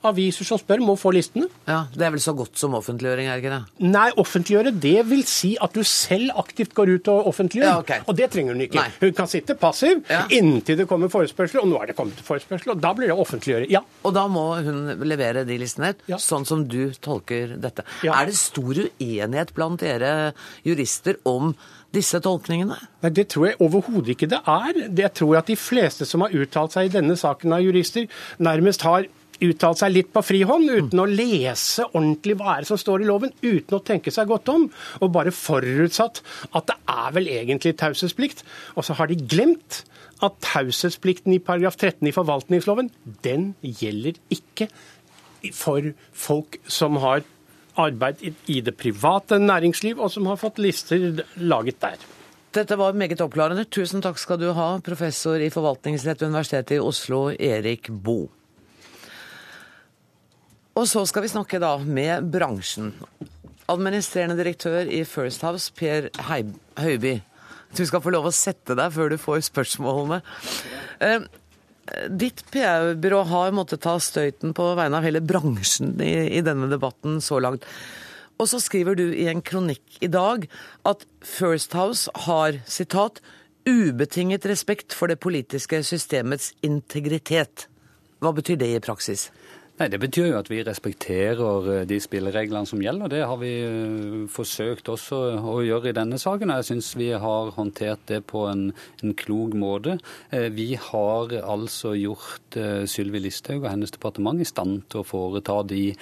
Aviser 0.07 0.47
som 0.47 0.57
spør, 0.57 0.81
må 0.81 0.95
få 0.97 1.11
listene. 1.13 1.47
Ja, 1.67 1.83
Det 1.93 2.05
er 2.07 2.13
vel 2.13 2.21
så 2.23 2.33
godt 2.37 2.57
som 2.57 2.73
offentliggjøring, 2.77 3.27
er 3.29 3.41
ikke 3.41 3.53
det? 3.53 3.89
Nei, 3.91 4.07
offentliggjøre 4.17 4.73
det 4.81 5.05
vil 5.09 5.23
si 5.29 5.53
at 5.61 5.75
du 5.77 5.83
selv 5.85 6.31
aktivt 6.41 6.73
går 6.77 6.95
ut 6.95 7.11
og 7.13 7.27
offentliggjør. 7.31 7.67
Ja, 7.67 7.79
okay. 7.83 8.01
Og 8.07 8.17
det 8.17 8.31
trenger 8.33 8.55
hun 8.57 8.63
ikke. 8.65 8.81
Nei. 8.81 8.89
Hun 9.01 9.13
kan 9.17 9.29
sitte 9.29 9.55
passiv 9.59 10.01
ja. 10.09 10.23
inntil 10.33 10.79
det 10.81 10.87
kommer 10.89 11.11
forespørsler, 11.13 11.61
og 11.61 11.69
nå 11.69 11.81
er 11.81 11.91
det 11.91 11.97
kommet 11.99 12.21
forespørsel, 12.25 12.73
og 12.73 12.81
da 12.81 12.93
blir 12.97 13.11
det 13.11 13.17
offentliggjøre. 13.17 13.69
Ja. 13.71 13.83
Og 14.03 14.15
da 14.17 14.25
må 14.31 14.47
hun 14.65 14.95
levere 15.05 15.45
de 15.45 15.59
listene, 15.61 15.93
ja. 16.09 16.17
sånn 16.21 16.47
som 16.49 16.65
du 16.69 16.95
tolker 17.01 17.55
dette. 17.61 17.85
Ja. 18.05 18.17
Er 18.17 18.31
det 18.31 18.39
stor 18.39 18.73
uenighet 18.73 19.53
blant 19.57 19.85
dere 19.85 20.33
jurister 20.65 21.21
om 21.29 21.53
disse 21.93 22.21
tolkningene? 22.23 22.77
Nei, 23.03 23.13
Det 23.13 23.27
tror 23.33 23.51
jeg 23.51 23.59
overhodet 23.61 24.15
ikke 24.15 24.29
det 24.31 24.41
er. 24.47 24.83
Jeg 24.89 25.13
tror 25.17 25.37
at 25.41 25.49
de 25.51 25.57
fleste 25.59 26.07
som 26.07 26.25
har 26.25 26.33
uttalt 26.33 26.73
seg 26.73 26.89
i 26.89 26.93
denne 26.97 27.17
saken 27.19 27.53
av 27.53 27.65
jurister, 27.65 28.07
nærmest 28.39 28.85
har 28.87 29.09
uttalt 29.41 29.82
seg 29.82 29.93
litt 29.93 30.12
på 30.13 30.23
frihånd, 30.25 30.69
uten 30.69 31.01
å 31.01 31.08
lese 31.10 31.88
ordentlig 31.91 32.38
hva 32.39 32.56
er 32.56 32.63
det 32.63 32.71
som 32.71 32.80
står 32.80 33.04
i 33.04 33.10
loven, 33.10 33.34
uten 33.41 33.77
å 33.77 33.84
tenke 33.86 34.13
seg 34.13 34.30
godt 34.30 34.51
om, 34.54 34.67
og 35.01 35.13
bare 35.15 35.34
forutsatt 35.36 36.21
at 36.51 36.69
det 36.69 36.77
er 36.93 37.17
vel 37.17 37.30
egentlig 37.32 37.75
taushetsplikt. 37.82 38.45
Og 38.75 38.88
så 38.88 38.97
har 38.99 39.12
de 39.12 39.19
glemt 39.19 39.84
at 40.21 40.38
taushetsplikten 40.45 41.34
i 41.34 41.41
paragraf 41.43 41.80
13 41.80 42.10
i 42.10 42.15
forvaltningsloven, 42.15 42.91
den 43.25 43.54
gjelder 43.62 44.19
ikke 44.34 44.69
for 45.58 45.93
folk 46.13 46.60
som 46.69 46.99
har 47.01 47.23
arbeid 47.82 48.21
i 48.51 48.60
det 48.62 48.75
private 48.77 49.39
næringsliv, 49.41 49.99
og 49.99 50.12
som 50.13 50.27
har 50.30 50.39
fått 50.41 50.60
lister 50.62 51.23
laget 51.41 51.80
der. 51.82 52.01
Dette 52.51 52.75
var 52.75 52.97
meget 52.99 53.21
oppklarende. 53.23 53.63
Tusen 53.71 54.04
takk 54.04 54.19
skal 54.19 54.38
du 54.41 54.49
ha, 54.51 54.73
professor 54.84 55.39
i 55.39 55.49
forvaltningsrett 55.54 56.19
ved 56.19 56.34
Universitetet 56.34 56.75
i 56.75 56.84
Oslo, 56.84 57.30
Erik 57.32 57.88
Boe. 57.89 58.40
Og 60.77 60.88
så 60.88 61.03
skal 61.10 61.25
vi 61.25 61.34
snakke 61.34 61.60
da 61.60 61.75
med 61.84 62.29
bransjen. 62.31 62.93
Administrerende 63.71 64.38
direktør 64.39 64.88
i 64.88 65.03
First 65.07 65.43
House, 65.43 65.71
Per 65.75 66.10
Høiby. 66.79 67.17
Du 67.75 67.84
skal 67.88 68.03
få 68.03 68.12
lov 68.12 68.27
å 68.27 68.36
sette 68.36 68.75
deg 68.75 68.91
før 68.95 69.12
du 69.12 69.17
får 69.19 69.45
spørsmålene. 69.47 70.21
Eh, 71.03 71.23
ditt 72.12 72.43
PR-byrå 72.51 73.23
har 73.31 73.55
måttet 73.55 73.84
ta 73.84 73.97
støyten 73.99 74.55
på 74.55 74.69
vegne 74.79 74.99
av 74.99 75.07
hele 75.07 75.23
bransjen 75.23 75.95
i, 76.03 76.13
i 76.39 76.43
denne 76.45 76.69
debatten 76.71 77.19
så 77.23 77.39
langt. 77.43 77.67
Og 78.41 78.49
så 78.49 78.60
skriver 78.63 78.97
du 78.97 79.05
i 79.12 79.27
en 79.31 79.43
kronikk 79.45 79.99
i 80.01 80.10
dag 80.12 80.47
at 80.88 81.05
First 81.21 81.75
House 81.77 82.12
har 82.27 82.62
sitat, 82.65 83.21
'ubetinget 83.62 84.47
respekt 84.49 84.95
for 84.97 85.07
det 85.07 85.19
politiske 85.21 85.84
systemets 85.86 86.53
integritet'. 86.65 87.67
Hva 88.21 88.31
betyr 88.34 88.57
det 88.57 88.71
i 88.73 88.81
praksis? 88.81 89.29
Nei, 89.79 89.88
Det 89.89 89.99
betyr 90.01 90.27
jo 90.29 90.38
at 90.38 90.49
vi 90.51 90.60
respekterer 90.65 91.67
eh, 91.71 91.86
de 91.89 91.97
spillereglene 92.03 92.67
som 92.69 92.81
gjelder. 92.84 93.10
Det 93.10 93.21
har 93.25 93.38
vi 93.41 93.51
eh, 93.65 94.17
forsøkt 94.29 94.91
også 94.91 95.19
å 95.47 95.55
gjøre 95.65 95.89
i 95.89 95.95
denne 95.95 96.19
saken. 96.21 96.51
Jeg 96.57 96.67
syns 96.67 96.91
vi 96.99 97.07
har 97.15 97.53
håndtert 97.55 98.03
det 98.12 98.19
på 98.29 98.43
en, 98.49 98.67
en, 99.01 99.13
klok 99.17 99.55
måte. 99.57 99.95
Eh, 100.29 100.49
vi 100.53 100.75
har 100.75 101.34
altså 101.41 101.95
gjort 101.97 102.57
Sylvi 102.91 103.21
Listhaug 103.23 103.63
og 103.63 103.69
hennes 103.71 103.93
departement 103.93 104.41
i 104.43 104.47
stand 104.47 104.84
til 104.91 105.01
å 105.01 105.07
foreta 105.07 105.62
de 105.63 105.93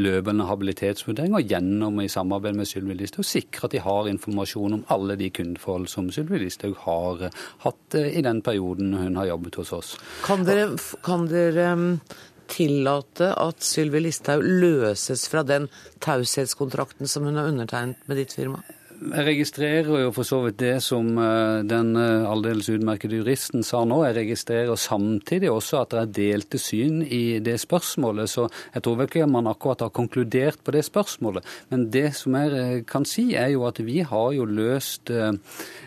løpende 0.00 0.46
habilitetsvurderinger 0.48 1.44
gjennom 1.44 2.00
i 2.00 2.08
samarbeid 2.10 2.56
med 2.56 2.68
Sylvi 2.70 2.96
Listhaug 2.96 3.26
sikre 3.28 3.68
at 3.68 3.74
de 3.76 3.82
har 3.84 4.08
informasjon 4.08 4.78
om 4.78 4.84
alle 4.94 5.18
de 5.20 5.28
kundeforhold 5.36 5.90
som 5.92 6.08
Sylvi 6.14 6.40
Listhaug 6.40 6.78
har 6.86 7.26
hatt 7.66 7.98
i 8.00 8.24
den 8.24 8.40
perioden 8.46 8.96
hun 8.96 9.20
har 9.20 9.28
jobbet 9.28 9.60
hos 9.60 9.74
oss. 9.76 9.92
Kan 10.24 10.46
dere, 10.48 10.70
kan 11.04 11.28
dere 11.28 11.68
tillate 12.50 13.32
at 13.38 13.64
Sylvi 13.64 14.02
Listhaug 14.04 14.44
løses 14.44 15.28
fra 15.30 15.44
den 15.46 15.70
taushetskontrakten 16.04 17.10
som 17.10 17.28
hun 17.28 17.40
har 17.40 17.50
undertegnet 17.50 18.04
med 18.10 18.22
ditt 18.22 18.36
firma? 18.36 18.62
Jeg 19.00 19.24
registrerer 19.24 19.86
jo 20.02 20.10
for 20.12 20.28
så 20.28 20.42
vidt 20.44 20.58
det 20.60 20.74
som 20.84 21.06
eh, 21.16 21.62
den 21.64 21.94
eh, 21.96 22.26
aldeles 22.28 22.68
utmerkede 22.68 23.16
juristen 23.22 23.64
sa 23.64 23.80
nå. 23.88 24.02
Jeg 24.04 24.16
registrerer 24.18 24.76
samtidig 24.76 25.48
også 25.48 25.78
at 25.80 25.94
det 25.94 26.00
er 26.02 26.10
delte 26.18 26.60
syn 26.60 27.00
i 27.06 27.40
det 27.40 27.56
spørsmålet. 27.62 28.28
Så 28.28 28.44
jeg 28.74 28.84
tror 28.84 29.00
ikke 29.06 29.24
man 29.30 29.48
akkurat 29.48 29.86
har 29.86 29.96
konkludert 29.96 30.60
på 30.60 30.74
det 30.76 30.84
spørsmålet. 30.84 31.48
Men 31.72 31.88
det 31.94 32.12
som 32.18 32.36
jeg 32.36 32.52
eh, 32.52 32.84
kan 32.84 33.08
si, 33.08 33.32
er 33.40 33.54
jo 33.54 33.64
at 33.70 33.80
vi 33.80 34.02
har 34.04 34.36
jo 34.36 34.44
løst 34.44 35.10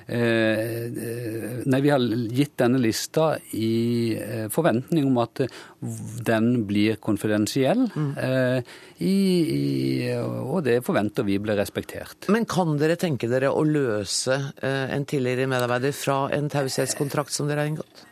nei, 0.04 1.80
vi 1.80 1.92
har 1.94 2.02
gitt 2.36 2.58
denne 2.60 2.82
lista 2.82 3.38
i 3.56 4.18
forventning 4.52 5.06
om 5.08 5.18
at 5.24 5.46
den 6.28 6.50
blir 6.70 6.98
konfidensiell. 7.04 7.86
Mm. 7.96 8.14
I, 9.04 9.16
i, 9.56 9.64
og 10.16 10.62
det 10.66 10.78
forventer 10.86 11.28
vi 11.28 11.40
blir 11.44 11.58
respektert. 11.60 12.30
Men 12.34 12.48
kan 12.50 12.78
dere 12.80 12.96
tenke 13.00 13.28
dere 13.32 13.52
å 13.52 13.66
løse 13.68 14.38
en 14.64 15.08
tidligere 15.10 15.50
medarbeider 15.52 15.96
fra 15.98 16.26
en 16.36 16.48
taushetskontrakt 16.54 17.36
som 17.36 17.50
dere 17.52 17.66
har 17.66 17.74
inngått? 17.74 18.06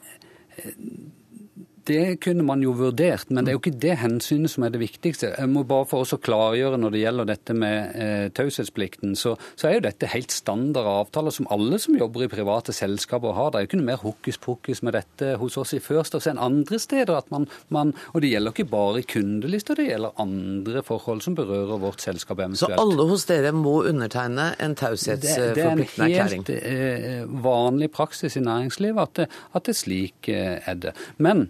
Det 1.92 2.20
kunne 2.24 2.46
man 2.48 2.64
jo 2.64 2.74
vurdert, 2.78 3.30
men 3.30 3.44
det 3.44 3.52
er 3.52 3.58
jo 3.58 3.62
ikke 3.62 3.82
det 3.84 3.98
hensynet 4.02 4.52
som 4.54 4.66
er 4.66 4.74
det 4.74 4.82
viktigste. 4.82 5.34
Jeg 5.36 5.52
må 5.52 5.64
bare 5.68 5.88
for 5.90 6.06
oss 6.06 6.16
å 6.16 6.20
klargjøre 6.22 6.80
Når 6.82 6.94
det 6.94 7.02
gjelder 7.02 7.28
dette 7.30 7.56
med 7.58 7.96
eh, 8.00 8.28
taushetsplikten, 8.36 9.16
så, 9.20 9.36
så, 9.56 9.68
er 9.68 9.78
jo 9.78 9.86
dette 9.86 10.10
helt 10.12 10.32
standard 10.34 10.88
avtaler 10.88 11.34
som 11.36 11.50
alle 11.54 11.80
som 11.82 11.98
jobber 11.98 12.26
i 12.26 12.30
private 12.32 12.74
selskaper 12.76 13.36
har. 13.38 13.52
Det 13.52 13.60
er 13.60 13.66
jo 13.66 13.70
ikke 13.72 13.82
noe 13.82 13.90
mer 13.92 14.02
hokus 14.02 14.40
pokus 14.42 14.82
med 14.86 14.96
dette 14.98 15.36
hos 15.42 15.58
oss 15.60 15.76
i 15.78 15.82
First 15.84 16.16
enn 16.16 16.40
andre 16.42 16.80
steder. 16.82 17.14
at 17.18 17.32
man, 17.32 17.48
man, 17.70 17.94
Og 18.14 18.22
det 18.22 18.32
gjelder 18.32 18.56
ikke 18.56 18.70
bare 18.72 19.02
i 19.02 19.08
kundelister, 19.08 19.76
det 19.76 19.90
gjelder 19.90 20.16
andre 20.22 20.84
forhold 20.86 21.22
som 21.26 21.36
berører 21.36 21.82
vårt 21.82 22.02
selskap 22.04 22.40
eventuelt. 22.40 22.78
Så 22.78 22.82
alle 22.82 23.08
hos 23.10 23.28
dere 23.30 23.52
må 23.56 23.82
undertegne 23.90 24.52
en 24.60 24.76
taushetsforpliktende 24.80 26.10
erklæring? 26.10 26.46
Det, 26.48 26.60
det 26.62 26.72
er 26.72 26.96
en 26.96 27.04
helt 27.04 27.30
eh, 27.32 27.44
vanlig 27.44 27.92
praksis 27.92 28.38
i 28.38 28.46
næringslivet 28.46 29.02
at 29.02 29.16
det, 29.22 29.28
at 29.58 29.68
det 29.68 29.78
slik 29.78 30.30
eh, 30.32 30.60
er 30.66 30.80
det. 30.82 30.96
Men 31.18 31.48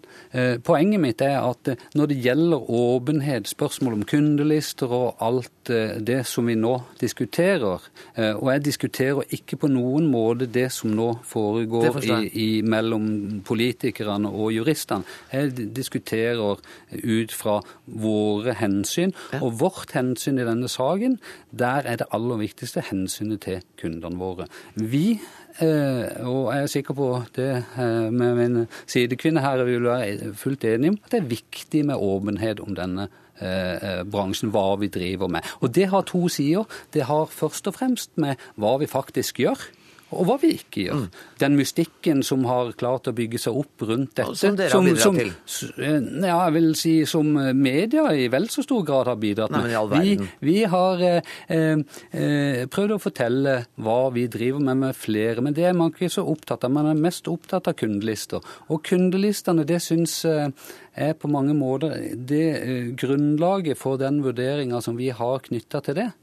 poenget 0.63 1.01
mitt 1.03 1.21
er 1.25 1.41
at 1.43 1.67
eh, 1.73 1.81
når 1.97 2.11
det 2.11 2.17
gjelder 2.23 2.69
åpenhet, 2.71 3.49
spørsmål 3.51 3.97
om 3.99 4.05
kundelister 4.07 4.91
og 4.95 5.21
alt 5.23 5.71
eh, 5.73 5.97
det 5.99 6.21
som 6.29 6.47
vi 6.47 6.55
nå 6.55 6.77
diskuterer, 7.01 7.81
og 8.21 8.47
jeg 8.51 8.63
diskuterer 8.65 9.33
ikke 9.35 9.57
på 9.61 9.69
noen 9.71 10.07
måte 10.11 10.47
det 10.51 10.67
som 10.73 10.91
nå 10.95 11.07
foregår 11.27 11.99
i, 12.03 12.15
i, 12.29 12.47
mellom 12.61 13.41
politikerne 13.47 14.29
og 14.29 14.51
juristene. 14.55 15.07
Jeg 15.33 15.69
diskuterer 15.75 16.59
ut 16.91 17.35
fra 17.35 17.57
våre 17.85 18.55
hensyn, 18.59 19.13
og 19.41 19.59
vårt 19.61 19.95
hensyn 19.97 20.41
i 20.41 20.47
denne 20.47 20.69
saken, 20.71 21.17
der 21.51 21.87
er 21.87 22.01
det 22.01 22.09
aller 22.15 22.41
viktigste 22.41 22.83
hensynet 22.91 23.43
til 23.47 23.63
kundene 23.81 24.19
våre. 24.21 24.47
Vi 24.75 25.19
Eh, 25.19 25.40
og 25.59 26.53
jeg 26.53 26.63
er 26.63 26.71
sikker 26.71 26.95
på 26.97 27.09
det 27.35 27.49
eh, 27.59 28.07
med 28.13 28.37
min 28.39 28.61
sidekvinne 28.87 29.43
her 29.43 29.63
vil 29.67 29.83
være 29.83 30.31
fullt 30.37 30.63
enig 30.69 30.93
om 30.93 30.99
at 31.01 31.11
det 31.11 31.19
er 31.19 31.33
viktig 31.33 31.83
med 31.89 31.99
åpenhet 31.99 32.63
om 32.63 32.75
denne 32.77 33.09
eh, 33.41 34.01
bransjen, 34.07 34.53
hva 34.53 34.77
vi 34.79 34.91
driver 34.91 35.31
med. 35.31 35.45
Og 35.59 35.73
det 35.75 35.89
har 35.91 36.07
to 36.07 36.27
sider. 36.31 36.65
Det 36.93 37.05
har 37.09 37.29
først 37.31 37.67
og 37.67 37.77
fremst 37.77 38.15
med 38.21 38.39
hva 38.55 38.77
vi 38.81 38.89
faktisk 38.89 39.43
gjør 39.43 39.67
og 40.11 40.27
hva 40.27 40.37
vi 40.41 40.53
ikke 40.57 40.85
gjør. 40.85 41.03
Mm. 41.05 41.21
Den 41.41 41.57
mystikken 41.59 42.23
som 42.25 42.45
har 42.49 42.73
klart 42.79 43.09
å 43.09 43.15
bygge 43.15 43.39
seg 43.41 43.57
opp 43.61 43.85
rundt 43.87 44.15
dette. 44.19 44.35
Som 44.39 44.57
dere 44.59 44.75
har 44.75 44.85
bidratt 44.85 45.19
til? 45.21 45.33
Eh, 45.81 45.97
ja, 46.27 46.37
jeg 46.47 46.55
vil 46.57 46.69
si 46.79 46.93
som 47.09 47.31
media 47.57 48.07
i 48.15 48.27
vel 48.31 48.49
så 48.51 48.65
stor 48.65 48.85
grad 48.87 49.11
har 49.11 49.19
bidratt 49.21 49.55
med. 49.55 49.95
Vi, 49.95 50.15
vi, 50.43 50.57
har 50.71 51.01
eh, 51.07 51.33
eh, 51.55 52.63
prøvd 52.71 52.95
å 52.97 53.01
fortelle 53.01 53.57
hva 53.81 53.99
vi 54.13 54.27
driver 54.31 54.63
med 54.67 54.81
med 54.81 54.97
flere, 54.97 55.41
men 55.43 55.55
det 55.57 55.67
er 55.69 55.77
man 55.77 55.93
ikke 55.93 56.11
så 56.11 56.25
opptatt 56.27 56.65
av. 56.67 56.73
Man 56.73 56.89
er 56.91 56.99
mest 56.99 57.27
opptatt 57.31 57.69
av 57.71 57.77
kundelister. 57.79 58.43
Og 58.71 58.83
kundelistene, 58.87 59.65
det 59.67 59.81
syns 59.83 60.21
eh, 60.29 60.49
er 60.95 61.13
på 61.15 61.29
mange 61.31 61.55
måter 61.57 61.95
det 62.15 62.47
eh, 62.59 62.89
grunnlaget 62.99 63.79
for 63.79 63.99
den 64.01 64.21
vurderinga 64.25 64.81
som 64.83 64.97
vi 64.99 65.11
har 65.15 65.43
knytta 65.45 65.83
til 65.85 65.99
det 66.01 66.09
eh, 66.09 66.17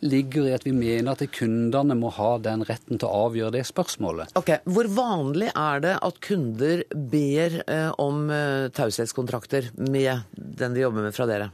ligger 0.00 0.46
i 0.48 0.54
at 0.56 0.64
vi 0.64 0.72
mener 0.72 1.12
at 1.12 1.24
kundene 1.36 1.96
må 1.98 2.08
ha 2.16 2.30
den 2.40 2.64
retten 2.64 2.96
til 2.96 3.08
å 3.08 3.26
avgjøre 3.26 3.58
det 3.58 3.66
spørsmålet. 3.68 4.32
Ok, 4.40 4.54
Hvor 4.64 4.88
vanlig 4.96 5.50
er 5.52 5.84
det 5.84 5.94
at 6.00 6.20
kunder 6.24 6.84
ber 6.88 7.60
eh, 7.66 7.90
om 8.00 8.28
eh, 8.32 8.68
taushetskontrakter 8.74 9.72
med 9.76 10.24
den 10.32 10.76
de 10.76 10.86
jobber 10.86 11.08
med 11.08 11.16
fra 11.16 11.28
dere? 11.28 11.50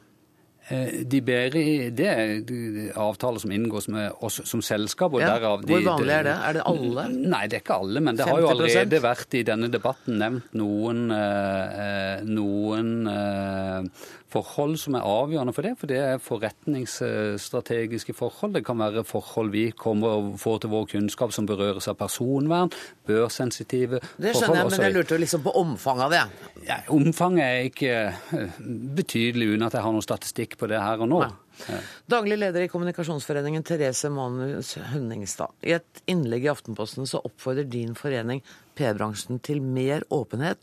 Eh, 0.68 1.04
de 1.04 1.20
ber 1.20 1.52
i, 1.60 1.90
Det 1.92 2.06
er 2.08 2.94
avtaler 2.96 3.42
som 3.42 3.52
inngås 3.52 3.88
med 3.92 4.14
oss 4.24 4.40
som 4.48 4.62
selskap. 4.64 5.12
og 5.12 5.20
ja, 5.20 5.34
derav... 5.34 5.60
De, 5.64 5.74
Hvor 5.74 5.84
vanlig 5.90 6.14
er 6.14 6.24
det? 6.24 6.37
Er 6.48 6.56
det 6.56 6.64
alle? 6.70 7.04
Nei, 7.12 7.42
det 7.48 7.58
er 7.58 7.64
ikke 7.64 7.80
alle. 7.84 8.00
Men 8.00 8.16
det 8.16 8.24
50%? 8.24 8.32
har 8.32 8.40
jo 8.40 8.50
allerede 8.54 9.02
vært 9.04 9.37
i 9.37 9.44
denne 9.44 9.68
debatten 9.72 10.18
nevnt 10.22 10.56
noen, 10.56 11.04
eh, 11.12 11.84
eh 11.84 12.24
noen 12.24 12.94
eh, 13.12 14.08
forhold 14.35 14.77
som 14.83 14.97
er 14.99 15.07
avgjørende 15.07 15.55
for 15.55 15.66
det. 15.66 15.75
For 15.81 15.90
det 15.90 16.01
er 16.03 16.23
forretningsstrategiske 16.23 18.14
forhold. 18.16 18.57
Det 18.59 18.64
kan 18.66 18.81
være 18.83 19.05
forhold 19.07 19.53
vi 19.55 19.68
kommer 19.79 20.18
og 20.18 20.35
får 20.42 20.64
til 20.64 20.75
vår 20.75 20.88
kunnskap 20.94 21.35
som 21.37 21.49
berøres 21.49 21.88
av 21.90 21.99
personvern, 22.01 22.73
børsensitive 23.09 24.01
forhold. 24.01 24.27
Det 24.27 24.35
skjønner 24.37 24.61
jeg, 24.61 24.73
men 24.73 24.87
jeg 24.88 24.97
lurte 24.99 25.20
liksom 25.23 25.44
på 25.47 25.55
omfanget 25.61 26.05
av 26.09 26.14
det. 26.14 26.25
Ja, 26.68 26.81
omfanget 26.94 27.44
er 27.44 27.70
ikke 27.70 27.94
eh, 28.40 28.61
betydelig 28.99 29.55
uten 29.55 29.66
at 29.68 29.79
jeg 29.79 29.87
har 29.87 29.94
noen 29.94 30.07
statistikk 30.07 30.59
på 30.61 30.70
det 30.70 30.83
her 30.83 31.05
og 31.05 31.11
nå. 31.12 31.23
Ja. 31.25 31.79
Daglig 32.11 32.38
leder 32.40 32.64
i 32.64 32.70
Kommunikasjonsforeningen 32.70 33.62
Therese 33.66 34.11
Manus 34.11 34.75
Hønningstad. 34.90 35.55
I 35.62 35.77
et 35.79 36.03
innlegg 36.11 36.49
i 36.49 36.51
Aftenposten 36.51 37.07
så 37.09 37.23
oppfordrer 37.25 37.68
din 37.70 37.94
forening 37.99 38.42
P-bransjen 38.75 39.38
til 39.44 39.62
mer 39.62 40.03
åpenhet. 40.14 40.59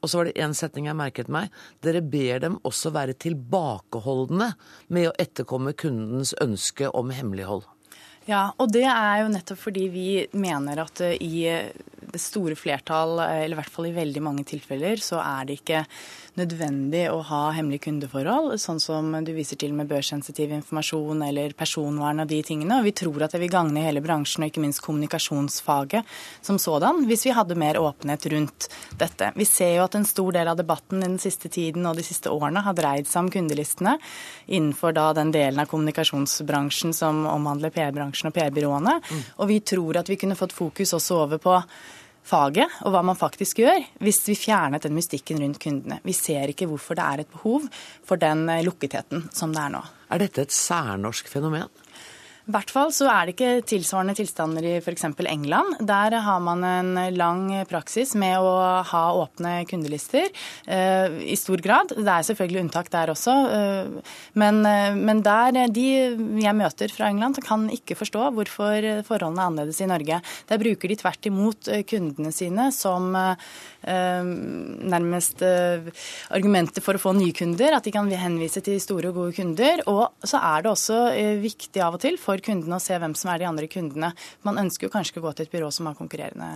Og 0.00 0.08
så 0.08 0.20
var 0.20 0.28
det 0.28 0.40
én 0.40 0.54
setning 0.56 0.88
jeg 0.88 0.98
merket 0.98 1.28
meg. 1.32 1.50
Dere 1.84 2.00
ber 2.00 2.40
dem 2.42 2.56
også 2.64 2.92
være 2.94 3.18
tilbakeholdne 3.20 4.54
med 4.88 5.10
å 5.10 5.16
etterkomme 5.20 5.76
kundens 5.76 6.32
ønske 6.40 6.88
om 6.96 7.12
hemmelighold. 7.14 7.66
Ja, 8.28 8.50
og 8.60 8.68
det 8.72 8.84
er 8.84 9.22
jo 9.22 9.30
nettopp 9.32 9.62
fordi 9.62 9.86
vi 9.88 10.08
mener 10.36 10.82
at 10.84 11.00
eh, 11.00 11.16
i 11.24 11.46
det 12.10 12.20
store 12.20 12.56
flertall, 12.58 13.18
eh, 13.24 13.44
eller 13.44 13.56
i 13.56 13.60
hvert 13.62 13.72
fall 13.72 13.88
i 13.88 13.94
veldig 13.96 14.22
mange 14.22 14.44
tilfeller, 14.44 15.00
så 15.00 15.22
er 15.24 15.46
det 15.48 15.60
ikke 15.60 15.84
nødvendig 16.38 17.06
å 17.10 17.20
ha 17.26 17.40
hemmelige 17.56 17.86
kundeforhold, 17.88 18.54
sånn 18.60 18.80
som 18.82 19.12
du 19.24 19.32
viser 19.34 19.58
til 19.60 19.72
med 19.76 19.88
børssensitiv 19.90 20.52
informasjon 20.54 21.24
eller 21.26 21.56
personvern 21.58 22.22
og 22.22 22.30
de 22.30 22.42
tingene. 22.46 22.78
Og 22.80 22.86
vi 22.90 22.94
tror 23.00 23.24
at 23.24 23.34
det 23.34 23.40
vil 23.42 23.52
gagne 23.52 23.84
hele 23.84 24.02
bransjen, 24.04 24.44
og 24.44 24.52
ikke 24.52 24.62
minst 24.64 24.82
kommunikasjonsfaget 24.84 26.12
som 26.46 26.60
sådan, 26.60 27.04
hvis 27.08 27.26
vi 27.26 27.34
hadde 27.36 27.58
mer 27.58 27.80
åpenhet 27.80 28.28
rundt 28.34 28.68
dette. 29.00 29.32
Vi 29.36 29.48
ser 29.48 29.78
jo 29.78 29.86
at 29.88 29.96
en 29.96 30.08
stor 30.08 30.36
del 30.36 30.52
av 30.52 30.60
debatten 30.60 31.02
den 31.02 31.18
siste 31.22 31.50
tiden 31.52 31.88
og 31.88 31.98
de 31.98 32.04
siste 32.06 32.30
årene 32.32 32.62
har 32.64 32.76
dreid 32.78 33.08
seg 33.08 33.24
om 33.24 33.32
kundelistene 33.32 33.96
innenfor 34.46 34.94
da 34.96 35.10
den 35.16 35.32
delen 35.34 35.60
av 35.62 35.70
kommunikasjonsbransjen 35.72 36.94
som 36.96 37.24
omhandler 37.30 37.74
PR-bransjen 37.74 38.09
og 38.10 38.36
PR-byråene. 38.36 38.98
Mm. 39.00 39.24
Og 39.38 39.50
vi 39.50 39.60
tror 39.60 40.00
at 40.02 40.10
vi 40.10 40.18
kunne 40.20 40.38
fått 40.38 40.56
fokus 40.56 40.94
også 40.98 41.22
over 41.24 41.42
på 41.42 41.56
faget 42.30 42.80
og 42.84 42.94
hva 42.94 43.02
man 43.06 43.18
faktisk 43.18 43.62
gjør, 43.62 43.80
hvis 44.04 44.22
vi 44.28 44.38
fjernet 44.38 44.84
den 44.84 44.96
mystikken 44.96 45.40
rundt 45.42 45.60
kundene. 45.62 46.00
Vi 46.04 46.14
ser 46.16 46.52
ikke 46.52 46.68
hvorfor 46.70 46.98
det 46.98 47.06
er 47.06 47.22
et 47.22 47.32
behov 47.32 47.66
for 48.06 48.20
den 48.20 48.46
eh, 48.52 48.64
lukketheten 48.66 49.28
som 49.34 49.54
det 49.54 49.64
er 49.64 49.74
nå. 49.76 49.82
Er 50.10 50.22
dette 50.22 50.44
et 50.46 50.54
særnorsk 50.54 51.30
fenomen? 51.32 51.70
I 52.50 52.52
hvert 52.56 52.72
fall 52.74 52.90
så 52.90 53.06
er 53.06 53.28
det 53.28 53.36
ikke 53.36 53.62
tilsvarende 53.70 54.16
tilstander 54.18 54.64
i 54.66 54.72
f.eks. 54.80 55.04
England. 55.30 55.76
Der 55.86 56.16
har 56.24 56.40
man 56.42 56.64
en 56.66 56.98
lang 57.14 57.44
praksis 57.70 58.16
med 58.18 58.42
å 58.42 58.82
ha 58.88 59.02
åpne 59.14 59.52
kundelister 59.70 60.26
uh, 60.66 61.06
i 61.22 61.36
stor 61.38 61.62
grad. 61.62 61.94
Det 61.94 62.10
er 62.10 62.26
selvfølgelig 62.26 62.64
unntak 62.64 62.90
der 62.90 63.12
også. 63.14 63.34
Uh, 63.54 64.16
men, 64.34 64.58
uh, 64.66 64.98
men, 64.98 65.22
der 65.22 65.70
de 65.70 65.86
jeg 66.42 66.56
møter 66.58 66.90
fra 66.90 67.12
England, 67.12 67.38
kan 67.46 67.68
ikke 67.70 67.94
forstå 68.00 68.32
hvorfor 68.34 68.88
forholdene 69.06 69.44
er 69.44 69.52
annerledes 69.52 69.78
i 69.84 69.90
Norge. 69.92 70.18
Der 70.50 70.62
bruker 70.64 70.90
de 70.90 70.98
tvert 70.98 71.30
imot 71.30 71.70
kundene 71.86 72.34
sine 72.34 72.70
som 72.74 73.14
nærmest 73.80 75.40
argumenter 75.40 76.84
for 76.84 76.98
å 76.98 77.00
få 77.00 77.14
nye 77.16 77.32
kunder. 77.36 77.76
At 77.76 77.86
de 77.86 77.94
kan 77.94 78.10
henvise 78.10 78.60
til 78.64 78.80
store 78.82 79.08
og 79.12 79.20
gode 79.20 79.36
kunder. 79.38 79.80
Og 79.88 80.26
så 80.26 80.40
er 80.50 80.64
det 80.64 80.72
også 80.72 80.98
viktig 81.40 81.80
av 81.84 81.96
og 81.96 82.02
til 82.04 82.18
for 82.20 82.39
kundene 82.44 82.78
og 82.78 82.84
se 82.84 82.98
hvem 83.00 83.16
som 83.18 83.32
er 83.32 83.42
de 83.42 83.48
andre 83.50 83.68
kundene. 83.70 84.12
Man 84.46 84.60
ønsker 84.64 84.88
jo 84.88 84.94
kanskje 84.94 85.20
å 85.20 85.26
gå 85.28 85.34
til 85.36 85.48
et 85.48 85.54
byrå 85.54 85.70
som 85.74 85.90
har 85.90 85.98
konkurrerende 85.98 86.50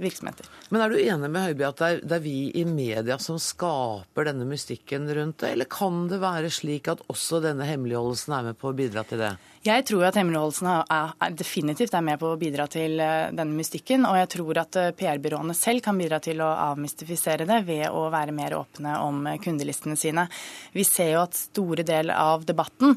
virksomheter. 0.00 0.48
Men 0.70 0.84
er 0.84 0.92
du 0.92 1.00
enig 1.00 1.30
med 1.30 1.48
Høiby 1.48 1.66
at 1.68 1.80
det 1.80 1.88
er, 1.88 2.00
det 2.04 2.18
er, 2.18 2.24
vi 2.24 2.36
i 2.54 2.64
media 2.68 3.18
som 3.22 3.40
skaper 3.40 4.28
denne 4.28 4.46
mystikken 4.48 5.08
rundt 5.16 5.42
det, 5.42 5.54
eller 5.56 5.70
kan 5.70 6.06
det 6.10 6.20
være 6.22 6.52
slik 6.52 6.90
at 6.92 7.04
også 7.12 7.42
denne 7.44 7.68
hemmeligholdelsen 7.68 8.36
er 8.36 8.50
med 8.50 8.60
på 8.60 8.72
å 8.72 8.76
bidra 8.76 9.06
til 9.08 9.22
det? 9.24 9.36
Jeg 9.66 9.82
tror 9.88 10.04
at 10.06 10.14
hemmeligholdelsen 10.14 10.68
er, 10.70 11.12
er, 11.18 11.32
definitivt 11.34 11.94
er 11.96 12.04
med 12.06 12.20
på 12.20 12.28
å 12.30 12.38
bidra 12.38 12.68
til 12.70 13.00
uh, 13.02 13.32
denne 13.34 13.56
mystikken. 13.56 14.04
Og 14.06 14.14
jeg 14.20 14.28
tror 14.36 14.60
at 14.62 14.78
uh, 14.78 14.90
PR-byråene 14.94 15.56
selv 15.58 15.82
kan 15.82 15.98
bidra 15.98 16.20
til 16.22 16.42
å 16.44 16.52
avmystifisere 16.68 17.48
det 17.48 17.58
ved 17.66 17.88
å 17.90 18.04
være 18.12 18.34
mer 18.36 18.54
åpne 18.60 18.94
om 19.02 19.24
uh, 19.26 19.34
kundelistene 19.42 19.98
sine. 19.98 20.28
Vi 20.76 20.84
ser 20.86 21.16
jo 21.16 21.24
at 21.24 21.38
store 21.38 21.82
del 21.86 22.12
av 22.14 22.44
debatten 22.46 22.94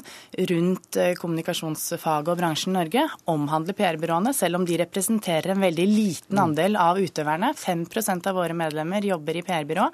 rundt 0.50 0.98
kommunikasjonsfaget 1.18 2.30
og 2.30 2.38
bransjen 2.38 2.76
Norge 2.76 3.06
omhandler 3.30 3.74
PR-byråene, 3.74 4.34
selv 4.36 4.60
om 4.60 4.68
de 4.68 4.78
representerer 4.84 5.54
en 5.54 5.64
veldig 5.66 5.88
liten 5.90 6.38
andel 6.38 6.78
av 6.78 6.89
utøverne. 6.98 7.52
5% 7.54 8.26
av 8.26 8.38
våre 8.40 8.56
medlemmer 8.56 9.06
jobber 9.06 9.38
i 9.38 9.44
PR-byrå. 9.46 9.86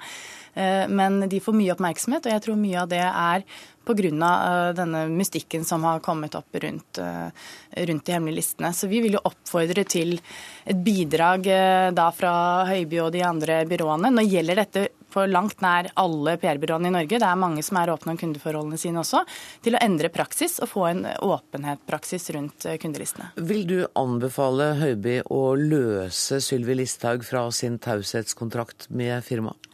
Eh, 0.57 0.85
men 0.89 1.21
de 1.29 1.41
får 1.43 1.57
mye 1.57 1.75
oppmerksomhet, 1.75 2.25
og 2.25 2.33
jeg 2.33 2.45
tror 2.47 2.57
mye 2.59 2.81
av 2.81 2.89
det 2.91 3.03
er 3.05 3.45
pga. 3.87 4.31
Eh, 4.47 4.73
denne 4.77 5.07
mystikken 5.09 5.65
som 5.65 5.83
har 5.87 6.03
kommet 6.05 6.35
opp 6.35 6.55
rundt, 6.63 6.97
eh, 6.97 7.29
rundt, 7.87 8.05
de 8.05 8.11
hemmelige 8.11 8.41
listene. 8.41 8.73
Så 8.73 8.87
vi 8.87 9.01
vil 9.01 9.17
jo 9.17 9.23
oppfordre 9.23 9.85
til 9.87 10.19
et 10.65 10.83
bidrag 10.83 11.47
da 11.95 12.11
fra 12.11 12.65
Høiby 12.67 12.99
og 13.01 13.11
de 13.13 13.23
andre 13.23 13.65
byråene. 13.65 14.11
Nå 14.11 14.23
gjelder 14.27 14.55
dette 14.55 14.87
på 15.09 15.25
langt 15.25 15.61
nær 15.63 15.89
alle 15.95 16.35
PR-byråene 16.37 16.89
i 16.89 16.93
Norge, 16.93 17.19
det 17.19 17.25
er 17.25 17.39
mange 17.39 17.63
som 17.65 17.79
er 17.79 17.89
åpne 17.89 18.13
om 18.13 18.19
kundeforholdene 18.19 18.77
sine 18.77 18.99
også, 19.01 19.23
til 19.65 19.77
å 19.77 19.81
endre 19.81 20.11
praksis 20.13 20.59
og 20.61 20.69
få 20.69 20.83
en 20.91 21.05
åpenhetspraksis 21.07 22.29
rundt 22.35 22.67
kundelistene. 22.81 23.31
Vil 23.35 23.65
du 23.69 23.77
anbefale 23.97 24.73
Høiby 24.81 25.21
å 25.33 25.55
løse 25.57 26.41
Sylvi 26.43 26.77
Listhaug 26.81 27.25
fra 27.25 27.47
sin 27.55 27.79
taushetskontrakt 27.79 28.91
med 28.91 29.23
firmaet? 29.25 29.67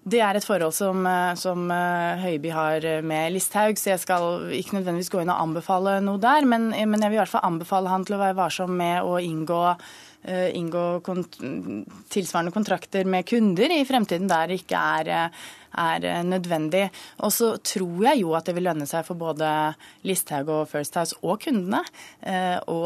Det 0.00 0.20
er 0.24 0.36
et 0.36 0.44
forhold 0.46 0.72
som, 0.72 1.04
eh, 1.06 1.34
som 1.36 1.66
eh, 1.70 2.22
Høiby 2.22 2.52
har 2.54 2.84
med 3.04 3.34
Listhaug, 3.34 3.76
så 3.76 3.92
jeg 3.92 4.00
skal 4.00 4.48
ikke 4.56 4.78
nødvendigvis 4.78 5.12
gå 5.12 5.20
inn 5.20 5.32
og 5.32 5.42
anbefale 5.42 5.98
noe 6.04 6.20
der. 6.20 6.46
Men, 6.48 6.70
men 6.72 7.04
jeg 7.04 7.12
vil 7.12 7.18
i 7.18 7.20
hvert 7.20 7.34
fall 7.34 7.44
anbefale 7.44 7.92
han 7.92 8.06
til 8.08 8.16
å 8.16 8.22
være 8.22 8.38
varsom 8.38 8.72
med 8.80 9.04
å 9.04 9.18
inngå, 9.20 9.60
uh, 9.76 10.48
inngå 10.56 10.84
kont 11.04 11.36
tilsvarende 12.12 12.54
kontrakter 12.54 13.04
med 13.04 13.28
kunder 13.28 13.76
i 13.76 13.84
fremtiden 13.88 14.30
der 14.30 14.48
det 14.48 14.62
ikke 14.62 14.80
er, 14.80 15.30
er 15.84 16.10
nødvendig. 16.24 16.86
Og 17.20 17.34
så 17.36 17.52
tror 17.60 18.06
jeg 18.08 18.24
jo 18.24 18.32
at 18.38 18.48
det 18.48 18.56
vil 18.56 18.70
lønne 18.70 18.88
seg 18.88 19.04
for 19.04 19.20
både 19.20 19.52
Listhaug 20.08 20.48
og 20.62 20.68
First 20.72 20.96
House 20.96 21.20
og 21.20 21.42
kundene 21.44 21.84
å 22.66 22.80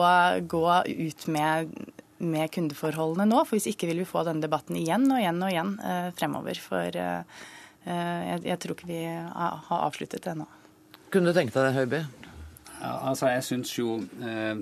gå 0.50 0.64
ut 0.90 1.28
med 1.30 1.70
med 2.18 2.50
kundeforholdene 2.54 3.26
nå. 3.30 3.44
For 3.44 3.58
hvis 3.58 3.70
ikke 3.72 3.88
vil 3.90 4.02
vi 4.04 4.08
få 4.08 4.24
denne 4.26 4.44
debatten 4.44 4.78
igjen 4.80 5.06
og 5.10 5.20
igjen 5.20 5.42
og 5.42 5.52
igjen 5.52 5.72
eh, 5.84 6.10
fremover. 6.18 6.60
For 6.62 7.00
eh, 7.04 7.40
jeg, 7.84 8.44
jeg, 8.46 8.58
tror 8.62 8.76
ikke 8.76 8.90
vi 8.90 9.00
har 9.06 9.80
avsluttet 9.84 10.24
det 10.24 10.34
ennå. 10.34 10.46
Kunne 11.12 11.30
du 11.30 11.36
tenke 11.36 11.54
deg 11.54 11.68
det, 11.68 11.74
Høiby? 11.78 12.04
Ja, 12.84 13.08
altså 13.08 13.30
jeg 13.32 13.44
synes 13.46 13.70
jo 13.78 13.94
eh, 14.20 14.54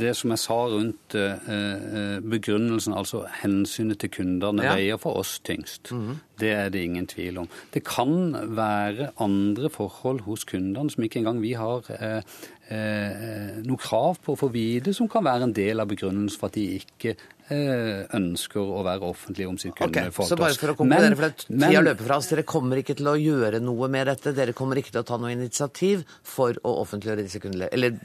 Det 0.00 0.14
som 0.16 0.32
jeg 0.32 0.40
sa 0.40 0.56
rundt 0.72 1.16
eh, 1.18 1.48
eh, 1.52 2.20
begrunnelsen, 2.24 2.94
altså 2.96 3.24
hensynet 3.42 4.00
til 4.00 4.12
kundene, 4.14 4.64
ja. 4.64 4.76
veier 4.78 5.00
for 5.00 5.18
oss 5.20 5.38
tyngst. 5.44 5.92
Mm 5.92 6.06
-hmm. 6.06 6.16
Det 6.40 6.52
er 6.52 6.68
det 6.68 6.82
ingen 6.82 7.06
tvil 7.06 7.38
om. 7.38 7.48
Det 7.74 7.84
kan 7.84 8.36
være 8.56 9.10
andre 9.20 9.70
forhold 9.70 10.20
hos 10.20 10.44
kundene 10.44 10.90
som 10.90 11.04
ikke 11.04 11.18
engang 11.18 11.42
vi 11.42 11.52
har 11.52 11.82
eh, 12.00 12.22
noe 12.68 13.80
krav 13.80 14.18
på 14.20 14.34
å 14.34 14.38
få 14.38 14.50
vite, 14.52 14.92
som 14.92 15.08
kan 15.08 15.24
være 15.24 15.48
en 15.48 15.54
del 15.56 15.80
av 15.80 15.88
begrunnelsen 15.88 16.40
for 16.40 16.50
at 16.50 16.58
de 16.58 16.66
ikke 16.82 17.14
Eh, 17.48 18.02
ønsker 18.12 18.60
å 18.60 18.82
være 18.84 19.08
offentlige 19.08 19.48
om 19.48 19.54
sitt 19.56 19.72
kundeforhold. 19.72 20.12
Okay, 20.12 20.28
så 20.28 20.36
bare 20.36 20.56
for 20.60 20.72
å 20.74 20.74
konkludere, 20.76 21.16
for 21.16 21.46
tida 21.46 21.80
løper 21.80 22.04
fra 22.04 22.18
oss. 22.20 22.28
Dere 22.28 22.44
kommer 22.44 22.80
ikke 22.82 22.98
til 22.98 23.08
å 23.08 23.14
gjøre 23.16 23.62
noe 23.64 23.88
med 23.88 24.04
dette? 24.10 24.34
Dere 24.36 24.52
kommer 24.56 24.76
ikke 24.76 24.92
til 24.92 25.00
å 25.00 25.06
ta 25.08 25.16
noe 25.22 25.32
initiativ 25.32 26.02
for 26.28 26.60
å 26.60 26.74
offentliggjøre 26.82 27.24
disse 27.24 27.40
kundene? 27.40 27.70
Eller 27.72 27.96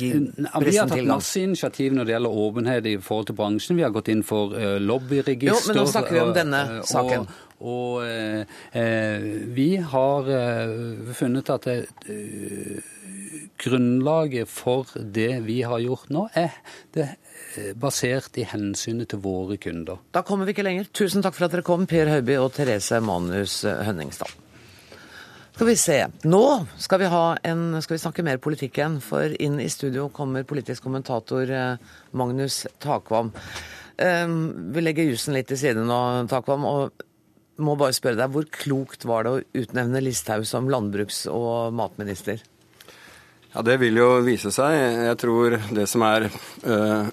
gi 0.00 0.14
pressen 0.14 0.32
tilgang? 0.40 0.64
Vi 0.64 0.80
har 0.80 0.88
tatt 0.94 1.10
masse 1.10 1.44
initiativ 1.44 1.98
når 1.98 2.08
det 2.08 2.16
gjelder 2.16 2.40
åpenhet 2.46 2.88
i 2.88 2.96
forhold 3.10 3.28
til 3.28 3.38
bransjen. 3.42 3.76
Vi 3.76 3.84
har 3.84 3.92
gått 3.98 4.08
inn 4.14 4.24
for 4.24 4.56
uh, 4.56 4.78
lobbyregister. 4.80 5.52
Jo, 5.52 5.60
men 5.68 5.82
nå 5.82 5.86
snakker 5.92 6.16
vi 6.16 6.24
om 6.24 6.34
denne 6.40 6.64
saken. 6.88 7.28
Og, 7.60 8.00
og 8.00 8.02
eh, 8.08 9.30
vi 9.56 9.70
har 9.92 10.34
funnet 11.20 11.52
at 11.52 11.68
det 11.68 11.80
grunnlaget 13.62 14.50
for 14.50 14.90
det 14.96 15.42
vi 15.46 15.62
har 15.66 15.82
gjort 15.84 16.10
nå, 16.12 16.28
er 16.36 16.56
det 16.96 17.10
Eh, 17.56 17.72
basert 17.78 18.36
i 18.40 18.44
hensynet 18.48 19.10
til 19.12 19.20
våre 19.24 19.56
kunder. 19.60 20.00
Da 20.12 20.22
kommer 20.26 20.46
vi 20.46 20.52
ikke 20.52 20.64
lenger. 20.66 20.88
Tusen 20.92 21.24
takk 21.24 21.36
for 21.36 21.46
at 21.46 21.54
dere 21.54 21.64
kom, 21.64 21.86
Per 21.88 22.10
Høiby 22.10 22.36
og 22.40 22.50
Therese 22.56 23.00
Manus 23.04 23.62
Hønningstad. 23.64 24.32
Skal 25.56 25.70
vi 25.70 25.76
se. 25.80 25.96
Nå 26.28 26.42
skal 26.84 27.00
vi, 27.00 27.08
en, 27.48 27.62
skal 27.80 27.96
vi 27.96 28.02
snakke 28.02 28.24
mer 28.26 28.42
politikk 28.44 28.76
igjen, 28.76 28.98
for 29.00 29.32
inn 29.40 29.56
i 29.62 29.70
studio 29.72 30.10
kommer 30.12 30.44
politisk 30.48 30.84
kommentator 30.84 31.48
eh, 31.48 31.96
Magnus 32.12 32.66
Takvam. 32.82 33.32
Vi 33.96 34.82
legger 34.82 35.06
jussen 35.08 35.32
litt 35.32 35.46
til 35.48 35.56
side 35.56 35.80
nå, 35.80 36.00
Takvam. 36.28 36.66
og 36.68 37.06
må 37.64 37.78
bare 37.80 37.96
spørre 37.96 38.18
deg, 38.18 38.28
Hvor 38.28 38.44
klokt 38.52 39.06
var 39.08 39.24
det 39.24 39.30
å 39.32 39.62
utnevne 39.62 40.02
Listhaug 40.04 40.44
som 40.44 40.68
landbruks- 40.68 41.24
og 41.32 41.72
matminister? 41.72 42.42
Ja, 43.56 43.62
Det 43.62 43.76
vil 43.80 43.96
jo 43.96 44.20
vise 44.20 44.50
seg. 44.52 44.74
Jeg 45.06 45.16
tror 45.16 45.54
det 45.72 45.86
som 45.88 46.02
er 46.04 46.28
øh, 46.28 47.08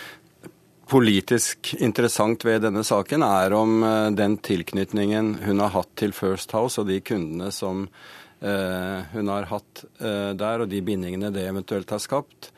politisk 0.92 1.72
interessant 1.80 2.44
ved 2.44 2.60
denne 2.66 2.84
saken, 2.84 3.24
er 3.24 3.48
om 3.56 3.80
øh, 3.80 4.12
den 4.12 4.36
tilknytningen 4.44 5.40
hun 5.46 5.56
har 5.64 5.72
hatt 5.78 5.88
til 5.96 6.12
First 6.12 6.52
House 6.52 6.76
og 6.82 6.86
de 6.90 7.00
kundene 7.00 7.48
som 7.48 7.88
øh, 7.88 8.98
hun 9.14 9.28
har 9.32 9.48
hatt 9.54 9.84
der, 9.96 10.60
og 10.60 10.68
de 10.68 10.84
bindingene 10.84 11.32
det 11.32 11.48
eventuelt 11.48 11.88
har 11.96 12.04
skapt, 12.04 12.52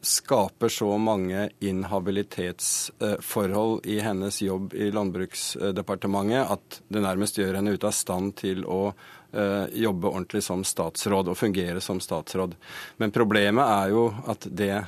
skaper 0.00 0.72
så 0.72 0.96
mange 0.96 1.52
inhabilitetsforhold 1.60 3.84
i 3.84 4.00
hennes 4.00 4.40
jobb 4.40 4.72
i 4.72 4.88
Landbruksdepartementet 4.94 6.48
at 6.48 6.80
det 6.88 7.02
nærmest 7.04 7.36
gjør 7.42 7.60
henne 7.60 7.76
ute 7.76 7.86
av 7.90 7.94
stand 7.98 8.40
til 8.40 8.64
å 8.64 8.94
Eh, 8.94 9.17
jobbe 9.28 10.08
ordentlig 10.08 10.40
som 10.40 10.62
statsråd 10.64 11.28
og 11.28 11.36
fungere 11.36 11.82
som 11.84 11.98
statsråd. 12.00 12.54
Men 12.96 13.12
problemet 13.12 13.68
er 13.68 13.90
jo 13.92 14.06
at 14.24 14.46
det 14.48 14.78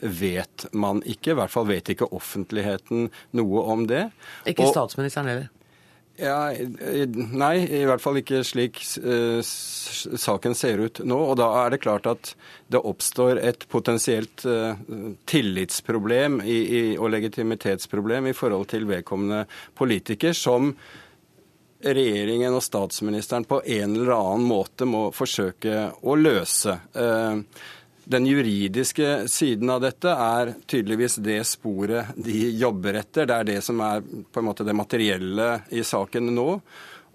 vet 0.00 0.66
man 0.76 1.00
ikke. 1.00 1.32
I 1.32 1.38
hvert 1.40 1.54
fall 1.54 1.68
vet 1.70 1.94
ikke 1.94 2.10
offentligheten 2.12 3.08
noe 3.40 3.64
om 3.72 3.86
det. 3.88 4.08
Ikke 4.44 4.68
statsministeren 4.68 5.32
heller? 5.32 5.48
Ja, 6.16 6.48
nei, 6.48 7.56
i 7.68 7.82
hvert 7.84 8.00
fall 8.00 8.22
ikke 8.22 8.40
slik 8.46 8.78
uh, 9.04 9.40
saken 9.44 10.56
ser 10.56 10.80
ut 10.80 11.00
nå. 11.04 11.18
Og 11.32 11.36
da 11.40 11.50
er 11.60 11.74
det 11.74 11.82
klart 11.84 12.08
at 12.08 12.32
det 12.72 12.80
oppstår 12.80 13.40
et 13.44 13.66
potensielt 13.72 14.46
uh, 14.48 14.78
tillitsproblem 15.28 16.40
og 16.40 17.10
legitimitetsproblem 17.12 18.30
i 18.30 18.36
forhold 18.36 18.70
til 18.72 18.88
vedkommende 18.88 19.44
politiker, 19.76 20.32
som 20.36 20.72
regjeringen 21.80 22.54
og 22.56 22.64
statsministeren 22.64 23.44
på 23.44 23.60
en 23.62 23.96
eller 23.96 24.14
annen 24.16 24.46
måte 24.48 24.88
må 24.88 25.08
forsøke 25.14 25.90
å 26.02 26.16
løse. 26.18 26.78
Eh, 26.96 27.40
den 28.06 28.26
juridiske 28.26 29.26
siden 29.28 29.70
av 29.74 29.80
dette 29.82 30.12
er 30.12 30.52
tydeligvis 30.70 31.18
det 31.26 31.40
sporet 31.48 32.14
de 32.14 32.52
jobber 32.54 33.00
etter. 33.00 33.26
Det 33.26 33.38
er 33.38 33.48
det 33.48 33.62
som 33.66 33.82
er 33.82 34.04
på 34.04 34.42
en 34.42 34.46
måte 34.46 34.66
det 34.66 34.76
materielle 34.78 35.48
i 35.74 35.82
saken 35.82 36.30
nå. 36.36 36.50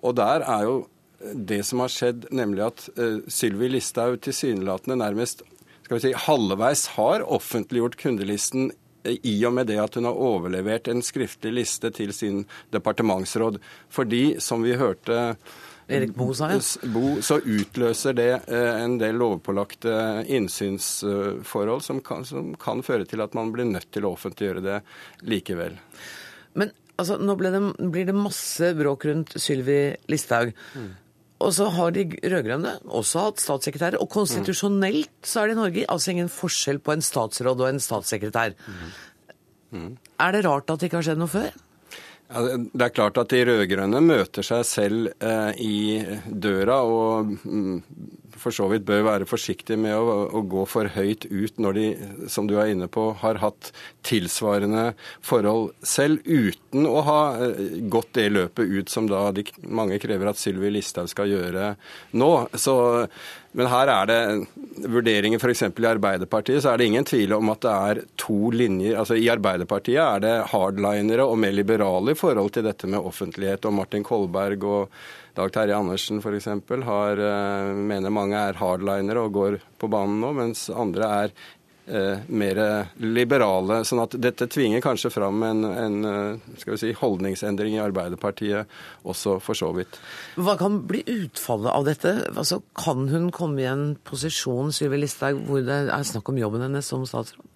Og 0.01 0.17
der 0.19 0.43
er 0.43 0.65
jo 0.67 0.75
det 1.21 1.61
som 1.63 1.79
har 1.83 1.93
skjedd, 1.93 2.27
nemlig 2.35 2.65
at 2.65 2.83
uh, 2.97 3.21
Sylvi 3.31 3.69
Listhaug 3.71 4.19
tilsynelatende 4.25 4.97
nærmest 4.99 5.45
skal 5.85 5.95
vi 5.95 6.03
si, 6.09 6.13
halvveis 6.25 6.85
har 6.97 7.23
offentliggjort 7.23 7.95
kundelisten 7.99 8.71
i 9.03 9.35
og 9.47 9.55
med 9.57 9.69
det 9.71 9.79
at 9.81 9.97
hun 9.97 10.07
har 10.09 10.17
overlevert 10.17 10.89
en 10.91 11.01
skriftlig 11.05 11.53
liste 11.61 11.91
til 11.95 12.13
sin 12.15 12.43
departementsråd. 12.73 13.59
Fordi, 13.89 14.23
som 14.43 14.63
vi 14.65 14.77
hørte 14.79 15.35
Erik 15.91 16.13
Bo 16.15 16.29
sa, 16.33 16.51
ja. 16.53 16.59
Så 16.61 17.39
utløser 17.41 18.15
det 18.15 18.29
eh, 18.47 18.83
en 18.83 18.97
del 19.01 19.17
lovpålagte 19.19 19.93
innsynsforhold 20.31 21.83
som 21.83 21.99
kan, 22.05 22.25
som 22.27 22.53
kan, 22.59 22.83
føre 22.85 23.07
til 23.09 23.23
at 23.23 23.35
man 23.37 23.51
blir 23.51 23.67
nødt 23.67 23.89
til 23.91 24.07
å 24.07 24.13
offentliggjøre 24.15 24.63
det 24.63 24.77
likevel. 25.27 25.75
Men 26.55 26.71
altså, 26.95 27.17
nå 27.19 27.35
det, 27.43 27.63
blir 27.91 28.07
det 28.07 28.15
masse 28.15 28.71
bråk 28.77 29.07
rundt 29.09 29.35
Sylvi 29.41 29.81
Listhaug. 30.11 30.53
Mm. 30.75 30.91
Og 31.41 31.53
så 31.57 31.67
har 31.73 31.93
de 31.95 32.05
rød-grønne 32.21 32.75
også 32.85 33.25
hatt 33.25 33.41
statssekretærer. 33.41 34.01
Og 34.01 34.09
konstitusjonelt 34.13 35.11
så 35.25 35.41
er 35.41 35.49
det 35.49 35.57
i 35.57 35.61
Norge 35.61 35.87
altså 35.89 36.13
ingen 36.13 36.29
forskjell 36.31 36.81
på 36.83 36.93
en 36.93 37.03
statsråd 37.05 37.63
og 37.63 37.69
en 37.69 37.81
statssekretær. 37.81 38.53
Mm. 39.71 39.97
Er 40.21 40.35
det 40.35 40.45
rart 40.45 40.69
at 40.69 40.81
det 40.81 40.89
ikke 40.89 40.99
har 40.99 41.09
skjedd 41.09 41.21
noe 41.21 41.31
før? 41.31 41.53
Det 42.31 42.85
er 42.85 42.93
klart 42.95 43.19
at 43.19 43.33
de 43.33 43.43
rød-grønne 43.47 43.99
møter 44.05 44.45
seg 44.45 44.63
selv 44.67 45.11
eh, 45.19 45.51
i 45.59 45.77
døra 46.27 46.77
og 46.87 47.33
mm, 47.43 47.81
for 48.41 48.55
så 48.55 48.67
vidt 48.71 48.85
bør 48.87 49.03
være 49.05 49.27
forsiktige 49.29 49.79
med 49.79 49.95
å, 49.97 50.41
gå 50.51 50.63
for 50.69 50.89
høyt 50.95 51.27
ut 51.29 51.59
når 51.61 51.77
de, 51.77 51.85
som 52.31 52.47
du 52.49 52.55
er 52.59 52.71
inne 52.73 52.87
på, 52.91 53.11
har 53.21 53.41
hatt 53.41 53.71
tilsvarende 54.07 54.91
forhold 55.25 55.71
selv, 55.85 56.23
uten 56.25 56.87
å 56.89 57.03
ha 57.07 57.19
eh, 57.43 57.77
gått 57.91 58.13
det 58.17 58.29
løpet 58.31 58.71
ut 58.71 58.93
som 58.93 59.09
da 59.11 59.27
de, 59.35 59.45
mange 59.67 59.99
krever 60.01 60.31
at 60.31 60.41
Sylvi 60.41 60.71
Listhaug 60.73 61.11
skal 61.11 61.31
gjøre 61.31 61.73
nå. 62.17 62.31
Så, 62.55 62.75
men 63.51 63.67
her 63.67 63.89
er 63.91 64.07
det 64.07 64.19
vurderinger 64.91 65.41
f.eks. 65.41 65.63
i 65.67 65.87
Arbeiderpartiet, 65.89 66.61
så 66.63 66.71
er 66.71 66.79
det 66.79 66.87
ingen 66.87 67.07
tvil 67.07 67.33
om 67.35 67.51
at 67.51 67.63
det 67.65 67.71
er 67.71 68.01
to 68.19 68.51
linjer. 68.55 68.95
Altså 69.01 69.17
I 69.19 69.27
Arbeiderpartiet 69.33 69.99
er 69.99 70.23
det 70.23 70.35
hardlinere 70.53 71.25
og 71.27 71.39
mer 71.41 71.51
liberale 71.55 72.15
i 72.15 72.19
forhold 72.19 72.53
til 72.55 72.63
dette 72.69 72.87
med 72.87 73.03
offentlighet. 73.03 73.67
Og 73.67 73.75
Martin 73.75 74.07
Kolberg 74.07 74.63
og 74.63 75.01
Dag 75.35 75.51
Terje 75.51 75.75
Andersen 75.75 76.23
f.eks. 76.23 76.47
Eh, 76.47 77.73
mener 77.91 78.15
mange 78.15 78.39
er 78.39 78.59
hardlinere 78.59 79.27
og 79.27 79.35
går 79.35 79.59
på 79.79 79.91
banen 79.91 80.19
nå, 80.23 80.31
mens 80.39 80.69
andre 80.71 81.11
er 81.25 81.35
mer 82.27 82.59
liberale. 83.01 83.81
sånn 83.85 84.03
at 84.03 84.15
dette 84.21 84.47
tvinger 84.47 84.83
kanskje 84.83 85.11
fram 85.11 85.43
en, 85.43 85.63
en 85.65 86.05
eh, 86.05 86.55
skal 86.61 86.75
vi 86.75 86.79
si, 86.81 86.91
holdningsendring 86.97 87.75
i 87.75 87.81
Arbeiderpartiet 87.83 88.69
også, 89.01 89.39
for 89.43 89.57
så 89.57 89.71
vidt. 89.75 89.99
Hva 90.37 90.57
kan 90.59 90.81
bli 90.87 91.01
utfallet 91.09 91.73
av 91.73 91.87
dette? 91.89 92.13
Altså, 92.31 92.61
kan 92.77 93.07
hun 93.11 93.31
komme 93.35 93.63
i 93.63 93.69
en 93.69 93.95
posisjon 94.07 94.71
Sylvi 94.75 95.01
Listhaug, 95.01 95.41
hvor 95.47 95.65
det 95.65 95.83
er 95.89 96.07
snakk 96.07 96.31
om 96.31 96.39
jobben 96.41 96.67
hennes 96.67 96.87
som 96.87 97.07
statsråd? 97.07 97.47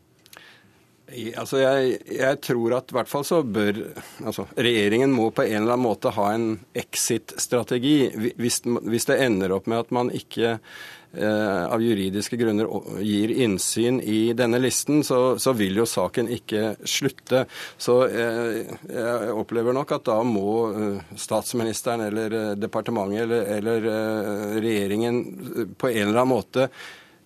Altså 1.38 1.60
jeg, 1.62 2.00
jeg, 2.10 2.38
tror 2.42 2.80
at 2.80 2.90
i 2.90 2.96
hvert 2.98 3.10
fall 3.10 3.26
så 3.28 3.44
bør 3.46 3.78
altså 4.26 4.48
Regjeringen 4.58 5.12
må 5.14 5.28
på 5.30 5.44
en 5.46 5.60
eller 5.60 5.76
annen 5.76 5.86
måte 5.86 6.10
ha 6.16 6.32
en 6.34 6.48
exit-strategi. 6.74 8.10
Hvis, 8.42 8.64
hvis, 8.66 9.06
det 9.06 9.20
ender 9.22 9.54
opp 9.54 9.70
med 9.70 9.84
at 9.84 9.94
man 9.94 10.10
ikke 10.10 10.56
eh, 10.58 10.58
av 11.16 11.82
juridiske 11.84 12.38
grunner 12.40 12.68
gir 13.04 13.32
innsyn 13.46 14.02
i 14.02 14.34
denne 14.38 14.60
listen, 14.60 15.04
så, 15.04 15.38
så 15.40 15.54
vil 15.56 15.80
jo 15.80 15.88
saken 15.90 16.30
ikke 16.34 16.76
slutte. 16.88 17.46
Så 17.78 17.98
eh, 18.08 18.76
jeg 18.90 19.32
opplever 19.36 19.76
nok 19.76 19.96
at 19.98 20.06
da 20.10 20.20
må 20.28 20.52
eh, 20.70 21.16
statsministeren 21.20 22.06
eller 22.10 22.38
eh, 22.40 22.52
departementet 22.60 23.26
eller, 23.26 23.50
eller 23.58 23.90
eh, 23.94 24.60
regjeringen 24.64 25.24
på 25.78 25.92
en 25.92 26.08
eller 26.08 26.22
annen 26.22 26.34
måte 26.36 26.70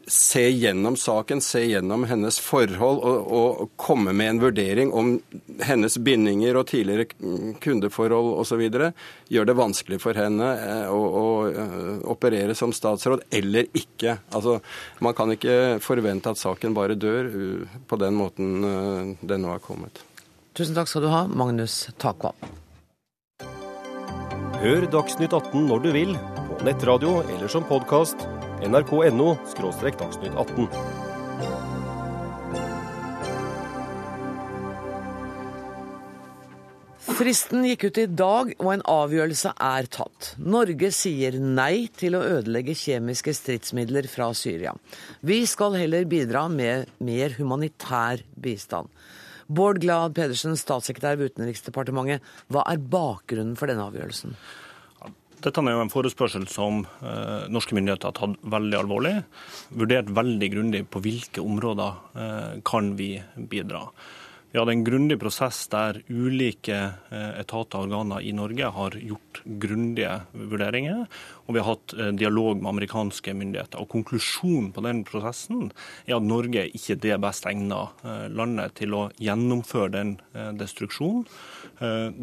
se 0.09 0.49
gjennom 0.49 0.97
saken, 0.97 1.41
se 1.41 1.61
gjennom 1.65 2.03
hennes 2.09 2.39
forhold 2.41 3.01
og, 3.05 3.31
og 3.39 3.71
komme 3.79 4.13
med 4.13 4.33
en 4.33 4.41
vurdering 4.41 4.93
om 4.93 5.11
hennes 5.65 5.97
bindinger 6.01 6.57
og 6.57 6.67
tidligere 6.71 7.05
kundeforhold 7.61 8.31
osv. 8.41 8.63
gjør 9.29 9.49
det 9.49 9.57
vanskelig 9.59 10.01
for 10.01 10.17
henne 10.17 10.49
eh, 10.57 10.89
å, 10.89 10.99
å, 11.21 11.25
eh, 11.49 11.91
operere 12.09 12.55
som 12.57 12.73
statsråd 12.73 13.27
eller 13.29 13.69
ikke. 13.73 14.17
Altså, 14.33 14.59
Man 14.99 15.15
kan 15.17 15.31
ikke 15.33 15.79
forvente 15.83 16.33
at 16.33 16.41
saken 16.41 16.73
bare 16.77 16.97
dør 16.97 17.29
på 17.87 17.99
den 18.01 18.17
måten 18.17 19.15
den 19.21 19.45
nå 19.45 19.53
er 19.53 19.63
kommet. 19.63 20.01
Tusen 20.57 20.75
takk 20.75 20.89
skal 20.91 21.05
du 21.05 21.11
ha, 21.13 21.23
Magnus 21.27 21.85
Takvam. 22.01 22.35
Hør 24.59 24.89
Dagsnytt 24.91 25.31
18 25.31 25.69
når 25.69 25.85
du 25.85 25.89
vil, 25.95 26.17
på 26.49 26.65
nettradio 26.67 27.21
eller 27.21 27.47
som 27.51 27.63
podkast 27.63 28.25
nrk.no 28.67 29.35
dagsnytt 29.55 30.35
18. 30.35 30.67
Fristen 37.19 37.65
gikk 37.67 37.83
ut 37.89 37.97
i 37.99 38.05
dag, 38.07 38.51
og 38.63 38.69
en 38.71 38.83
avgjørelse 38.87 39.51
er 39.59 39.87
tatt. 39.91 40.29
Norge 40.39 40.87
sier 40.95 41.35
nei 41.35 41.89
til 41.99 42.15
å 42.15 42.21
ødelegge 42.23 42.77
kjemiske 42.79 43.33
stridsmidler 43.35 44.07
fra 44.07 44.29
Syria. 44.37 44.71
Vi 45.19 45.41
skal 45.49 45.75
heller 45.75 46.07
bidra 46.07 46.45
med 46.47 46.87
mer 47.03 47.35
humanitær 47.35 48.23
bistand. 48.39 48.87
Bård 49.51 49.81
Glad 49.83 50.15
Pedersen, 50.15 50.55
statssekretær 50.55 51.19
ved 51.19 51.33
Utenriksdepartementet, 51.33 52.23
hva 52.53 52.63
er 52.71 52.79
bakgrunnen 52.79 53.59
for 53.59 53.67
denne 53.67 53.89
avgjørelsen? 53.89 54.37
Dette 55.39 55.61
er 55.63 55.71
jo 55.71 55.83
en 55.85 55.91
forespørsel 55.91 56.45
som 56.51 56.81
eh, 56.99 57.45
norske 57.47 57.75
myndigheter 57.77 58.09
har 58.09 58.15
tatt 58.17 58.41
veldig 58.51 58.75
alvorlig. 58.81 59.13
Vurdert 59.71 60.11
veldig 60.11 60.49
grundig 60.51 60.81
på 60.91 60.99
hvilke 61.05 61.43
områder 61.43 62.01
eh, 62.19 62.57
kan 62.67 62.91
vi 62.99 63.13
bidra. 63.51 63.85
Vi 64.51 64.59
hadde 64.59 64.73
en 64.73 64.83
grundig 64.83 65.19
prosess 65.21 65.61
der 65.71 66.01
ulike 66.09 66.75
eh, 66.75 67.31
etater 67.39 67.79
og 67.79 67.87
organer 67.87 68.25
i 68.25 68.33
Norge 68.35 68.71
har 68.75 68.97
gjort 68.99 69.43
grundige 69.63 70.17
vurderinger. 70.33 71.05
Og 71.49 71.55
vi 71.55 71.63
har 71.63 71.71
hatt 71.71 71.95
eh, 71.97 72.11
dialog 72.13 72.61
med 72.61 72.69
amerikanske 72.69 73.33
myndigheter. 73.33 73.81
Og 73.81 73.89
Konklusjonen 73.89 74.69
på 74.75 74.85
den 74.85 75.01
prosessen 75.07 75.71
er 76.05 76.19
at 76.19 76.29
Norge 76.29 76.67
ikke 76.69 76.95
er 76.95 77.03
det 77.07 77.19
best 77.25 77.49
egna 77.49 77.87
eh, 78.05 78.27
landet 78.29 78.77
til 78.77 78.93
å 78.93 79.07
gjennomføre 79.17 79.91
den 79.97 80.15
destruksjonen. 80.59 81.25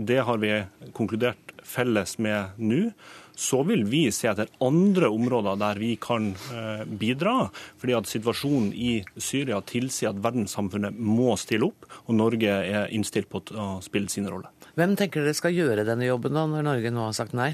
Det 0.07 0.19
har 0.29 0.39
vi 0.43 0.51
konkludert 0.95 1.55
felles 1.67 2.19
med 2.23 2.59
nå. 2.61 2.91
Så 3.37 3.61
vil 3.69 3.83
vi 3.85 4.07
se 4.15 4.31
etter 4.31 4.49
andre 4.65 5.11
områder 5.13 5.59
der 5.61 5.81
vi 5.81 5.91
kan 6.01 6.31
eh, 6.57 6.85
bidra. 6.89 7.51
fordi 7.77 7.97
at 7.99 8.09
situasjonen 8.09 8.71
i 8.73 9.05
Syria 9.17 9.61
tilsier 9.61 10.15
at 10.15 10.23
verdenssamfunnet 10.25 10.97
må 10.97 11.37
stille 11.37 11.69
opp, 11.69 11.85
og 12.07 12.17
Norge 12.17 12.49
er 12.49 12.89
innstilt 12.97 13.29
på 13.29 13.43
å 13.53 13.67
spille 13.85 14.09
sin 14.09 14.29
rolle. 14.31 14.49
Hvem 14.77 14.97
tenker 14.97 15.25
dere 15.25 15.37
skal 15.37 15.53
gjøre 15.53 15.85
denne 15.85 16.09
jobben, 16.09 16.33
da, 16.33 16.47
når 16.49 16.65
Norge 16.65 16.95
nå 16.95 17.05
har 17.11 17.17
sagt 17.17 17.37
nei? 17.37 17.53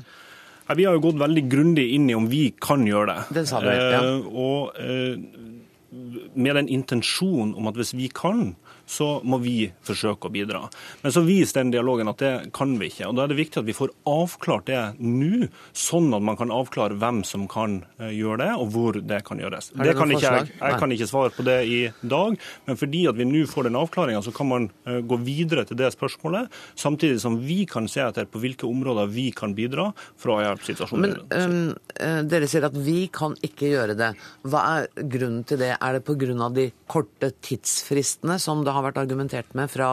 Vi 0.77 0.85
har 0.87 0.97
jo 0.97 1.03
gått 1.09 1.21
veldig 1.21 1.45
grundig 1.51 1.89
inn 1.97 2.09
i 2.11 2.17
om 2.17 2.29
vi 2.31 2.47
kan 2.63 2.87
gjøre 2.87 3.13
det. 3.13 3.41
Det 3.41 3.47
sa 3.51 3.61
du, 3.61 3.69
ja. 3.69 3.99
Eh, 3.99 4.29
og 4.31 4.79
eh, 4.81 5.19
med 6.35 6.57
den 6.57 6.71
intensjonen 6.73 7.53
om 7.59 7.69
at 7.69 7.79
hvis 7.81 7.93
vi 7.99 8.09
kan, 8.15 8.55
så 8.93 9.09
må 9.25 9.39
vi 9.43 9.57
forsøke 9.87 10.29
å 10.29 10.33
bidra. 10.33 10.63
Men 11.03 11.15
så 11.15 11.23
viser 11.25 11.63
den 11.63 11.73
dialogen 11.75 12.11
at 12.13 12.21
det 12.23 12.33
kan 12.57 12.75
vi 12.81 12.91
ikke. 12.91 13.09
og 13.09 13.17
Da 13.17 13.25
er 13.25 13.33
det 13.33 13.39
viktig 13.41 13.63
at 13.63 13.69
vi 13.69 13.77
får 13.77 13.95
avklart 14.09 14.69
det 14.69 14.83
nå, 15.01 15.49
sånn 15.77 16.13
at 16.17 16.25
man 16.25 16.39
kan 16.41 16.53
avklare 16.55 16.99
hvem 17.01 17.23
som 17.27 17.47
kan 17.51 17.81
eh, 17.99 18.13
gjøre 18.19 18.43
det, 18.45 18.51
og 18.61 18.73
hvor 18.75 18.99
det 19.01 19.23
kan 19.29 19.41
gjøres. 19.41 19.73
Det, 19.73 19.87
det 19.89 19.97
kan 19.99 20.13
ikke, 20.13 20.35
jeg, 20.39 20.51
jeg 20.59 20.81
kan 20.83 20.97
ikke 20.97 21.11
svare 21.11 21.33
på 21.35 21.47
det 21.47 21.59
i 21.69 21.81
dag, 22.01 22.37
men 22.69 22.81
fordi 22.81 23.05
at 23.11 23.19
vi 23.19 23.29
nå 23.29 23.45
får 23.51 23.69
den 23.69 23.81
avklaringa, 23.81 24.23
så 24.25 24.35
kan 24.37 24.51
man 24.51 24.69
eh, 24.87 25.01
gå 25.01 25.19
videre 25.25 25.65
til 25.69 25.81
det 25.81 25.93
spørsmålet, 25.97 26.53
samtidig 26.79 27.21
som 27.23 27.41
vi 27.43 27.63
kan 27.71 27.89
se 27.91 28.05
etter 28.05 28.29
på 28.29 28.43
hvilke 28.43 28.69
områder 28.69 29.11
vi 29.13 29.31
kan 29.37 29.57
bidra 29.57 29.91
for 30.21 30.37
å 30.37 30.41
hjelpe 30.43 30.69
situasjonen. 30.69 31.17
Men 31.33 31.73
um, 31.73 32.29
dere 32.29 32.49
sier 32.51 32.67
at 32.69 32.77
vi 32.77 33.07
kan 33.13 33.35
ikke 33.45 33.71
gjøre 33.73 33.97
det. 33.99 34.13
Hva 34.49 34.63
er 34.77 35.09
grunnen 35.13 35.47
til 35.49 35.61
det? 35.63 35.75
Er 35.79 35.99
det 35.99 36.05
pga. 36.07 36.49
de 36.55 36.69
korte 36.91 37.33
tidsfristene 37.45 38.39
som 38.43 38.65
det 38.65 38.75
har 38.75 38.82
vært 38.87 39.03
argumentert 39.03 39.55
med 39.59 39.71
fra 39.73 39.93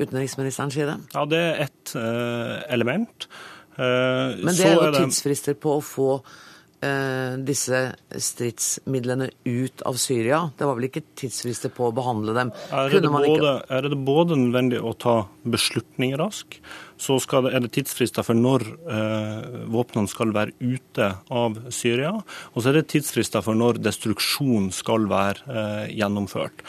utenriksministerens 0.00 0.76
side? 0.76 0.96
Ja, 1.14 1.26
det 1.28 1.42
er 1.42 1.66
ett 1.66 1.96
uh, 1.96 2.62
element. 2.72 3.28
Uh, 3.76 4.38
Men 4.42 4.54
det 4.56 4.66
er 4.68 4.74
jo 4.76 4.86
er 4.86 4.96
det... 4.96 5.04
tidsfrister 5.06 5.58
på 5.60 5.76
å 5.78 5.84
få 5.84 6.08
uh, 6.18 7.34
disse 7.44 7.82
stridsmidlene 8.10 9.30
ut 9.48 9.84
av 9.88 9.98
Syria. 10.00 10.42
Det 10.58 10.68
var 10.68 10.78
vel 10.78 10.88
ikke 10.88 11.04
tidsfrister 11.18 11.72
på 11.74 11.88
å 11.88 11.94
behandle 11.96 12.34
dem? 12.36 12.52
Er 12.70 12.92
det, 12.92 13.08
både, 13.08 13.34
ikke... 13.36 13.54
er 13.78 13.88
det 13.88 14.00
både 14.08 14.38
nødvendig 14.40 14.80
å 14.82 14.94
ta 14.98 15.16
beslutninger 15.44 16.20
raskt, 16.20 16.60
så 17.02 17.18
det, 17.18 17.50
er 17.50 17.64
det 17.64 17.72
tidsfrister 17.74 18.22
for 18.26 18.38
når 18.38 18.62
eh, 18.68 19.46
våpnene 19.72 20.10
skal 20.10 20.34
være 20.36 20.54
ute 20.60 21.08
av 21.34 21.58
Syria. 21.74 22.12
Og 22.52 22.62
så 22.62 22.70
er 22.70 22.78
det 22.78 22.90
tidsfrister 22.92 23.42
for 23.42 23.58
når 23.58 23.80
destruksjon 23.82 24.70
skal 24.74 25.08
være 25.10 25.42
eh, 25.48 25.88
gjennomført. 25.98 26.62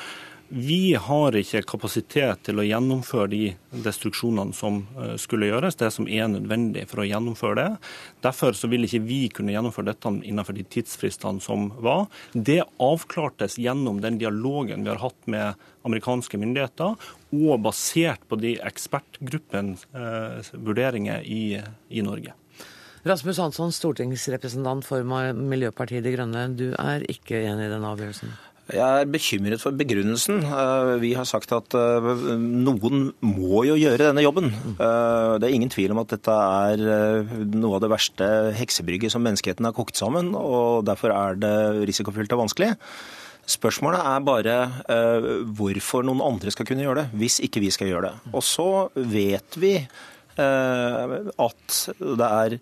Vi 0.56 0.94
har 0.94 1.34
ikke 1.34 1.64
kapasitet 1.66 2.44
til 2.46 2.60
å 2.62 2.64
gjennomføre 2.68 3.30
de 3.32 3.46
destruksjonene 3.82 4.54
som 4.54 4.84
eh, 5.02 5.16
skulle 5.18 5.48
gjøres, 5.48 5.80
det 5.80 5.90
som 5.96 6.06
er 6.06 6.28
nødvendig 6.30 6.84
for 6.92 7.02
å 7.02 7.06
gjennomføre 7.10 7.56
det. 7.58 7.80
Derfor 8.22 8.54
så 8.54 8.70
vil 8.70 8.86
ikke 8.86 9.02
vi 9.02 9.18
kunne 9.34 9.56
gjennomføre 9.56 9.90
dette 9.90 10.12
innenfor 10.22 10.54
de 10.54 10.68
tidsfristene 10.76 11.42
som 11.42 11.72
var. 11.82 12.06
Det 12.38 12.60
avklartes 12.78 13.58
gjennom 13.58 14.04
den 14.06 14.22
dialogen 14.22 14.86
vi 14.86 14.94
har 14.94 15.02
hatt 15.02 15.26
med 15.26 15.66
amerikanske 15.90 16.38
myndigheter, 16.38 17.02
og 17.34 17.66
basert 17.66 18.22
på 18.30 18.38
de 18.46 18.54
ekspertgruppens 18.62 19.90
eh, 19.90 20.54
vurderinger 20.54 21.26
i, 21.26 21.44
i 21.90 22.06
Norge. 22.06 22.38
Rasmus 23.10 23.42
Hansson, 23.42 23.74
stortingsrepresentant 23.74 24.86
for 24.86 25.02
Miljøpartiet 25.34 26.06
De 26.06 26.14
Grønne. 26.14 26.52
Du 26.54 26.70
er 26.78 27.10
ikke 27.10 27.42
enig 27.42 27.72
i 27.72 27.74
den 27.74 27.90
avgjørelsen? 27.90 28.38
Jeg 28.72 28.80
er 28.80 29.10
bekymret 29.12 29.60
for 29.60 29.76
begrunnelsen. 29.76 30.38
Eh, 30.48 30.92
vi 31.02 31.10
har 31.18 31.28
sagt 31.28 31.52
at 31.52 31.76
eh, 31.76 32.06
noen 32.40 33.10
må 33.20 33.66
jo 33.68 33.76
gjøre 33.76 34.08
denne 34.08 34.24
jobben. 34.24 34.48
Eh, 34.72 35.34
det 35.42 35.50
er 35.50 35.56
ingen 35.58 35.72
tvil 35.74 35.92
om 35.92 36.00
at 36.00 36.14
dette 36.14 36.32
er 36.32 36.84
noe 37.52 37.76
av 37.76 37.84
det 37.84 37.92
verste 37.92 38.30
heksebrygget 38.56 39.12
som 39.12 39.26
menneskeheten 39.26 39.68
har 39.68 39.76
kokt 39.76 40.00
sammen, 40.00 40.32
og 40.40 40.86
derfor 40.88 41.12
er 41.12 41.42
det 41.42 41.58
risikofylt 41.92 42.32
og 42.38 42.46
vanskelig. 42.46 42.72
Spørsmålet 43.52 44.00
er 44.08 44.24
bare 44.24 44.56
hvorfor 45.60 46.06
noen 46.08 46.24
andre 46.24 46.54
skal 46.56 46.70
kunne 46.70 46.86
gjøre 46.86 47.02
det, 47.02 47.20
hvis 47.20 47.42
ikke 47.44 47.66
vi 47.66 47.74
skal 47.76 47.92
gjøre 47.92 48.14
det. 48.14 48.32
Og 48.32 48.46
så 48.48 48.70
vet 48.96 49.60
vi 49.60 49.74
at 50.40 51.76
det 52.00 52.30
er 52.30 52.56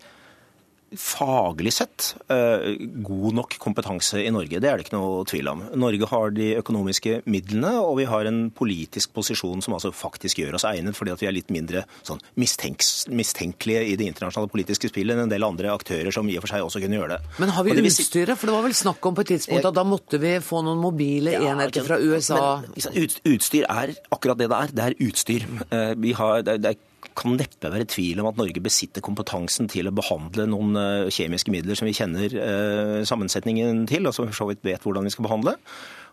faglig 0.97 1.71
sett 1.73 2.15
eh, 2.32 2.75
god 3.04 3.36
nok 3.38 3.56
kompetanse 3.63 4.19
i 4.19 4.32
Norge. 4.34 4.60
Det 4.60 4.67
er 4.67 4.80
det 4.80 4.86
ikke 4.86 4.97
noe 4.97 5.23
tvil 5.30 5.47
om. 5.51 5.63
Norge 5.80 6.10
har 6.12 6.34
de 6.36 6.49
økonomiske 6.60 7.21
midlene, 7.32 7.73
og 7.80 7.95
vi 8.01 8.08
har 8.10 8.27
en 8.27 8.41
politisk 8.56 9.13
posisjon 9.15 9.63
som 9.63 9.77
altså 9.77 9.93
faktisk 9.95 10.41
gjør 10.41 10.58
oss 10.60 10.67
egnet, 10.67 10.97
fordi 10.97 11.13
at 11.15 11.23
vi 11.23 11.30
er 11.30 11.36
litt 11.38 11.54
mindre 11.54 11.86
sånn, 12.08 12.19
mistenkelige 12.36 13.86
i 13.88 13.95
det 13.99 14.10
internasjonale 14.12 14.51
politiske 14.51 14.91
spillet 14.91 15.15
enn 15.15 15.25
en 15.27 15.32
del 15.32 15.47
andre 15.47 15.71
aktører 15.71 16.12
som 16.13 16.27
i 16.27 16.36
og 16.39 16.45
for 16.45 16.56
seg 16.56 16.67
også 16.67 16.84
kunne 16.84 16.99
gjøre 16.99 17.15
det. 17.15 17.34
Men 17.39 17.56
har 17.56 17.67
vi 17.67 17.77
det 17.77 17.88
utstyret? 17.88 18.36
For 18.36 18.51
det 18.51 18.58
var 18.58 18.67
vel 18.67 18.77
snakk 18.77 19.08
om 19.08 19.17
på 19.17 19.26
et 19.26 19.34
tidspunkt 19.38 19.72
at 19.72 19.80
da 19.80 19.88
måtte 19.88 20.20
vi 20.22 20.36
få 20.43 20.63
noen 20.68 20.82
mobile 20.82 21.38
ja, 21.38 21.53
enheter 21.53 21.88
fra 21.88 21.99
USA? 22.01 22.43
Men, 22.68 23.11
utstyr 23.32 23.68
er 23.70 23.95
akkurat 24.11 24.39
det 24.39 24.51
det 24.51 24.59
er. 24.59 24.76
Det 24.76 24.88
er 24.89 24.99
utstyr. 25.07 25.47
Eh, 25.72 25.91
vi 26.01 26.15
har, 26.18 26.43
det 26.43 26.59
er 26.74 26.80
kan 27.18 27.36
neppe 27.39 27.72
være 27.72 27.88
tvil 27.89 28.22
om 28.22 28.30
at 28.30 28.38
Norge 28.39 28.62
besitter 28.64 29.04
kompetansen 29.04 29.70
til 29.72 29.89
å 29.89 29.95
behandle 29.95 30.47
noen 30.49 30.78
eh, 30.80 31.10
kjemiske 31.14 31.54
midler 31.54 31.78
som 31.78 31.89
vi 31.89 31.95
kjenner 31.97 32.36
eh, 32.36 32.99
sammensetningen 33.08 33.86
til, 33.89 34.08
og 34.08 34.16
som 34.16 34.28
vi 34.28 34.34
for 34.34 34.43
så 34.43 34.49
vidt 34.52 34.64
vet 34.66 34.86
hvordan 34.86 35.08
vi 35.08 35.14
skal 35.14 35.28
behandle. 35.28 35.56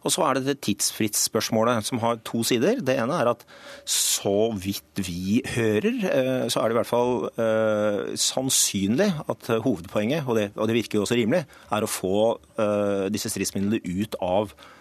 Og 0.06 0.14
så 0.14 0.22
er 0.28 0.38
det 0.38 0.44
det 0.46 0.60
tidsfristspørsmålet, 0.62 1.82
som 1.88 1.98
har 2.02 2.20
to 2.26 2.44
sider. 2.46 2.78
Det 2.86 2.94
ene 3.02 3.16
er 3.18 3.32
at 3.32 3.42
så 3.88 4.52
vidt 4.54 5.02
vi 5.02 5.42
hører, 5.56 6.00
eh, 6.12 6.46
så 6.52 6.62
er 6.62 6.68
det 6.70 6.76
i 6.76 6.80
hvert 6.80 6.92
fall 6.92 7.14
sannsynlig 8.18 9.10
at 9.28 9.52
hovedpoenget, 9.64 10.26
og 10.26 10.38
det, 10.38 10.48
og 10.56 10.70
det 10.70 10.78
virker 10.78 11.00
jo 11.00 11.06
også 11.06 11.18
rimelig, 11.18 11.44
er 11.74 11.84
å 11.84 11.90
få 11.90 12.18
disse 13.12 13.30
stridsmidlene 13.32 13.82
ut 13.82 14.16
av 14.24 14.54
eh, 14.54 14.77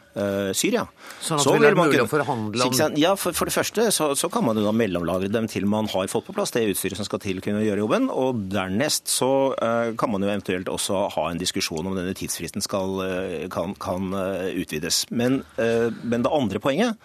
Syria. 0.57 0.85
Sånn 1.21 1.37
at 1.37 1.45
Så 1.45 1.53
det 1.53 1.67
vil 1.67 1.77
man 1.77 1.91
mulig 1.91 2.01
å 2.01 2.09
forhandle 2.09 2.67
om 2.67 2.97
Ja, 2.97 3.13
for, 3.19 3.35
for 3.37 3.49
det 3.49 3.53
første 3.53 3.87
så, 3.93 4.09
så 4.17 4.29
kan 4.33 4.45
man 4.47 4.57
jo 4.57 4.65
da 4.65 4.73
mellomlagre 4.75 5.29
dem 5.29 5.45
til 5.51 5.67
man 5.69 5.89
har 5.91 6.09
fått 6.11 6.27
på 6.27 6.35
plass 6.35 6.53
det 6.55 6.65
utstyret 6.71 6.97
som 6.99 7.07
skal 7.07 7.21
til 7.23 7.41
kunne 7.43 7.63
gjøre 7.65 7.83
jobben. 7.83 8.09
Og 8.13 8.47
dernest 8.51 9.11
så 9.11 9.31
uh, 9.53 9.93
kan 9.99 10.11
man 10.13 10.23
jo 10.23 10.31
eventuelt 10.31 10.71
også 10.71 11.07
ha 11.15 11.27
en 11.31 11.41
diskusjon 11.41 11.87
om 11.87 11.97
denne 11.97 12.15
tidsfristen 12.17 12.63
skal, 12.65 12.97
eh, 13.05 13.47
kan, 13.53 13.75
kan 13.81 14.13
eh, 14.17 14.61
utvides. 14.61 15.05
Men, 15.11 15.41
uh, 15.59 15.89
men 16.03 16.25
det 16.25 16.33
andre 16.33 16.61
poenget, 16.63 16.97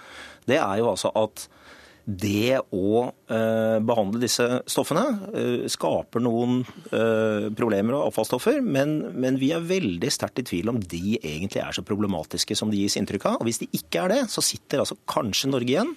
det 0.49 0.59
er 0.61 0.81
jo 0.81 0.91
altså 0.93 1.13
at 1.19 1.47
det 2.05 2.59
å 2.75 3.03
eh, 3.31 3.79
behandle 3.85 4.21
disse 4.23 4.47
stoffene 4.71 5.05
eh, 5.31 5.67
skaper 5.71 6.23
noen 6.25 6.63
eh, 6.91 7.49
problemer 7.55 7.95
og 7.95 8.09
avfallsstoffer, 8.11 8.59
men, 8.65 8.97
men 9.15 9.39
vi 9.39 9.53
er 9.55 9.63
veldig 9.67 10.11
sterkt 10.11 10.43
i 10.43 10.47
tvil 10.51 10.73
om 10.73 10.81
de 10.81 11.19
egentlig 11.21 11.63
er 11.63 11.77
så 11.77 11.85
problematiske 11.87 12.57
som 12.59 12.73
de 12.73 12.83
gis 12.83 12.99
inntrykk 12.99 13.29
av. 13.31 13.39
Og 13.41 13.51
hvis 13.51 13.63
de 13.63 13.71
ikke 13.79 14.03
er 14.03 14.17
det, 14.17 14.23
så 14.33 14.43
sitter 14.45 14.83
altså 14.83 14.99
kanskje 15.11 15.53
Norge 15.53 15.77
igjen 15.77 15.95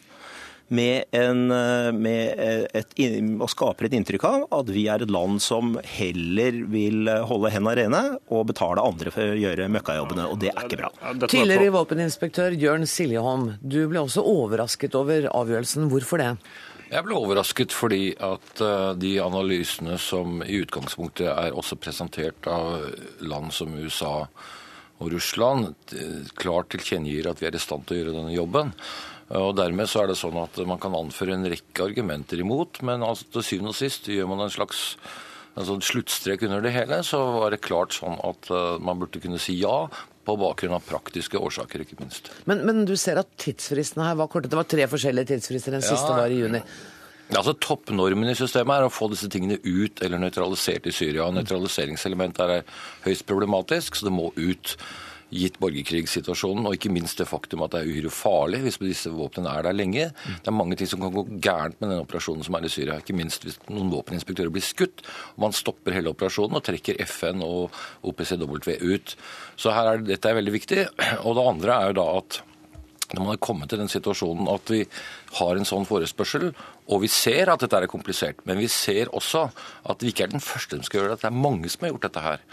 med, 0.68 1.04
en, 1.12 1.52
eh, 1.52 1.92
med 1.94 2.40
et, 2.74 2.94
og 3.40 3.50
skaper 3.52 3.88
et 3.88 3.96
inntrykk 4.00 4.26
av 4.28 4.46
at 4.60 4.72
vi 4.74 4.88
er 4.90 5.06
et 5.06 5.14
land 5.14 5.42
som 5.44 5.76
heller 5.98 6.62
vil 6.72 7.10
holde 7.30 7.52
hendene 7.54 7.76
rene 7.80 8.04
og 8.34 8.48
betale 8.50 8.84
andre 8.84 9.14
for 9.14 9.36
å 9.36 9.40
gjøre 9.40 9.70
møkkajobbene, 9.76 10.28
og 10.32 10.40
det 10.42 10.52
er 10.54 10.66
ikke 10.66 10.82
bra. 10.82 10.92
Tidligere 11.28 11.74
våpeninspektør 11.76 12.58
Jørn 12.58 12.88
Siljeholm, 12.90 13.52
du 13.62 13.84
ble 13.92 14.02
også 14.02 14.26
overrasket 14.26 14.98
over 14.98 15.30
avgjørelsen. 15.32 15.90
Hvorfor 15.92 16.24
det? 16.24 16.32
Jeg 16.86 17.02
ble 17.06 17.18
overrasket 17.18 17.74
fordi 17.74 18.14
at 18.24 18.62
eh, 18.62 18.92
de 19.02 19.16
analysene 19.24 19.98
som 20.02 20.42
i 20.46 20.62
utgangspunktet 20.62 21.32
er 21.32 21.58
også 21.58 21.78
presentert 21.82 22.50
av 22.50 22.86
land 23.26 23.54
som 23.54 23.74
USA 23.74 24.28
og 25.02 25.12
Russland, 25.12 25.74
eh, 25.98 26.30
klart 26.38 26.72
tilkjennegir 26.74 27.30
at 27.32 27.42
vi 27.42 27.50
er 27.50 27.58
i 27.58 27.62
stand 27.62 27.88
til 27.88 27.98
å 27.98 28.02
gjøre 28.02 28.18
denne 28.20 28.36
jobben. 28.38 28.72
Og 29.34 29.56
Dermed 29.58 29.90
så 29.90 30.04
er 30.04 30.12
det 30.12 30.20
sånn 30.20 30.38
at 30.38 30.58
man 30.70 30.82
kan 30.82 30.94
anføre 30.94 31.34
en 31.34 31.48
rekke 31.50 31.88
argumenter 31.88 32.42
imot, 32.44 32.84
men 32.86 33.06
altså 33.06 33.26
til 33.34 33.48
syvende 33.48 33.74
og 33.74 33.80
sist 33.80 34.10
gjør 34.12 34.30
man 34.30 34.46
en 34.46 34.54
slags 34.54 34.92
en 35.56 35.68
sånn 35.70 35.84
sluttstrek 35.86 36.44
under 36.46 36.62
det 36.62 36.74
hele, 36.76 37.00
så 37.08 37.22
var 37.38 37.54
det 37.54 37.64
klart 37.64 37.96
sånn 37.96 38.18
at 38.28 38.50
eh, 38.52 38.76
man 38.84 39.00
burde 39.00 39.22
kunne 39.24 39.40
si 39.40 39.56
ja 39.62 39.86
på 40.26 40.36
bakgrunn 40.42 40.76
av 40.76 40.84
praktiske 40.84 41.40
årsaker, 41.40 41.86
ikke 41.86 42.00
minst. 42.02 42.32
Men, 42.50 42.66
men 42.68 42.84
du 42.90 42.96
ser 43.00 43.22
at 43.22 43.30
tidsfristene 43.40 44.08
her 44.08 44.18
var 44.20 44.30
korte. 44.32 44.50
Det 44.52 44.58
var 44.58 44.68
tre 44.68 44.88
forskjellige 44.90 45.32
tidsfrister. 45.32 45.78
Den 45.78 45.86
siste 45.86 46.12
var 46.12 46.34
i 46.34 46.42
juni. 46.42 46.62
Altså 47.34 47.56
Toppnormen 47.62 48.30
i 48.30 48.38
systemet 48.38 48.76
er 48.76 48.86
å 48.86 48.94
få 48.94 49.08
disse 49.10 49.30
tingene 49.34 49.58
ut 49.64 50.02
eller 50.06 50.22
nøytralisert 50.22 50.90
i 50.90 50.94
Syria. 50.94 51.30
Nøytraliseringselementet 51.34 52.56
er 52.58 52.82
høyst 53.06 53.26
problematisk, 53.30 53.98
så 53.98 54.10
det 54.10 54.16
må 54.18 54.32
ut. 54.38 54.76
Gitt 55.34 55.58
borgerkrigssituasjonen, 55.60 56.68
og 56.70 56.78
ikke 56.78 56.92
minst 56.94 57.20
det 57.20 57.28
faktum 57.28 57.64
at 57.66 57.74
det 57.74 57.82
er 57.82 57.90
uhyre 57.90 58.12
farlig 58.14 58.62
hvis 58.66 58.78
disse 58.84 59.12
våpnene 59.14 59.52
er 59.52 59.66
der 59.66 59.76
lenge. 59.76 60.08
Det 60.14 60.52
er 60.52 60.56
mange 60.56 60.78
ting 60.78 60.90
som 60.92 61.02
kan 61.02 61.14
gå 61.16 61.26
gærent 61.44 61.80
med 61.82 61.92
den 61.92 62.04
operasjonen 62.04 62.46
som 62.46 62.58
er 62.58 62.68
i 62.68 62.72
Syria. 62.72 63.00
Ikke 63.02 63.18
minst 63.18 63.48
hvis 63.48 63.58
noen 63.68 63.90
våpeninspektører 63.94 64.54
blir 64.54 64.66
skutt, 64.66 65.06
og 65.36 65.46
man 65.48 65.56
stopper 65.58 65.98
hele 65.98 66.14
operasjonen 66.14 66.60
og 66.60 66.66
trekker 66.68 67.02
FN 67.10 67.42
og 67.46 67.74
OPCW 68.06 68.60
ut. 68.86 69.16
Så 69.58 69.74
her 69.74 69.96
er, 69.96 70.04
dette 70.06 70.30
er 70.30 70.38
veldig 70.38 70.56
viktig. 70.60 70.84
Og 71.26 71.40
det 71.40 71.48
andre 71.56 71.80
er 71.80 71.90
jo 71.92 71.98
da 72.04 72.10
at 72.20 72.44
når 73.14 73.22
man 73.22 73.36
er 73.36 73.44
kommet 73.44 73.70
til 73.70 73.80
den 73.82 73.92
situasjonen 73.92 74.48
at 74.50 74.72
vi 74.72 74.82
har 75.38 75.58
en 75.58 75.68
sånn 75.68 75.86
forespørsel, 75.88 76.50
og 76.86 77.04
vi 77.04 77.10
ser 77.12 77.52
at 77.52 77.62
dette 77.62 77.78
er 77.78 77.90
komplisert, 77.92 78.42
men 78.50 78.60
vi 78.62 78.70
ser 78.72 79.12
også 79.16 79.48
at 79.92 80.04
vi 80.04 80.12
ikke 80.14 80.26
er 80.26 80.34
den 80.34 80.44
første 80.44 80.78
som 80.78 80.86
skal 80.88 81.02
gjøre 81.02 81.14
det, 81.14 81.20
at 81.20 81.26
det 81.28 81.32
er 81.32 81.46
mange 81.46 81.72
som 81.72 81.86
har 81.86 81.94
gjort 81.94 82.08
dette 82.08 82.26
her. 82.26 82.44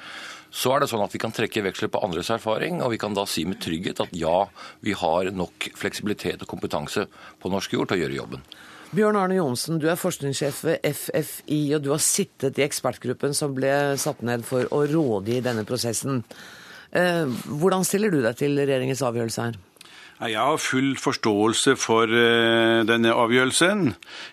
Så 0.52 0.74
er 0.74 0.82
det 0.82 0.90
sånn 0.90 1.00
at 1.00 1.14
vi 1.14 1.20
kan 1.22 1.32
trekke 1.32 1.62
veksler 1.64 1.88
på 1.92 2.02
andres 2.04 2.28
erfaring, 2.34 2.82
og 2.84 2.92
vi 2.92 3.00
kan 3.00 3.16
da 3.16 3.24
si 3.28 3.46
med 3.48 3.62
trygghet 3.64 4.02
at 4.04 4.12
ja, 4.12 4.44
vi 4.84 4.92
har 4.92 5.30
nok 5.32 5.70
fleksibilitet 5.78 6.44
og 6.44 6.50
kompetanse 6.50 7.06
på 7.40 7.52
norsk 7.52 7.72
jord 7.72 7.88
til 7.88 7.98
å 7.98 8.02
gjøre 8.04 8.18
jobben. 8.18 8.44
Bjørn 8.92 9.16
Arne 9.16 9.38
Johnsen, 9.38 9.78
du 9.80 9.86
er 9.88 9.96
forskningssjef 9.96 10.58
ved 10.68 10.84
FFI, 10.84 11.60
og 11.78 11.86
du 11.86 11.94
har 11.94 12.02
sittet 12.04 12.60
i 12.60 12.66
ekspertgruppen 12.66 13.32
som 13.32 13.54
ble 13.56 13.72
satt 13.96 14.20
ned 14.20 14.44
for 14.44 14.68
å 14.68 14.82
rådgi 14.90 15.40
denne 15.46 15.64
prosessen. 15.64 16.20
Eh, 16.92 17.24
hvordan 17.48 17.88
stiller 17.88 18.12
du 18.12 18.20
deg 18.20 18.36
til 18.36 18.60
regjeringens 18.60 19.00
avgjørelse 19.08 19.46
her? 19.48 19.56
Jeg 20.22 20.38
har 20.38 20.58
full 20.62 20.92
forståelse 21.02 21.72
for 21.82 22.06
eh, 22.06 22.84
denne 22.86 23.10
avgjørelsen. 23.10 23.88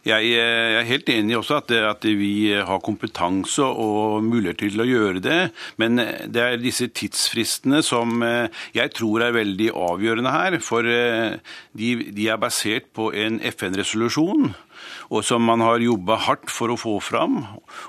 Jeg, 0.05 0.27
eh, 0.37 0.75
er 0.77 0.85
helt 0.85 1.09
enig 1.09 1.37
også 1.39 1.57
at, 1.63 1.71
at 1.71 2.05
vi 2.05 2.51
har 2.53 2.83
kompetanse 2.85 3.65
og 3.65 4.21
mulighet 4.21 4.61
til 4.61 4.83
å 4.83 4.85
gjøre 4.85 5.23
det. 5.25 5.39
Men 5.81 5.97
eh, 6.03 6.27
det 6.29 6.43
er 6.43 6.61
disse 6.61 6.91
tidsfristene 6.93 7.81
som 7.81 8.21
eh, 8.21 8.53
jeg 8.77 8.93
tror 8.99 9.25
er 9.25 9.33
veldig 9.39 9.71
avgjørende 9.73 10.35
her. 10.35 10.59
For 10.61 10.85
eh, 10.85 11.39
de, 11.73 11.95
de 12.13 12.29
er 12.29 12.37
basert 12.37 12.91
på 12.93 13.09
en 13.09 13.41
FN-resolusjon. 13.49 14.51
Og 15.09 15.23
som 15.25 15.43
man 15.45 15.63
har 15.63 15.81
jobba 15.81 16.19
hardt 16.27 16.51
for 16.53 16.73
å 16.73 16.77
få 16.79 16.97
fram. 17.03 17.41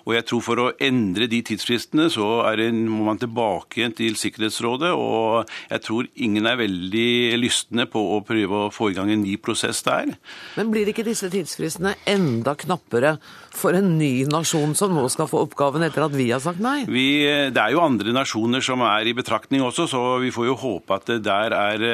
Og 0.06 0.14
jeg 0.16 0.26
tror 0.30 0.44
for 0.44 0.62
å 0.62 0.68
endre 0.82 1.28
de 1.30 1.42
tidsfristene, 1.50 2.08
så 2.12 2.28
det, 2.56 2.70
må 2.72 3.04
man 3.08 3.20
tilbake 3.20 3.90
til 3.98 4.16
Sikkerhetsrådet. 4.18 4.92
Og 4.96 5.50
jeg 5.70 5.84
tror 5.86 6.08
ingen 6.14 6.48
er 6.48 6.60
veldig 6.60 7.10
lystne 7.40 7.86
på 7.90 8.02
å 8.16 8.22
prøve 8.26 8.66
å 8.66 8.72
få 8.74 8.90
i 8.90 8.96
gang 8.98 9.12
en 9.12 9.24
ny 9.24 9.36
prosess 9.42 9.82
der. 9.86 10.16
Men 10.56 10.72
blir 10.72 10.90
ikke 10.90 11.06
disse 11.06 11.30
tidsfristene 11.32 11.96
enda 12.10 12.56
knappere 12.58 13.16
for 13.56 13.74
en 13.74 13.96
ny 13.98 14.24
nasjon 14.30 14.74
som 14.78 14.92
nå 14.94 15.02
skal 15.10 15.26
få 15.30 15.40
oppgaven 15.46 15.82
etter 15.86 16.04
at 16.06 16.14
vi 16.14 16.28
har 16.30 16.40
sagt 16.42 16.60
nei? 16.62 16.84
Vi, 16.88 17.06
det 17.50 17.58
er 17.60 17.74
jo 17.74 17.82
andre 17.82 18.12
nasjoner 18.14 18.62
som 18.64 18.80
er 18.86 19.10
i 19.10 19.14
betraktning 19.16 19.62
også, 19.66 19.88
så 19.90 20.02
vi 20.22 20.30
får 20.34 20.46
jo 20.50 20.54
håpe 20.60 20.94
at 21.00 21.10
der 21.24 21.56
er, 21.56 21.84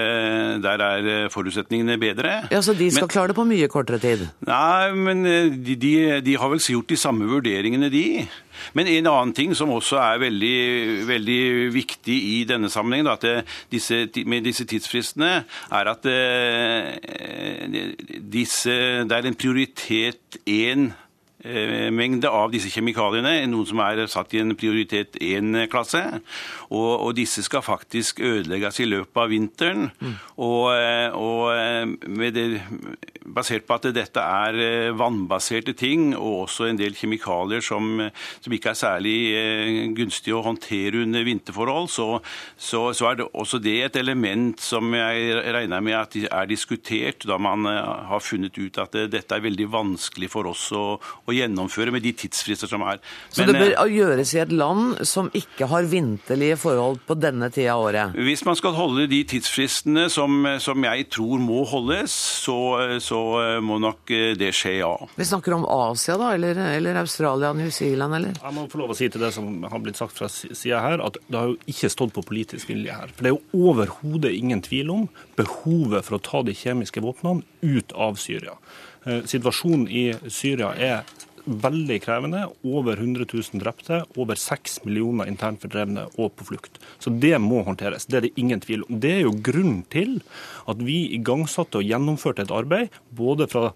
der 0.62 0.84
er 0.86 1.28
forutsetningene 1.32 1.96
bedre. 2.02 2.34
Ja, 2.52 2.60
Så 2.60 2.74
de 2.76 2.90
skal 2.90 3.06
Men- 3.08 3.14
klare 3.14 3.32
det 3.32 3.36
på 3.38 3.46
mye 3.48 3.68
kortere 3.72 3.98
tid? 4.02 4.26
Nei, 4.46 4.92
men 4.92 5.24
eh, 5.26 5.48
de, 5.56 5.76
de, 5.80 5.94
de 6.26 6.36
har 6.36 6.52
vel 6.52 6.60
gjort 6.60 6.88
de 6.92 6.96
samme 7.00 7.24
vurderingene, 7.30 7.88
de. 7.90 8.26
Men 8.76 8.88
en 8.88 9.06
annen 9.10 9.32
ting 9.36 9.52
som 9.56 9.68
også 9.72 9.98
er 10.00 10.20
veldig, 10.22 11.06
veldig 11.08 11.40
viktig 11.74 12.16
i 12.16 12.44
denne 12.48 12.70
sammenhengen, 12.72 13.08
da, 13.10 13.16
at 13.16 13.48
disse, 13.72 14.04
med 14.24 14.44
disse 14.48 14.64
tidsfristene, 14.68 15.32
er 15.72 15.90
at 15.92 16.06
eh, 16.08 17.80
disse, 18.32 18.76
det 19.08 19.12
er 19.18 19.28
en 19.28 19.36
prioritet 19.38 20.40
én 20.48 20.90
mengde 21.94 22.30
av 22.30 22.52
disse 22.52 22.70
kjemikaliene, 22.72 23.38
noen 23.50 23.68
som 23.68 23.80
er 23.84 24.04
satt 24.10 24.34
i 24.34 24.42
en 24.42 24.54
prioritet 24.58 25.18
1-klasse. 25.22 26.02
Og, 26.70 26.90
og 27.06 27.14
disse 27.16 27.44
skal 27.46 27.64
faktisk 27.64 28.20
ødelegges 28.24 28.80
i 28.82 28.88
løpet 28.88 29.22
av 29.22 29.30
vinteren. 29.30 29.90
Og, 30.36 30.72
eh, 30.74 31.14
og 31.14 31.52
eh, 31.54 31.84
med 32.10 32.36
det, 32.36 32.46
basert 33.36 33.66
på 33.66 33.76
at 33.76 33.88
dette 33.94 34.22
er 34.22 34.58
eh, 34.62 34.94
vannbaserte 34.96 35.74
ting, 35.78 36.10
og 36.16 36.46
også 36.46 36.68
en 36.70 36.80
del 36.80 36.96
kjemikalier 36.98 37.64
som, 37.64 38.00
som 38.42 38.56
ikke 38.56 38.72
er 38.72 38.78
særlig 38.78 39.16
eh, 39.36 39.80
gunstige 39.96 40.36
å 40.36 40.44
håndtere 40.46 41.04
under 41.04 41.26
vinterforhold, 41.26 41.90
så, 41.92 42.08
så, 42.56 42.88
så 42.96 43.10
er 43.10 43.20
det 43.20 43.28
også 43.32 43.60
det 43.62 43.76
et 43.86 44.00
element 44.00 44.60
som 44.62 44.94
jeg 44.96 45.42
regner 45.56 45.84
med 45.84 45.98
at 45.98 46.18
er 46.26 46.50
diskutert, 46.50 47.26
da 47.28 47.38
man 47.42 47.68
eh, 47.70 47.92
har 48.10 48.24
funnet 48.24 48.58
ut 48.58 48.82
at 48.82 48.98
eh, 48.98 49.10
dette 49.12 49.36
er 49.36 49.46
veldig 49.46 49.70
vanskelig 49.72 50.30
for 50.32 50.50
oss 50.52 50.68
å, 50.76 50.84
å 50.98 51.35
gjennomføre 51.40 51.94
med 51.94 52.04
de 52.06 52.12
tidsfrister 52.24 52.70
som 52.70 52.84
er. 52.86 53.00
Så 53.30 53.46
det 53.46 53.56
eh, 53.56 53.62
bør 53.62 53.92
gjøres 53.92 54.34
i 54.36 54.42
et 54.42 54.54
land 54.54 55.02
som 55.08 55.30
ikke 55.36 55.68
har 55.70 55.88
vinterlige 55.90 56.58
forhold 56.60 57.00
på 57.06 57.18
denne 57.18 57.50
tida 57.54 57.76
av 57.76 57.86
året? 57.88 58.16
Hvis 58.26 58.44
man 58.48 58.58
skal 58.58 58.76
holde 58.76 59.08
de 59.10 59.22
tidsfristene 59.28 60.08
som, 60.12 60.46
som 60.62 60.86
jeg 60.88 61.08
tror 61.14 61.42
må 61.42 61.62
holdes, 61.68 62.14
så, 62.46 62.58
så 63.02 63.20
må 63.64 63.78
nok 63.82 64.10
eh, 64.14 64.32
det 64.38 64.52
skje, 64.56 64.76
ja. 64.80 64.92
Vi 65.16 65.26
snakker 65.28 65.56
om 65.56 65.66
Asia, 65.68 66.16
da? 66.20 66.32
Eller, 66.36 66.58
eller 66.76 67.00
Australia, 67.02 67.52
New 67.56 67.70
Zealand, 67.74 68.18
eller? 68.18 68.36
Jeg 68.42 68.56
må 68.56 68.66
få 68.70 68.80
lov 68.82 68.94
å 68.94 68.98
si 68.98 69.08
til 69.12 69.22
det 69.22 69.32
som 69.36 69.50
har 69.66 69.82
blitt 69.82 70.00
sagt 70.00 70.16
fra 70.16 70.30
sida 70.30 70.82
her, 70.84 71.02
at 71.04 71.18
det 71.26 71.38
har 71.38 71.52
jo 71.52 71.58
ikke 71.70 71.92
stått 71.92 72.14
på 72.16 72.24
politisk 72.26 72.70
vilje 72.72 72.96
her. 72.96 73.12
For 73.14 73.26
det 73.26 73.32
er 73.32 73.36
jo 73.36 73.70
overhodet 73.70 74.34
ingen 74.36 74.62
tvil 74.64 74.92
om 74.94 75.06
behovet 75.38 76.06
for 76.06 76.18
å 76.18 76.24
ta 76.24 76.42
de 76.46 76.56
kjemiske 76.56 77.02
våpnene 77.04 77.44
ut 77.66 77.94
av 77.96 78.20
Syria. 78.20 78.56
Eh, 79.06 79.22
Situasjonen 79.28 79.86
i 79.88 80.08
Syria 80.32 80.72
er 80.74 81.16
veldig 81.46 81.98
krevende. 82.04 82.42
Over 82.66 82.98
100 82.98 83.26
000 83.32 83.62
drepte, 83.62 84.02
over 84.18 84.38
6 84.40 84.80
millioner 84.84 85.30
internt 85.30 85.62
fordrevne 85.62 86.06
og 86.16 86.34
på 86.36 86.48
flukt. 86.50 86.80
Så 87.02 87.10
det 87.10 87.36
må 87.42 87.62
håndteres. 87.66 88.08
Det 88.10 88.18
er 88.18 88.26
det 88.26 88.34
ingen 88.40 88.62
tvil 88.62 88.84
om. 88.86 89.00
Det 89.00 89.12
er 89.14 89.24
jo 89.24 89.36
grunnen 89.48 89.82
til 89.92 90.18
at 90.66 90.82
vi 90.82 91.04
igangsatte 91.16 91.80
og 91.80 91.88
gjennomførte 91.88 92.46
et 92.46 92.54
arbeid 92.54 93.00
både 93.16 93.48
fra 93.50 93.70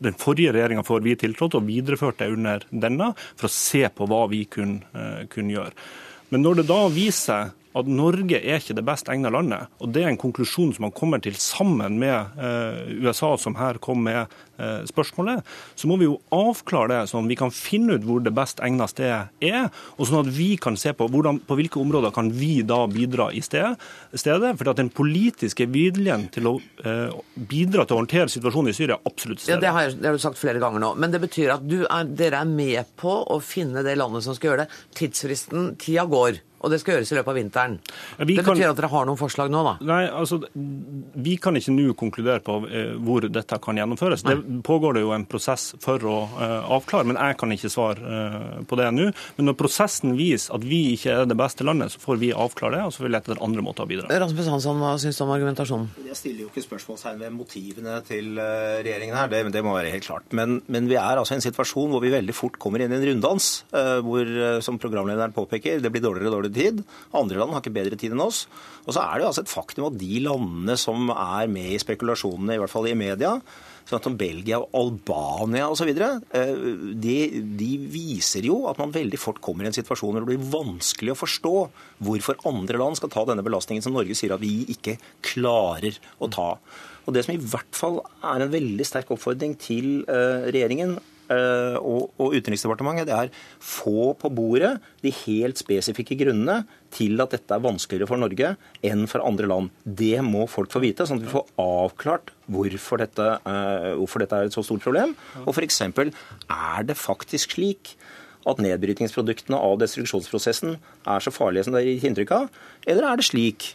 den 0.00 0.16
forrige 0.16 0.54
regjeringa 0.56 0.84
før 0.86 1.02
vi 1.04 1.16
tiltrådte, 1.20 1.60
og 1.60 1.68
videreførte 1.68 2.30
under 2.32 2.64
denne, 2.72 3.12
for 3.36 3.50
å 3.50 3.52
se 3.52 3.84
på 3.92 4.08
hva 4.08 4.22
vi 4.32 4.46
kunne, 4.48 4.80
eh, 4.96 5.26
kunne 5.28 5.52
gjøre. 5.52 5.72
Men 6.30 6.42
når 6.42 6.60
det 6.60 6.66
da 6.70 6.88
viser 6.88 7.20
seg 7.20 7.59
at 7.76 7.86
Norge 7.86 8.40
er 8.40 8.58
ikke 8.58 8.74
det 8.78 8.84
best 8.86 9.08
egna 9.12 9.30
landet, 9.32 9.70
og 9.78 9.92
det 9.94 10.02
er 10.02 10.10
en 10.10 10.20
konklusjon 10.20 10.72
som 10.74 10.88
man 10.88 10.94
kommer 10.94 11.22
til 11.22 11.36
sammen 11.38 12.00
med 12.00 12.40
eh, 12.40 12.90
USA, 13.04 13.36
som 13.38 13.54
her 13.60 13.78
kom 13.82 14.02
med 14.06 14.24
eh, 14.58 14.82
spørsmålet, 14.90 15.46
så 15.78 15.90
må 15.90 15.98
vi 16.00 16.08
jo 16.08 16.16
avklare 16.34 16.90
det, 16.90 17.00
sånn 17.10 17.28
at 17.28 17.30
vi 17.30 17.38
kan 17.38 17.54
finne 17.54 17.98
ut 17.98 18.06
hvor 18.08 18.24
det 18.24 18.34
best 18.34 18.62
egna 18.66 18.88
stedet 18.90 19.30
er, 19.46 19.70
og 19.96 20.08
sånn 20.08 20.24
at 20.24 20.32
vi 20.34 20.50
kan 20.60 20.78
se 20.80 20.94
på 20.96 21.06
hvordan, 21.12 21.42
på 21.46 21.60
hvilke 21.60 21.78
områder 21.82 22.14
kan 22.16 22.32
vi 22.34 22.60
da 22.66 22.82
bidra 22.90 23.30
i 23.30 23.42
stedet. 23.44 23.78
stedet 24.18 24.56
for 24.58 24.72
at 24.72 24.82
den 24.82 24.90
politiske 24.90 25.68
viljen 25.70 26.26
til 26.34 26.50
å 26.50 26.56
eh, 26.82 27.14
bidra 27.34 27.86
til 27.86 27.98
å 27.98 28.02
håndtere 28.02 28.30
situasjonen 28.32 28.74
i 28.74 28.76
Syria 28.76 28.98
er 28.98 29.14
absolutt 29.14 29.44
stedet. 29.44 29.60
Ja, 29.60 29.62
det 29.62 29.74
har, 29.76 29.86
jeg, 29.86 30.00
det 30.02 30.10
har 30.10 30.18
du 30.18 30.26
sagt 30.26 30.42
flere 30.42 30.62
ganger 30.62 30.82
nå. 30.82 30.92
Men 30.98 31.14
det 31.14 31.22
betyr 31.22 31.54
at 31.54 31.66
du 31.66 31.84
er, 31.84 32.10
dere 32.18 32.42
er 32.42 32.50
med 32.50 32.94
på 32.98 33.14
å 33.30 33.38
finne 33.44 33.86
det 33.86 33.94
landet 34.00 34.26
som 34.26 34.34
skal 34.34 34.52
gjøre 34.52 34.64
det. 34.66 34.80
Tidsfristen, 34.98 35.74
tida 35.80 36.08
går. 36.10 36.42
Og 36.60 36.70
det 36.70 36.80
skal 36.82 36.96
gjøres 36.98 37.10
i 37.12 37.16
løpet 37.16 37.32
av 37.32 37.36
vinteren. 37.38 37.78
Ja, 38.18 38.24
vi 38.28 38.36
det 38.36 38.44
kan- 38.44 38.54
betyr 38.56 38.70
at 38.70 38.76
dere 38.76 38.88
har 38.92 39.06
noen 39.08 39.16
forslag 39.18 39.50
nå, 39.50 39.62
da? 39.64 39.76
Nei, 39.84 40.02
altså, 40.08 40.40
Vi 41.16 41.36
kan 41.40 41.54
ikke 41.56 41.72
nå 41.72 41.94
konkludere 41.96 42.40
på 42.44 42.58
eh, 42.68 42.92
hvor 43.00 43.24
dette 43.32 43.58
kan 43.60 43.76
gjennomføres. 43.76 44.22
Det 44.24 44.62
pågår 44.66 44.94
det 44.94 45.02
jo 45.02 45.12
en 45.12 45.24
prosess 45.26 45.74
for 45.80 45.98
å 45.98 46.16
eh, 46.40 46.70
avklare, 46.76 47.06
men 47.08 47.16
jeg 47.16 47.36
kan 47.40 47.50
ikke 47.54 47.70
svare 47.72 47.98
eh, 47.98 48.62
på 48.68 48.76
det 48.76 48.90
nå. 48.92 49.08
Men 49.38 49.46
når 49.50 49.56
prosessen 49.56 50.16
viser 50.18 50.54
at 50.54 50.64
vi 50.66 50.94
ikke 50.96 51.14
er 51.22 51.26
det 51.30 51.36
beste 51.36 51.64
landet, 51.64 51.92
så 51.94 51.98
får 52.02 52.18
vi 52.20 52.32
avklare 52.32 52.76
det, 52.76 52.82
og 52.84 52.92
så 52.92 53.02
vil 53.02 53.10
vi 53.10 53.14
lete 53.16 53.32
etter 53.32 53.42
andre 53.44 53.62
måter 53.64 53.86
å 53.86 53.88
bidra. 53.90 54.10
Rasmus 54.20 54.48
Hansson, 54.52 54.78
hva 54.82 54.92
syns 55.00 55.16
du 55.18 55.24
om 55.24 55.32
argumentasjonen? 55.34 55.88
Jeg 56.06 56.16
stiller 56.20 56.44
jo 56.44 56.50
ikke 56.52 56.66
spørsmålstegn 56.66 57.18
ved 57.24 57.32
motivene 57.32 57.96
til 58.06 58.36
regjeringen 58.36 59.16
her, 59.16 59.28
det, 59.32 59.42
det 59.54 59.62
må 59.64 59.74
være 59.76 59.92
helt 59.94 60.04
klart. 60.06 60.28
Men, 60.36 60.60
men 60.68 60.88
vi 60.90 60.98
er 61.00 61.16
altså 61.20 61.34
i 61.36 61.40
en 61.40 61.44
situasjon 61.44 61.90
hvor 61.94 62.02
vi 62.04 62.12
veldig 62.12 62.34
fort 62.36 62.58
kommer 62.60 62.82
inn 62.84 62.92
i 62.92 62.98
en 63.00 63.06
runddans, 63.10 63.50
eh, 63.72 63.98
hvor, 64.04 64.28
som 64.64 64.78
programlederen 64.82 65.32
påpeker, 65.36 65.80
det 65.80 65.92
blir 65.94 66.04
dårligere 66.04 66.30
og 66.30 66.36
dårligere 66.38 66.49
tid. 66.54 66.84
Andre 67.16 67.40
land 67.40 67.54
har 67.54 67.64
ikke 67.64 67.76
bedre 67.78 67.98
tid 68.00 68.14
enn 68.14 68.24
oss. 68.24 68.44
Og 68.86 68.94
så 68.94 69.02
er 69.02 69.16
det 69.16 69.24
jo 69.24 69.30
altså 69.32 69.44
et 69.44 69.52
faktum 69.52 69.88
at 69.90 69.98
de 70.00 70.22
landene 70.24 70.76
som 70.80 71.10
er 71.14 71.50
med 71.52 71.74
i 71.74 71.80
spekulasjonene, 71.82 72.56
i 72.56 72.62
hvert 72.62 72.72
fall 72.72 72.88
i 72.90 72.96
media, 72.98 73.36
sånn 73.90 74.02
som 74.04 74.16
Belgia 74.18 74.60
og 74.60 74.70
Albania 74.76 75.68
osv., 75.72 75.90
de, 75.90 77.16
de 77.58 77.70
viser 77.90 78.46
jo 78.46 78.62
at 78.70 78.78
man 78.80 78.94
veldig 78.94 79.18
fort 79.20 79.40
kommer 79.42 79.66
i 79.66 79.70
en 79.70 79.76
situasjon 79.76 80.14
hvor 80.14 80.24
det 80.24 80.30
blir 80.30 80.52
vanskelig 80.52 81.14
å 81.14 81.18
forstå 81.18 81.54
hvorfor 82.06 82.40
andre 82.48 82.80
land 82.80 83.00
skal 83.00 83.12
ta 83.12 83.26
denne 83.28 83.44
belastningen 83.46 83.84
som 83.84 83.96
Norge 83.96 84.16
sier 84.18 84.36
at 84.36 84.42
vi 84.42 84.62
ikke 84.72 84.98
klarer 85.26 85.98
å 86.22 86.30
ta. 86.30 86.52
Og 87.06 87.16
Det 87.16 87.24
som 87.26 87.34
i 87.34 87.42
hvert 87.42 87.76
fall 87.76 88.00
er 88.22 88.44
en 88.44 88.52
veldig 88.52 88.86
sterk 88.86 89.10
oppfordring 89.14 89.56
til 89.60 90.04
eh, 90.06 90.50
regjeringen 90.52 90.94
eh, 90.98 91.16
og, 91.30 92.10
og 92.20 92.34
Utenriksdepartementet, 92.36 93.08
det 93.08 93.16
er 93.16 93.32
få 93.62 94.12
på 94.18 94.30
bordet 94.34 94.74
de 95.04 95.12
helt 95.22 95.60
spesifikke 95.60 96.18
grunnene 96.20 96.62
til 96.94 97.20
at 97.22 97.36
dette 97.36 97.54
er 97.54 97.62
vanskeligere 97.62 98.10
for 98.10 98.20
Norge 98.20 98.54
enn 98.86 99.06
for 99.10 99.24
andre 99.26 99.48
land. 99.50 99.70
Det 99.84 100.18
må 100.26 100.46
folk 100.50 100.72
få 100.74 100.82
vite, 100.82 101.06
sånn 101.06 101.20
at 101.20 101.26
vi 101.28 101.34
får 101.34 101.52
avklart 101.62 102.32
hvorfor 102.50 103.02
dette, 103.02 103.26
eh, 103.46 103.92
hvorfor 104.00 104.24
dette 104.24 104.38
er 104.38 104.48
et 104.50 104.56
så 104.56 104.64
stort 104.66 104.84
problem. 104.84 105.14
Og 105.44 105.54
f.eks. 105.54 105.82
er 105.86 106.88
det 106.88 106.98
faktisk 106.98 107.56
slik 107.56 107.94
at 108.48 108.60
nedbrytningsproduktene 108.62 109.58
av 109.58 109.78
destruksjonsprosessen 109.82 110.78
er 110.78 111.22
så 111.22 111.32
farlige 111.34 111.66
som 111.66 111.76
det 111.76 111.82
er 111.84 111.92
gitt 111.92 112.08
inntrykk 112.08 112.34
av, 112.36 112.50
eller 112.88 113.06
er 113.10 113.20
det 113.20 113.28
slik 113.28 113.74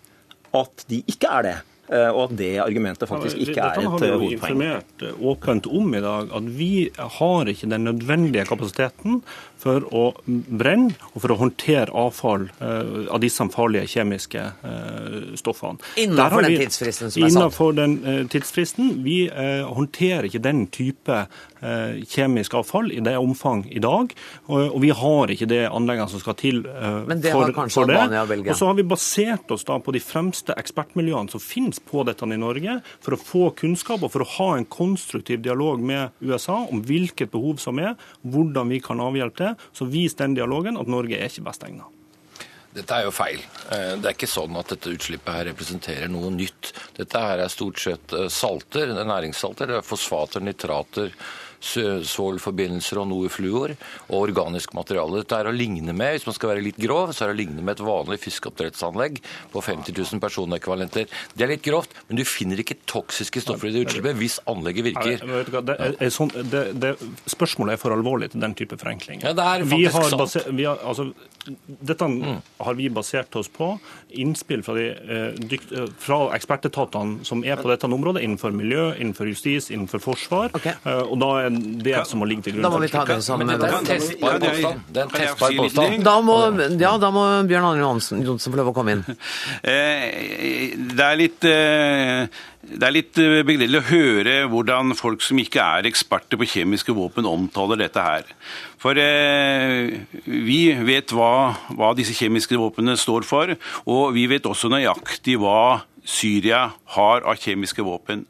at 0.56 0.86
de 0.89 1.03
ikke 1.12 1.30
er 1.30 1.45
det? 1.45 1.56
Eh, 1.90 2.10
Og 2.10 2.22
at 2.30 2.38
det 2.40 2.52
argumentet 2.64 3.10
faktisk 3.10 3.38
ikke 3.38 3.58
er 3.60 3.80
Dette 3.80 3.90
har 3.90 4.00
vi 4.00 4.08
eh, 4.08 4.14
jo 4.14 4.30
informert 4.38 5.06
eh, 5.06 5.18
åpent 5.32 5.68
om 5.68 5.94
i 5.96 6.02
dag, 6.04 6.32
at 6.36 6.50
vi 6.58 6.72
har 7.18 7.52
ikke 7.52 7.70
den 7.72 7.88
nødvendige 7.90 8.46
kapasiteten 8.50 9.22
for 9.66 9.86
å 9.96 10.04
brenne 10.26 10.94
og 11.14 11.24
for 11.24 11.34
å 11.34 11.40
håndtere 11.40 11.94
avfall 11.96 12.50
eh, 12.60 13.08
av 13.10 13.22
disse 13.24 13.46
farlige 13.54 13.88
kjemiske 13.96 14.44
eh, 14.44 15.18
stoffene. 15.40 15.82
Innenfor 16.02 16.46
vi, 16.46 16.52
den 16.56 16.66
tidsfristen 16.66 17.14
som 17.14 17.24
er 17.24 17.30
satt. 17.30 17.40
Innenfor 17.40 17.78
den 17.78 17.96
eh, 18.04 18.22
tidsfristen. 18.30 18.92
Vi 19.06 19.18
eh, 19.30 19.64
håndterer 19.66 20.28
ikke 20.30 20.44
den 20.46 20.66
type 20.74 21.22
eh, 21.24 21.55
kjemisk 22.09 22.53
avfall 22.59 22.91
i 22.93 23.01
det 23.03 23.16
omfang 23.18 23.66
i 23.72 23.82
dag, 23.84 24.13
og, 24.47 24.76
vi 24.84 24.91
har 24.95 25.32
ikke 25.34 25.47
det 25.49 25.63
anleggene 25.70 26.11
som 26.11 26.22
skal 26.22 26.38
til 26.39 26.61
eh, 26.70 26.99
Men 27.09 27.24
det 27.24 27.34
har 27.34 27.47
for, 27.47 27.55
kanskje 27.57 27.80
for 27.80 27.91
det. 27.91 27.97
Albania 27.99 28.24
og 28.26 28.32
Belgia. 28.34 28.51
Og 28.53 28.59
så 28.59 28.70
har 28.70 28.78
vi 28.78 28.88
basert 28.95 29.55
oss 29.55 29.66
da 29.68 29.80
på 29.82 29.95
de 29.95 30.03
fremste 30.03 30.55
ekspertmiljøene 30.59 31.34
som 31.34 31.43
finnes 31.43 31.82
på 31.82 32.05
dette 32.07 32.26
i 32.26 32.39
Norge, 32.41 32.80
for 33.05 33.16
å 33.16 33.22
få 33.22 33.49
kunnskap 33.57 34.05
og 34.05 34.13
for 34.13 34.26
å 34.26 34.32
ha 34.38 34.49
en 34.59 34.70
konstruktiv 34.70 35.43
dialog 35.45 35.82
med 35.82 36.16
USA 36.22 36.61
om 36.66 36.84
hvilket 36.86 37.34
behov 37.34 37.61
som 37.63 37.82
er, 37.82 37.95
hvordan 38.22 38.72
vi 38.74 38.82
kan 38.84 39.01
avhjelpe 39.03 39.43
det. 39.43 39.53
Så 39.76 39.89
vis 39.89 40.18
den 40.20 40.38
dialogen 40.38 40.80
at 40.82 40.89
Norge 40.91 41.18
er 41.20 41.30
ikke 41.30 41.47
best 41.49 41.66
egnet. 41.68 41.91
Dette 42.76 42.91
er 42.97 43.05
jo 43.07 43.13
feil. 43.16 43.39
Eh, 43.72 43.95
Det 43.95 44.09
er 44.09 44.16
ikke 44.18 44.28
sånn 44.28 44.57
at 44.59 44.74
dette 44.74 44.91
utslippet 44.91 45.32
her 45.32 45.47
representerer 45.51 46.11
noe 46.11 46.32
nytt. 46.34 46.74
Dette 46.97 47.22
her 47.24 47.39
er 47.45 47.51
stort 47.51 47.80
sett 47.80 48.13
eh, 48.13 48.28
salter, 48.28 48.91
er 48.91 49.07
næringssalter, 49.07 49.72
det 49.72 49.78
er 49.80 49.88
fosfater, 49.88 50.43
nitrater, 50.43 51.13
svovlforbindelser 51.62 52.99
og 53.01 53.10
noe 53.12 53.32
fluor, 53.32 53.76
og 54.10 54.18
organisk 54.20 54.76
materiale. 54.78 55.24
Dette 55.24 55.39
er 55.39 55.49
å 55.49 55.56
ligne 55.56 55.93
med, 55.95 56.16
hvis 56.16 56.28
man 56.28 56.38
skal 56.38 56.53
være 56.53 56.66
litt 56.66 56.80
grov, 56.82 57.14
så 57.16 57.26
er 57.26 57.32
det 57.32 57.38
å 57.38 57.41
ligne 57.41 57.64
med 57.64 57.78
et 57.78 57.86
vanlig 57.86 58.20
fiskeoppdrettsanlegg 58.24 59.22
på 59.53 59.64
50 59.66 59.95
000 59.95 60.24
personekvalenter. 60.24 61.10
Det 61.34 61.45
er 61.45 61.53
litt 61.56 61.66
grovt, 61.66 61.93
men 62.10 62.20
du 62.20 62.26
finner 62.28 62.62
ikke 62.62 62.78
toksiske 62.89 63.43
stoffer 63.43 63.70
i 63.70 63.76
det 63.76 63.86
utslippet 63.88 64.20
hvis 64.20 64.39
anlegget 64.51 64.89
virker. 64.91 65.24
Det 65.66 65.78
er, 65.78 66.12
sånn, 66.14 66.34
det, 66.51 66.66
det, 66.82 66.95
spørsmålet 67.32 67.76
er 67.76 67.82
for 67.82 67.95
alvorlig 67.95 68.32
til 68.34 68.43
den 68.43 68.56
type 68.58 68.78
forenkling. 68.82 69.24
Ja, 69.26 69.34
det 69.38 69.45
er 69.45 69.66
vi 69.66 69.86
faktisk 69.86 69.99
har 69.99 70.12
sant. 70.12 70.22
baser, 70.24 70.49
vi 70.56 70.68
har, 70.68 70.82
altså, 70.86 71.10
dette 71.66 72.10
har 72.66 72.78
vi 72.78 72.89
basert 72.93 73.36
oss 73.39 73.49
på 73.53 73.76
innspill 74.16 74.64
fra, 74.66 74.76
de, 74.78 74.88
eh, 74.89 75.58
eh, 75.58 75.89
fra 76.01 76.20
ekspertetatene 76.36 77.26
som 77.28 77.43
er 77.45 77.60
på 77.62 77.70
dette 77.70 77.89
området, 77.89 78.24
innenfor 78.26 78.53
miljø, 78.56 78.91
innenfor 78.95 79.30
justis, 79.30 79.70
innenfor 79.74 80.03
forsvar. 80.03 80.53
Okay. 80.56 80.74
og 80.86 81.18
da 81.22 81.30
er 81.43 81.45
det 81.50 82.02
som 82.10 82.20
må 82.22 82.28
ligge 82.30 82.43
til 82.48 82.56
grunn. 82.56 82.66
Da 82.68 82.72
må 82.74 82.80
vi 82.84 82.89
ta 82.93 83.04
det 83.10 83.20
sammen 83.26 83.48
med 83.50 83.64
er 83.64 83.78
en 83.78 83.86
testbar 83.88 84.36
er- 84.36 84.43
påstand. 84.46 84.82
Det 84.91 85.02
er 85.02 85.06
en 85.06 85.14
testbar 85.16 85.56
påstand. 85.60 86.04
Da 86.08 86.16
må, 86.22 86.39
ja, 86.80 86.98
da 87.02 87.12
må 87.12 87.26
Bjørn 87.50 87.70
Arne 87.72 87.84
Johansen 87.84 88.26
Johnsen 88.26 88.52
få 88.54 88.62
lov 88.62 88.74
å 88.74 88.76
komme 88.78 88.98
inn. 88.98 89.06
Eh, 89.66 90.76
Det 90.76 91.06
er 91.06 91.18
litt 91.20 91.46
eh, 91.50 92.28
det 92.66 92.82
er 92.88 92.93
litt 92.96 93.18
eh, 93.22 93.43
begredelig 93.46 93.78
å 93.84 93.88
høre 93.91 94.36
hvordan 94.50 94.96
folk 94.98 95.22
som 95.22 95.38
ikke 95.41 95.62
er 95.62 95.86
eksperter 95.89 96.39
på 96.41 96.48
kjemiske 96.50 96.96
våpen, 96.98 97.28
omtaler 97.30 97.78
dette 97.84 98.02
her. 98.02 98.24
For 98.82 98.98
eh, 98.98 99.91
vi 100.26 100.60
vet 100.88 101.14
hva, 101.14 101.54
hva 101.78 101.91
disse 101.98 102.16
kjemiske 102.18 102.58
våpnene 102.58 102.98
står 102.98 103.28
for, 103.28 103.54
og 103.86 104.16
vi 104.18 104.26
vet 104.32 104.50
også 104.50 104.72
nøyaktig 104.74 105.38
hva 105.41 105.84
Syria 106.06 106.70
har 106.95 107.26
av 107.26 107.39
kjemiske 107.41 107.84
våpen. 107.86 108.26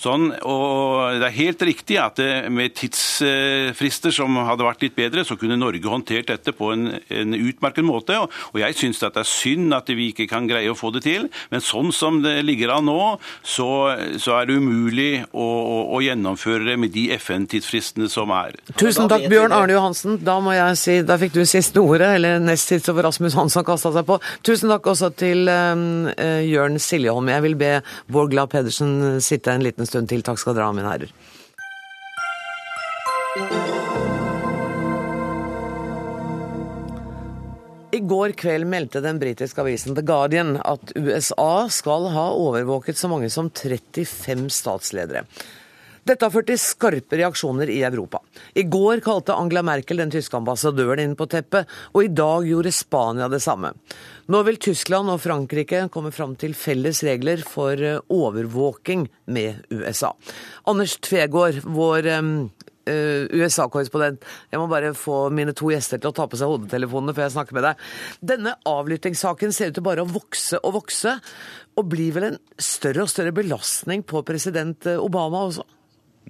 Sånn, 0.00 0.32
og 0.42 1.20
Det 1.22 1.28
er 1.28 1.36
helt 1.36 1.62
riktig 1.62 1.98
at 2.02 2.18
det, 2.18 2.50
med 2.50 2.74
tidsfrister 2.74 4.14
som 4.14 4.34
hadde 4.42 4.66
vært 4.66 4.82
litt 4.82 4.96
bedre, 4.96 5.24
så 5.24 5.36
kunne 5.38 5.58
Norge 5.60 5.86
håndtert 5.86 6.30
dette 6.32 6.54
på 6.56 6.72
en, 6.74 6.88
en 7.08 7.36
utmerket 7.38 7.86
måte. 7.86 8.16
Og, 8.18 8.32
og 8.52 8.58
jeg 8.62 8.78
syns 8.78 9.02
det 9.02 9.12
er 9.22 9.28
synd 9.28 9.74
at 9.76 9.90
vi 9.92 10.10
ikke 10.10 10.26
kan 10.30 10.48
greie 10.50 10.70
å 10.72 10.78
få 10.78 10.90
det 10.96 11.04
til. 11.06 11.28
Men 11.52 11.62
sånn 11.64 11.92
som 11.94 12.20
det 12.24 12.40
ligger 12.46 12.74
an 12.76 12.88
nå, 12.90 12.98
så, 13.46 13.68
så 14.18 14.36
er 14.40 14.50
det 14.50 14.58
umulig 14.58 15.22
å, 15.30 15.46
å, 15.46 15.78
å 15.96 16.02
gjennomføre 16.02 16.66
det 16.66 16.76
med 16.80 16.94
de 16.94 17.08
FN-tidsfristene 17.16 18.10
som 18.10 18.32
er. 18.34 18.58
Tusen 18.74 19.10
takk, 19.10 19.28
Bjørn 19.30 19.54
Arne 19.54 19.76
Johansen. 19.76 20.18
Da 20.26 20.38
må 20.42 20.56
jeg 20.56 20.78
si, 20.80 20.98
da 21.06 21.18
fikk 21.20 21.36
du 21.36 21.42
siste 21.48 21.82
ordet, 21.82 22.16
eller 22.18 22.42
nest 22.42 22.72
sist 22.72 22.90
over 22.90 23.06
Rasmus 23.06 23.36
Hansson 23.38 23.66
kasta 23.66 23.92
seg 23.94 24.06
på. 24.08 24.18
Tusen 24.46 24.72
takk 24.72 24.90
også 24.92 25.12
til 25.18 25.46
um, 25.50 26.08
eh, 26.16 26.42
Siljeholm. 27.12 27.28
Jeg 27.28 27.42
vil 27.44 27.56
be 27.56 27.82
Bård 28.08 28.30
Glad 28.32 28.50
Pedersen 28.50 29.20
sitte 29.20 29.52
en 29.52 29.62
liten 29.62 29.86
stund 29.86 30.08
til. 30.08 30.22
Takk 30.22 30.38
skal 30.40 30.56
dere 30.56 30.68
ha, 30.68 30.72
mine 30.72 30.88
herrer. 30.88 31.12
I 37.92 38.00
går 38.00 38.32
kveld 38.40 38.64
meldte 38.64 39.02
den 39.04 39.18
britiske 39.20 39.60
avisen 39.60 39.94
The 39.94 40.02
Guardian 40.02 40.56
at 40.64 40.94
USA 40.96 41.68
skal 41.68 42.08
ha 42.14 42.30
overvåket 42.32 42.96
så 42.96 43.10
mange 43.12 43.28
som 43.30 43.50
35 43.52 44.48
statsledere. 44.48 45.26
Dette 46.02 46.26
har 46.26 46.32
ført 46.34 46.48
til 46.50 46.58
skarpe 46.58 47.14
reaksjoner 47.14 47.70
i 47.70 47.78
Europa. 47.86 48.18
I 48.58 48.64
går 48.66 49.04
kalte 49.04 49.36
Angela 49.38 49.62
Merkel 49.62 50.00
den 50.02 50.10
tyske 50.10 50.34
ambassadøren 50.34 50.98
inn 50.98 51.12
på 51.18 51.28
teppet, 51.30 51.68
og 51.94 52.02
i 52.02 52.10
dag 52.10 52.48
gjorde 52.48 52.72
Spania 52.74 53.28
det 53.30 53.38
samme. 53.44 53.70
Nå 54.26 54.40
vil 54.48 54.58
Tyskland 54.62 55.12
og 55.12 55.20
Frankrike 55.22 55.84
komme 55.94 56.10
fram 56.14 56.34
til 56.40 56.56
felles 56.58 57.04
regler 57.06 57.44
for 57.46 57.78
eh, 57.78 58.00
overvåking 58.10 59.04
med 59.30 59.62
USA. 59.70 60.10
Anders 60.66 60.96
Tvegård, 61.06 61.60
vår 61.70 62.08
eh, 62.10 62.30
eh, 62.90 63.28
USA-korrespondent. 63.38 64.26
Jeg 64.50 64.58
må 64.58 64.66
bare 64.72 64.90
få 64.98 65.28
mine 65.30 65.54
to 65.54 65.70
gjester 65.70 66.02
til 66.02 66.10
å 66.10 66.16
ta 66.16 66.26
på 66.26 66.40
seg 66.40 66.50
hodetelefonene 66.50 67.14
før 67.14 67.28
jeg 67.28 67.34
snakker 67.36 67.58
med 67.58 67.68
deg. 67.68 67.84
Denne 68.32 68.56
avlyttingssaken 68.72 69.54
ser 69.54 69.70
ut 69.70 69.78
til 69.78 69.86
bare 69.86 70.02
å 70.02 70.10
vokse 70.10 70.58
og 70.66 70.80
vokse, 70.80 71.14
og 71.78 71.94
blir 71.94 72.10
vel 72.18 72.28
en 72.32 72.40
større 72.58 73.06
og 73.06 73.14
større 73.14 73.34
belastning 73.38 74.02
på 74.02 74.24
president 74.26 74.90
Obama 74.96 75.44
også? 75.46 75.68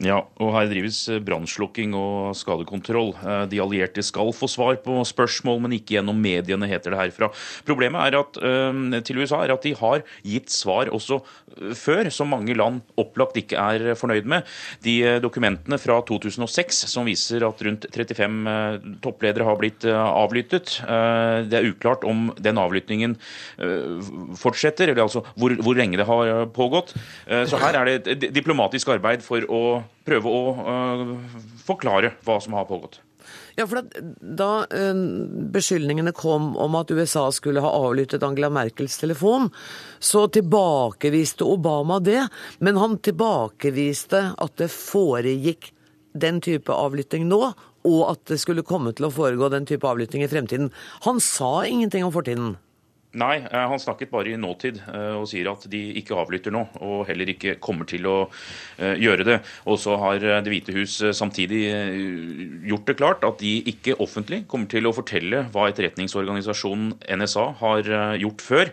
Ja, 0.00 0.22
og 0.40 0.54
her 0.54 0.70
drives 0.70 1.04
brannslukking 1.20 1.92
og 1.92 2.32
skadekontroll. 2.38 3.10
Eh, 3.20 3.42
de 3.52 3.60
allierte 3.60 4.00
skal 4.02 4.32
få 4.32 4.48
svar 4.48 4.78
på 4.80 4.96
spørsmål, 5.04 5.60
men 5.66 5.76
ikke 5.76 5.98
gjennom 5.98 6.16
mediene, 6.16 6.68
heter 6.70 6.94
det 6.94 7.00
herfra. 7.00 7.28
Problemet 7.68 8.00
er 8.00 8.16
at, 8.22 8.38
eh, 8.40 9.00
til 9.04 9.20
USA 9.20 9.42
er 9.44 9.52
at 9.52 9.62
de 9.62 9.74
har 9.74 10.02
gitt 10.24 10.48
svar 10.48 10.88
også 10.88 11.20
eh, 11.20 11.74
før, 11.76 12.10
som 12.10 12.32
mange 12.32 12.56
land 12.56 12.80
opplagt 12.96 13.36
ikke 13.36 13.60
er 13.60 13.94
fornøyd 13.94 14.24
med. 14.24 14.48
De 14.82 15.20
dokumentene 15.20 15.78
fra 15.78 16.00
2006 16.00 16.88
som 16.88 17.04
viser 17.04 17.44
at 17.44 17.60
rundt 17.60 17.84
35 17.92 18.98
toppledere 19.02 19.44
har 19.44 19.56
blitt 19.60 19.84
avlyttet. 19.84 20.80
Det 20.82 21.58
er 21.58 21.68
uklart 21.68 22.04
om 22.04 22.32
den 22.38 22.56
avlyttingen 22.56 23.16
fortsetter, 24.38 24.88
eller 24.88 25.04
altså 25.04 25.22
hvor, 25.36 25.54
hvor 25.60 25.76
lenge 25.76 25.98
det 25.98 26.06
har 26.06 26.46
pågått. 26.46 26.94
Så 27.28 27.58
her 27.60 27.76
er 27.76 27.84
det 27.84 28.06
et 28.06 28.34
diplomatisk 28.34 28.88
arbeid 28.94 29.22
for 29.22 29.44
å 29.48 29.81
prøve 30.06 30.30
å 30.30 30.42
uh, 30.58 31.08
forklare 31.64 32.14
hva 32.26 32.38
som 32.42 32.56
har 32.58 32.68
pågått. 32.68 33.00
Ja, 33.54 33.66
for 33.68 33.84
Da 34.42 34.50
uh, 34.64 35.02
beskyldningene 35.54 36.14
kom 36.16 36.52
om 36.60 36.78
at 36.78 36.90
USA 36.90 37.28
skulle 37.34 37.62
ha 37.64 37.74
avlyttet 37.84 38.24
Angela 38.26 38.50
Merkels 38.52 38.98
telefon, 39.00 39.50
så 39.98 40.26
tilbakeviste 40.32 41.46
Obama 41.46 42.00
det. 42.00 42.26
Men 42.58 42.80
han 42.80 42.98
tilbakeviste 43.04 44.32
at 44.38 44.58
det 44.60 44.72
foregikk 44.74 45.72
den 46.12 46.42
type 46.44 46.72
avlytting 46.72 47.24
nå, 47.28 47.44
og 47.88 48.02
at 48.06 48.26
det 48.30 48.38
skulle 48.42 48.66
komme 48.66 48.92
til 48.94 49.08
å 49.08 49.14
foregå 49.14 49.48
den 49.52 49.66
type 49.68 49.86
avlytting 49.88 50.24
i 50.24 50.30
fremtiden. 50.30 50.70
Han 51.06 51.20
sa 51.22 51.62
ingenting 51.66 52.04
om 52.06 52.12
fortiden. 52.14 52.54
Nei, 53.12 53.42
eh, 53.44 53.64
han 53.68 53.80
snakket 53.80 54.08
bare 54.08 54.30
i 54.32 54.38
nåtid 54.40 54.78
eh, 54.88 55.18
og 55.18 55.26
sier 55.28 55.50
at 55.50 55.66
de 55.68 55.80
ikke 56.00 56.16
avlytter 56.16 56.54
nå, 56.54 56.62
og 56.80 57.02
heller 57.10 57.28
ikke 57.28 57.58
kommer 57.60 57.84
til 57.88 58.06
å 58.08 58.14
eh, 58.80 58.96
gjøre 59.02 59.26
det. 59.28 59.38
Og 59.68 59.76
så 59.80 59.98
har 60.00 60.22
Det 60.22 60.48
hvite 60.48 60.72
hus 60.76 60.94
samtidig 61.16 61.60
gjort 62.68 62.86
det 62.88 62.94
klart 62.96 63.24
at 63.26 63.40
de 63.42 63.50
ikke 63.68 63.96
offentlig 64.00 64.42
kommer 64.48 64.70
til 64.70 64.86
å 64.86 64.92
fortelle 64.94 65.42
hva 65.52 65.66
etterretningsorganisasjonen 65.70 66.94
NSA 67.18 67.44
har 67.58 67.88
gjort 68.20 68.44
før. 68.44 68.70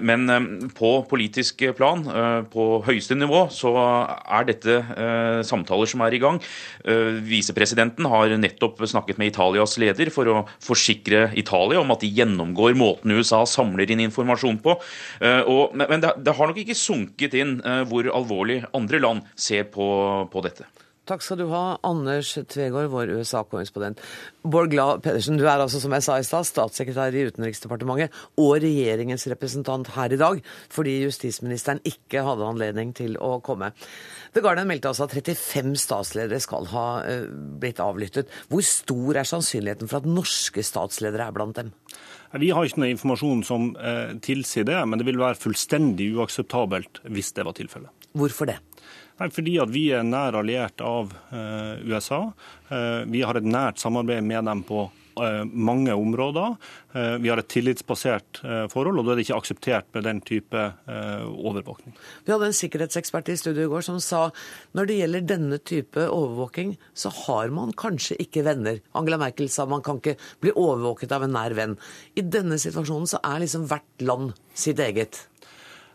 Men 0.00 0.70
på 0.78 0.90
politisk 1.10 1.62
plan, 1.76 2.04
på 2.50 2.66
høyeste 2.86 3.18
nivå, 3.18 3.44
så 3.52 3.72
er 3.76 4.48
dette 4.48 4.78
samtaler 5.46 5.90
som 5.90 6.04
er 6.06 6.16
i 6.16 6.22
gang. 6.22 6.40
Visepresidenten 7.28 8.08
har 8.10 8.34
nettopp 8.40 8.80
snakket 8.88 9.20
med 9.20 9.32
Italias 9.32 9.76
leder 9.82 10.12
for 10.14 10.30
å 10.30 10.44
forsikre 10.64 11.28
Italia 11.38 11.82
om 11.82 11.92
at 11.94 12.04
de 12.04 12.12
gjennomgår 12.20 12.78
måten 12.78 13.16
USA 13.18 13.44
samarbeider 13.48 13.67
samler 13.68 13.90
inn 13.92 14.06
informasjon 14.08 14.58
på. 14.64 14.78
Eh, 15.20 15.42
og, 15.44 15.76
men 15.76 16.00
det, 16.02 16.16
det, 16.24 16.34
har 16.34 16.50
nok 16.50 16.64
ikke 16.64 16.78
sunket 16.78 17.36
inn 17.38 17.58
eh, 17.60 17.84
hvor 17.88 18.08
alvorlig 18.08 18.62
andre 18.76 19.00
land 19.02 19.24
ser 19.36 19.68
på, 19.72 19.88
på 20.32 20.44
dette. 20.46 20.68
Takk 21.08 21.22
skal 21.24 21.38
du 21.40 21.46
ha, 21.48 21.78
Anders 21.88 22.34
Tvegård, 22.52 22.90
vår 22.92 23.14
USA-korrespondent. 23.16 24.00
Bård 24.44 24.68
Glad 24.74 25.00
Pedersen, 25.06 25.38
du 25.40 25.46
er 25.46 25.56
altså, 25.56 25.80
som 25.80 25.94
jeg 25.96 26.04
sa 26.04 26.18
i 26.20 26.26
stad, 26.26 26.44
statssekretær 26.44 27.16
i 27.16 27.22
Utenriksdepartementet 27.30 28.12
og 28.36 28.58
regjeringens 28.60 29.24
representant 29.32 29.88
her 29.94 30.12
i 30.12 30.18
dag, 30.20 30.42
fordi 30.68 30.98
justisministeren 31.06 31.80
ikke 31.88 32.26
hadde 32.26 32.50
anledning 32.50 32.92
til 32.96 33.16
å 33.24 33.38
komme. 33.40 33.70
The 34.36 34.44
Guardian 34.44 34.68
meldte 34.68 34.92
altså 34.92 35.08
at 35.08 35.16
35 35.16 35.80
statsledere 35.80 36.42
skal 36.44 36.68
ha 36.74 36.86
uh, 37.00 37.24
blitt 37.56 37.80
avlyttet. 37.80 38.28
Hvor 38.52 38.68
stor 38.68 39.22
er 39.22 39.32
sannsynligheten 39.32 39.88
for 39.88 40.02
at 40.02 40.12
norske 40.12 40.60
statsledere 40.60 41.30
er 41.30 41.40
blant 41.40 41.56
dem? 41.56 41.72
Vi 42.36 42.50
har 42.52 42.66
ikke 42.66 42.82
noe 42.82 42.92
informasjon 42.92 43.44
som 43.46 43.70
uh, 43.80 44.12
tilsier 44.24 44.66
det, 44.68 44.78
men 44.84 45.00
det 45.00 45.06
vil 45.08 45.20
være 45.20 45.38
fullstendig 45.40 46.10
uakseptabelt 46.18 47.00
hvis 47.08 47.32
det 47.36 47.46
var 47.48 47.56
tilfellet. 47.56 48.08
Hvorfor 48.18 48.50
det? 48.50 48.58
Nei, 49.18 49.28
fordi 49.34 49.56
at 49.58 49.70
vi 49.74 49.88
er 49.94 50.04
nær 50.06 50.36
alliert 50.38 50.82
av 50.84 51.10
eh, 51.34 51.80
USA. 51.90 52.20
Eh, 52.70 53.02
vi 53.10 53.24
har 53.26 53.38
et 53.38 53.48
nært 53.48 53.80
samarbeid 53.82 54.22
med 54.22 54.46
dem 54.46 54.62
på 54.66 54.84
eh, 54.84 55.07
mange 55.52 55.94
områder. 55.94 56.56
Eh, 56.94 57.16
vi 57.22 57.28
har 57.28 57.40
et 57.40 57.48
tillitsbasert 57.52 58.40
eh, 58.44 58.64
forhold, 58.72 59.00
og 59.00 59.06
da 59.06 59.12
er 59.12 59.20
det 59.20 59.26
ikke 59.26 59.38
akseptert 59.38 59.88
med 59.96 60.06
den 60.08 60.22
type 60.24 60.56
eh, 60.56 61.24
overvåkning. 61.28 61.96
Vi 62.24 62.32
hadde 62.32 62.48
en 62.48 62.56
sikkerhetsekspert 62.56 63.28
i 63.32 63.38
studio 63.40 63.66
i 63.66 63.70
går 63.72 63.84
som 63.84 64.00
sa 64.02 64.28
når 64.78 64.88
det 64.88 64.98
gjelder 65.00 65.28
denne 65.34 65.60
type 65.60 66.06
overvåking, 66.08 66.76
så 66.96 67.12
har 67.24 67.52
man 67.54 67.74
kanskje 67.76 68.18
ikke 68.24 68.46
venner. 68.48 68.80
Angela 68.98 69.20
Merkel 69.20 69.50
sa 69.52 69.68
man 69.68 69.84
kan 69.84 70.00
ikke 70.00 70.16
bli 70.42 70.54
overvåket 70.54 71.12
av 71.14 71.26
en 71.26 71.36
nær 71.36 71.56
venn. 71.58 71.76
I 72.16 72.24
denne 72.24 72.60
situasjonen 72.60 73.10
så 73.10 73.20
er 73.26 73.44
liksom 73.44 73.68
hvert 73.70 74.08
land 74.08 74.32
sitt 74.56 74.80
eget. 74.82 75.26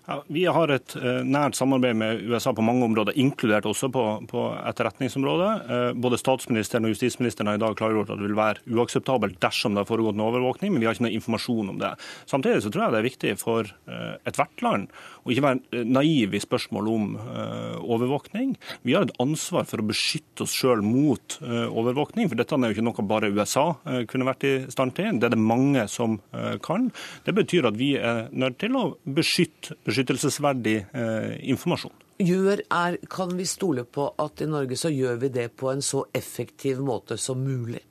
Ja, 0.04 0.18
vi 0.28 0.42
har 0.52 0.68
et 0.68 0.94
uh, 1.00 1.22
nært 1.24 1.56
samarbeid 1.56 1.96
med 1.96 2.24
USA 2.28 2.52
på 2.52 2.64
mange 2.66 2.84
områder, 2.84 3.16
inkludert 3.16 3.64
også 3.70 3.88
på, 3.94 4.02
på 4.28 4.42
etterretningsområdet. 4.68 5.52
Uh, 5.70 5.92
både 5.96 6.20
statsministeren 6.20 6.84
og 6.84 6.92
justisministeren 6.92 7.48
har 7.48 7.56
i 7.56 7.62
dag 7.62 7.78
klargjort 7.80 8.12
at 8.12 8.20
det 8.20 8.28
vil 8.28 8.36
være 8.36 8.60
uakseptabelt 8.68 9.40
dersom 9.44 9.78
det 9.78 9.86
har 9.86 9.88
foregått 9.88 10.18
en 10.18 10.26
overvåkning, 10.26 10.74
men 10.74 10.84
vi 10.84 10.90
har 10.90 10.98
ikke 10.98 11.06
noe 11.06 11.16
informasjon 11.16 11.72
om 11.72 11.80
det. 11.80 11.94
Samtidig 12.28 12.66
så 12.66 12.74
tror 12.74 12.84
jeg 12.84 12.96
det 12.96 13.00
er 13.00 13.08
viktig 13.08 13.36
for 13.40 13.72
uh, 13.88 14.18
ethvert 14.28 14.66
land 14.66 14.92
å 15.24 15.32
ikke 15.32 15.46
være 15.46 15.86
naiv 15.88 16.36
i 16.36 16.44
spørsmål 16.44 16.88
om 16.92 17.04
overvåkning. 17.16 18.58
Vi 18.84 18.92
har 18.92 19.06
et 19.06 19.14
ansvar 19.24 19.64
for 19.70 19.80
å 19.80 19.86
beskytte 19.88 20.44
oss 20.44 20.52
sjøl 20.52 20.82
mot 20.84 21.38
overvåkning, 21.40 22.28
for 22.28 22.36
dette 22.36 22.58
er 22.58 22.74
jo 22.74 22.76
ikke 22.76 22.84
noe 22.84 23.06
bare 23.08 23.30
USA 23.32 23.64
kunne 24.12 24.28
vært 24.28 24.44
i 24.50 24.52
stand 24.74 24.98
til. 24.98 25.22
Det 25.22 25.30
er 25.30 25.36
det 25.38 25.40
mange 25.40 25.86
som 25.92 26.18
kan. 26.66 26.90
Det 27.24 27.36
betyr 27.38 27.70
at 27.70 27.80
vi 27.80 27.94
er 27.96 28.28
nødt 28.36 28.60
til 28.60 28.76
å 28.76 28.84
beskytte 29.08 29.78
beskyttelsesverdig 29.94 30.78
eh, 30.92 31.32
informasjon. 31.54 31.96
Gjør 32.24 32.62
er, 32.68 33.00
kan 33.10 33.34
vi 33.38 33.48
stole 33.50 33.88
på 33.90 34.12
at 34.22 34.44
i 34.44 34.50
Norge 34.50 34.78
så 34.78 34.92
gjør 34.94 35.18
vi 35.24 35.32
det 35.34 35.50
på 35.58 35.72
en 35.72 35.82
så 35.82 36.04
effektiv 36.14 36.84
måte 36.84 37.18
som 37.18 37.42
mulig? 37.42 37.82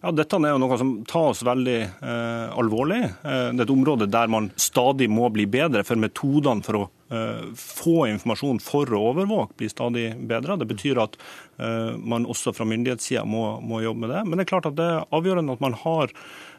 Ja, 0.00 0.08
Dette 0.16 0.38
er 0.38 0.54
jo 0.54 0.60
noe 0.62 0.76
som 0.80 0.92
tas 1.04 1.42
veldig 1.44 1.76
eh, 1.84 2.46
alvorlig. 2.56 3.02
Eh, 3.04 3.50
det 3.52 3.60
er 3.60 3.66
et 3.66 3.72
område 3.74 4.08
der 4.08 4.30
man 4.32 4.48
stadig 4.56 5.10
må 5.12 5.28
bli 5.32 5.44
bedre, 5.50 5.84
for 5.84 6.00
metodene 6.00 6.64
for 6.64 6.78
å 6.78 6.82
eh, 7.12 7.50
få 7.52 8.06
informasjon 8.08 8.62
for 8.64 8.88
å 8.96 9.02
overvåke 9.10 9.58
blir 9.60 9.72
stadig 9.72 10.06
bedre. 10.30 10.56
Det 10.56 10.70
betyr 10.70 11.02
at 11.04 11.20
eh, 11.60 11.92
man 12.00 12.24
også 12.24 12.54
fra 12.56 12.64
myndighetssida 12.70 13.26
må, 13.28 13.58
må, 13.60 13.82
jobbe 13.84 14.06
med 14.06 14.14
det. 14.16 14.24
Men 14.24 14.40
det 14.40 14.46
er 14.46 14.52
klart 14.54 14.70
at 14.72 14.80
det 14.80 14.88
er 14.88 15.04
avgjørende 15.20 15.58
at 15.58 15.66
man 15.68 15.76
har 15.84 16.16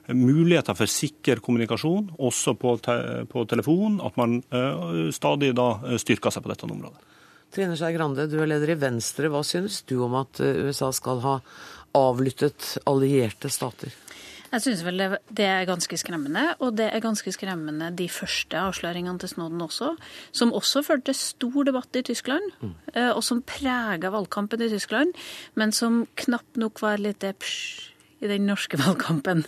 muligheter 0.09 0.75
for 0.77 0.89
sikker 0.89 1.41
kommunikasjon, 1.43 2.11
også 2.19 2.55
på, 2.59 2.75
te 2.83 2.97
på 3.29 3.45
telefon, 3.49 3.99
at 4.03 4.17
man 4.19 4.39
uh, 4.53 5.09
stadig 5.13 5.53
da 5.57 5.73
eh, 5.85 5.99
styrker 6.01 6.33
seg 6.33 6.45
på 6.45 6.51
dette 6.51 6.67
området. 6.67 7.07
Trine 7.51 7.75
Skei 7.75 7.91
Grande, 7.97 8.29
du 8.31 8.37
er 8.39 8.47
leder 8.47 8.73
i 8.73 8.79
Venstre. 8.79 9.29
Hva 9.31 9.43
synes 9.43 9.81
du 9.87 9.97
om 10.05 10.15
at 10.21 10.39
eh, 10.43 10.63
USA 10.67 10.91
skal 10.95 11.19
ha 11.25 11.39
avlyttet 11.97 12.77
allierte 12.87 13.51
stater? 13.51 13.91
Jeg 14.51 14.63
synes 14.65 14.81
vel 14.83 15.03
det 15.31 15.45
er 15.47 15.67
ganske 15.67 15.95
skremmende, 15.95 16.43
og 16.59 16.73
det 16.75 16.89
er 16.91 17.03
ganske 17.03 17.31
skremmende 17.31 17.87
de 17.95 18.09
første 18.11 18.57
avsløringene 18.59 19.21
til 19.21 19.31
Snowden 19.31 19.63
også, 19.63 19.93
som 20.35 20.51
også 20.51 20.83
førte 20.83 21.07
til 21.11 21.19
stor 21.19 21.69
debatt 21.69 21.95
i 21.95 22.03
Tyskland, 22.09 22.49
mm. 22.59 22.73
og 23.13 23.21
som 23.23 23.39
prega 23.47 24.11
valgkampen 24.11 24.65
i 24.65 24.67
Tyskland, 24.73 25.15
men 25.55 25.71
som 25.71 26.01
knapt 26.19 26.59
nok 26.59 26.83
var 26.83 26.99
litt 26.99 27.23
psj 27.23 27.90
i 28.21 28.29
den 28.29 28.45
norske 28.49 28.77
valgkampen. 28.81 29.43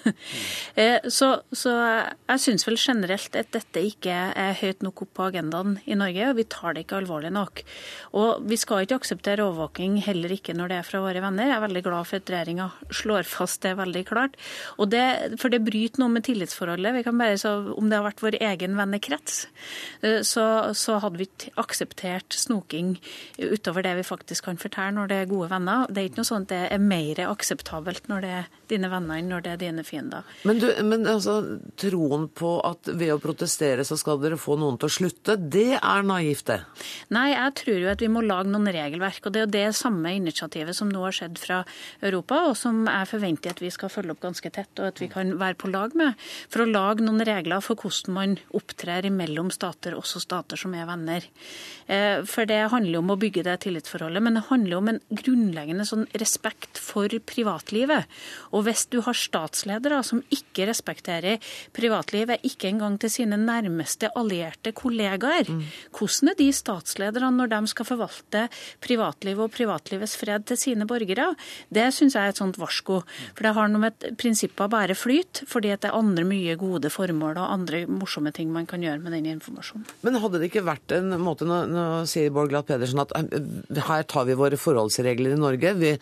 Eh, 0.76 1.06
så, 1.14 1.30
så 1.54 1.74
jeg 1.76 2.42
syns 2.42 2.66
vel 2.68 2.80
generelt 2.80 3.36
at 3.38 3.52
dette 3.54 3.84
ikke 3.86 4.14
er 4.34 4.58
høyt 4.60 4.84
nok 4.86 5.06
opp 5.06 5.14
på 5.18 5.28
agendaen 5.30 5.78
i 5.86 5.98
Norge, 6.00 6.30
og 6.32 6.40
vi 6.40 6.48
tar 6.50 6.76
det 6.76 6.86
ikke 6.86 7.00
alvorlig 7.04 7.34
nok. 7.36 7.64
Og 8.18 8.44
vi 8.50 8.58
skal 8.60 8.86
ikke 8.86 9.00
akseptere 9.02 9.46
overvåking, 9.46 10.00
heller 10.06 10.34
ikke 10.34 10.56
når 10.58 10.72
det 10.72 10.80
er 10.80 10.88
fra 10.88 11.04
våre 11.04 11.22
venner. 11.24 11.50
Jeg 11.50 11.58
er 11.58 11.66
veldig 11.68 11.86
glad 11.86 12.10
for 12.10 12.22
at 12.22 12.34
regjeringa 12.34 12.70
slår 13.04 13.30
fast 13.30 13.62
det 13.66 13.76
veldig 13.80 14.04
klart. 14.10 14.38
Det, 14.94 15.06
for 15.42 15.54
det 15.54 15.64
bryter 15.66 16.02
noe 16.02 16.14
med 16.16 16.26
tillitsforholdet. 16.28 16.98
Vi 16.98 17.06
kan 17.06 17.20
bare, 17.20 17.38
så, 17.40 17.54
Om 17.78 17.90
det 17.90 18.00
har 18.00 18.08
vært 18.08 18.24
vår 18.24 18.40
egen 18.42 18.78
vennekrets, 18.80 19.46
eh, 20.02 20.22
så, 20.26 20.48
så 20.78 21.00
hadde 21.04 21.22
vi 21.22 21.30
ikke 21.30 21.54
akseptert 21.62 22.34
snoking 22.38 22.96
utover 23.38 23.86
det 23.86 23.96
vi 24.00 24.08
faktisk 24.08 24.50
kan 24.50 24.60
fortelle 24.60 24.98
når 24.98 25.12
det 25.12 25.22
er 25.22 25.32
gode 25.32 25.52
venner. 25.54 25.88
Det 25.90 26.02
er 26.02 26.10
ikke 26.10 26.22
noe 26.22 26.32
sånn 26.32 26.48
at 26.48 26.52
det 26.54 26.64
er 26.74 26.84
mer 26.84 27.24
akseptabelt 27.28 28.10
når 28.12 28.26
det 28.26 28.34
er 28.40 28.52
dine 28.72 28.90
venner 28.92 29.22
når 29.26 29.46
det 29.46 29.52
er 29.54 29.62
dine 29.62 29.84
fiender. 29.88 30.28
Men, 30.48 30.60
du, 30.62 30.68
men 30.86 31.08
altså, 31.10 31.38
troen 31.80 32.28
på 32.34 32.56
at 32.66 32.90
ved 32.92 33.14
å 33.16 33.20
protestere 33.22 33.86
så 33.88 33.98
skal 34.00 34.22
dere 34.22 34.40
få 34.40 34.58
noen 34.60 34.80
til 34.82 34.90
å 34.90 34.96
slutte, 34.98 35.38
det 35.38 35.80
er 35.80 36.08
naivt, 36.08 36.46
det? 36.50 36.60
Nei, 37.14 37.30
jeg 37.34 37.56
tror 37.62 37.80
jo 37.82 37.92
at 37.92 38.04
vi 38.04 38.12
må 38.12 38.24
lage 38.26 38.52
noen 38.52 38.72
regelverk. 38.74 39.24
Og 39.26 39.34
det 39.34 39.42
er 39.42 39.46
jo 39.46 39.54
det 39.56 39.66
samme 39.78 40.14
initiativet 40.18 40.78
som 40.78 40.92
nå 40.92 41.04
har 41.06 41.16
skjedd 41.16 41.40
fra 41.42 41.62
Europa, 42.04 42.44
og 42.50 42.58
som 42.60 42.84
jeg 42.90 43.10
forventer 43.12 43.54
at 43.54 43.64
vi 43.64 43.72
skal 43.74 43.92
følge 43.94 44.16
opp 44.16 44.24
ganske 44.24 44.54
tett, 44.54 44.72
og 44.80 44.92
at 44.92 45.04
vi 45.04 45.10
kan 45.12 45.36
være 45.40 45.60
på 45.60 45.72
lag 45.74 45.96
med. 46.00 46.20
For 46.54 46.64
å 46.64 46.70
lage 46.70 47.06
noen 47.06 47.24
regler 47.28 47.64
for 47.64 47.80
hvordan 47.80 48.18
man 48.18 48.38
opptrer 48.56 49.08
imellom 49.10 49.52
stater, 49.54 49.98
også 49.98 50.22
stater 50.24 50.60
som 50.60 50.76
er 50.78 50.88
venner. 50.90 51.28
Eh, 51.88 52.24
for 52.30 52.50
det 52.50 52.62
handler 52.74 53.02
om 53.02 53.14
å 53.14 53.20
bygge 53.20 53.46
det 53.48 53.60
tillitsforholdet, 53.66 54.24
men 54.24 54.40
det 54.40 54.48
handler 54.50 54.80
om 54.80 54.92
en 54.94 55.02
grunnleggende 55.12 55.88
sånn 55.88 56.08
respekt 56.20 56.80
for 56.82 57.12
privatlivet 57.28 58.10
Og 58.54 58.66
hvis 58.68 58.86
du 58.94 59.00
har 59.06 59.18
statsledere 59.18 60.02
som 60.06 60.22
ikke 60.34 60.68
respekterer 60.70 61.42
privatlivet, 61.76 62.44
ikke 62.46 62.70
engang 62.70 63.00
til 63.02 63.12
sine 63.12 63.40
nærmeste 63.40 64.12
allierte 64.20 64.74
kollegaer, 64.78 65.50
hvordan 65.94 66.32
er 66.32 66.40
de 66.40 66.50
statslederne 66.54 67.32
når 67.38 67.52
de 67.54 67.62
skal 67.72 67.88
forvalte 67.88 68.46
privatlivet 68.84 69.48
og 69.48 69.54
privatlivets 69.54 70.16
fred 70.20 70.46
til 70.50 70.60
sine 70.60 70.88
borgere? 70.90 71.32
Det 71.74 71.90
syns 71.96 72.18
jeg 72.18 72.30
er 72.30 72.36
et 72.36 72.42
sånt 72.42 72.60
varsko. 72.62 73.02
For 73.34 73.48
det 73.48 73.56
har 73.58 73.72
noe 73.72 73.88
med 73.88 74.08
prinsippet 74.20 74.72
bare 74.72 74.98
flyt, 74.98 75.44
fordi 75.50 75.74
at 75.74 75.84
det 75.84 75.92
er 75.92 76.00
andre 76.00 76.26
mye 76.28 76.58
gode 76.60 76.92
formål 76.94 77.40
og 77.42 77.56
andre 77.58 77.84
morsomme 77.90 78.34
ting 78.36 78.52
man 78.54 78.68
kan 78.70 78.84
gjøre 78.84 79.02
med 79.04 79.16
den 79.18 79.32
informasjonen. 79.34 79.88
Men 80.06 80.20
hadde 80.22 80.42
det 80.42 80.52
ikke 80.52 80.66
vært 80.68 80.94
en 80.96 81.16
måte, 81.22 81.48
nå, 81.50 81.64
nå 81.72 81.88
sier 82.10 82.34
Bård 82.34 82.52
Glatt 82.54 82.70
Pedersen 82.70 83.02
at 83.04 83.14
eh, 83.18 83.82
her 83.90 84.06
tar 84.10 84.28
vi 84.30 84.38
våre 84.38 84.60
forholdsregler 84.60 85.36
i 85.36 85.40
Norge, 85.40 85.74
vi 85.80 85.94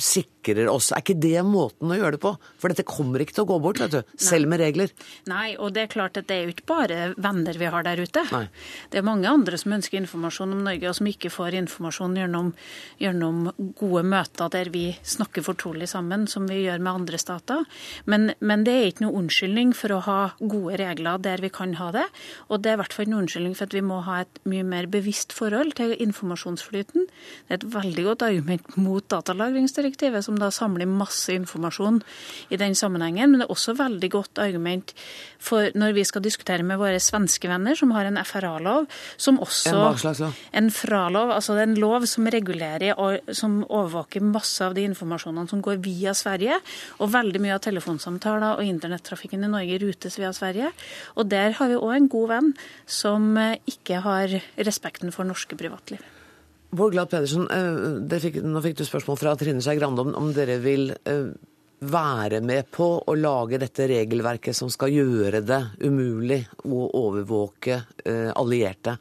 sikrer 0.00 0.70
oss. 0.72 0.90
Er 0.92 1.04
ikke 1.04 1.18
det 1.20 1.38
måten 1.46 1.75
å 1.84 1.96
gjøre 1.98 2.16
det 2.16 2.22
på? 2.22 2.32
For 2.60 2.72
dette 2.72 2.86
kommer 2.88 3.22
ikke 3.22 3.36
til 3.36 3.44
å 3.44 3.50
gå 3.50 3.58
bort, 3.62 3.80
vet 3.82 3.92
du. 3.92 4.14
Selv 4.20 4.48
med 4.48 4.62
regler. 4.62 4.92
Nei, 5.28 5.56
og 5.60 5.74
det 5.76 5.84
er 5.84 5.92
klart 5.92 6.16
at 6.16 6.28
det 6.30 6.36
er 6.36 6.46
jo 6.46 6.54
ikke 6.54 6.68
bare 6.70 6.98
venner 7.20 7.58
vi 7.60 7.68
har 7.72 7.84
der 7.84 8.00
ute. 8.00 8.22
Nei. 8.32 8.46
Det 8.92 9.00
er 9.00 9.06
mange 9.06 9.28
andre 9.28 9.58
som 9.60 9.74
ønsker 9.76 10.00
informasjon 10.00 10.54
om 10.56 10.62
Norge, 10.64 10.88
og 10.88 10.96
som 10.96 11.10
ikke 11.10 11.32
får 11.32 11.58
informasjon 11.60 12.16
gjennom, 12.16 12.52
gjennom 13.02 13.50
gode 13.78 14.04
møter 14.08 14.52
der 14.54 14.70
vi 14.72 14.86
snakker 15.04 15.44
fortrolig 15.44 15.90
sammen, 15.90 16.24
som 16.30 16.48
vi 16.48 16.62
gjør 16.62 16.80
med 16.80 17.02
andre 17.02 17.20
stater. 17.20 17.66
Men, 18.08 18.30
men 18.40 18.64
det 18.66 18.76
er 18.76 18.88
ikke 18.90 19.06
noe 19.06 19.20
unnskyldning 19.20 19.74
for 19.76 19.96
å 19.96 20.00
ha 20.06 20.18
gode 20.40 20.80
regler 20.80 21.20
der 21.22 21.44
vi 21.44 21.52
kan 21.52 21.76
ha 21.80 21.90
det. 21.94 22.06
Og 22.48 22.64
det 22.64 22.72
er 22.72 22.78
i 22.78 22.82
hvert 22.84 22.96
fall 22.96 23.10
en 23.10 23.20
unnskyldning 23.20 23.56
for 23.58 23.68
at 23.68 23.76
vi 23.76 23.84
må 23.84 24.00
ha 24.06 24.22
et 24.24 24.42
mye 24.48 24.64
mer 24.66 24.88
bevisst 24.90 25.36
forhold 25.36 25.76
til 25.76 25.92
informasjonsflyten. 25.92 27.06
Det 27.46 27.52
er 27.52 27.60
et 27.60 27.70
veldig 27.76 28.08
godt 28.08 28.26
argument 28.30 28.80
mot 28.80 29.04
datalagringsdirektivet, 29.12 30.24
som 30.24 30.40
da 30.40 30.48
samler 30.54 30.88
masse 30.88 31.34
informasjon 31.34 31.65
i 32.50 32.58
den 32.60 32.74
sammenhengen. 32.78 33.30
Men 33.30 33.40
det 33.42 33.46
er 33.46 33.54
også 33.54 33.76
veldig 33.78 34.10
godt 34.12 34.42
argument 34.42 34.94
for 35.38 35.70
når 35.76 35.94
vi 35.96 36.04
skal 36.08 36.24
diskutere 36.24 36.64
med 36.66 36.80
våre 36.80 36.98
svenske 37.02 37.48
venner, 37.50 37.76
som 37.78 37.92
har 37.94 38.08
en 38.08 38.18
FRA-lov, 38.24 38.86
som 39.16 39.40
også 39.42 39.74
En 39.74 39.80
hva 39.82 40.00
slags 40.00 40.22
lov? 40.24 40.40
En 40.52 40.70
fralov. 40.70 41.32
Altså 41.36 41.56
det 41.56 41.64
er 41.64 41.70
en 41.70 41.80
lov 41.80 42.06
som 42.10 42.26
regulerer 42.32 42.96
og 42.96 43.34
som 43.36 43.60
overvåker 43.64 44.24
masse 44.24 44.64
av 44.64 44.76
de 44.76 44.86
informasjonene 44.88 45.50
som 45.50 45.62
går 45.64 45.80
via 45.84 46.14
Sverige. 46.16 46.58
Og 47.00 47.12
veldig 47.12 47.42
mye 47.44 47.56
av 47.56 47.62
telefonsamtaler 47.66 48.60
og 48.60 48.66
internettrafikken 48.66 49.46
i 49.46 49.52
Norge 49.52 49.80
rutes 49.84 50.18
via 50.20 50.32
Sverige. 50.36 50.72
Og 51.16 51.30
der 51.30 51.56
har 51.58 51.72
vi 51.72 51.80
òg 51.80 51.96
en 51.96 52.10
god 52.12 52.28
venn 52.34 52.52
som 52.86 53.32
eh, 53.40 53.58
ikke 53.68 54.02
har 54.04 54.38
respekten 54.56 55.12
for 55.14 55.28
norske 55.28 55.58
privatliv. 55.58 56.02
Bård 56.76 56.92
Glad 56.92 57.10
Pedersen, 57.10 57.46
eh, 57.50 58.18
fikk, 58.20 58.40
nå 58.42 58.62
fikk 58.64 58.80
du 58.80 58.86
spørsmål 58.86 59.18
fra 59.20 59.36
Trine 59.38 59.62
Skei 59.64 59.78
Grande 59.78 60.02
om, 60.02 60.14
om 60.18 60.32
dere 60.36 60.58
vil 60.62 60.90
eh, 61.06 61.30
være 61.80 62.40
med 62.40 62.70
på 62.72 62.86
å 63.04 63.14
lage 63.18 63.58
dette 63.60 63.86
regelverket 63.90 64.56
som 64.56 64.70
skal 64.72 64.94
gjøre 64.94 65.42
det 65.44 65.62
umulig 65.84 66.46
å 66.64 66.86
overvåke 66.96 67.82
eh, 68.04 68.30
allierte. 68.32 68.96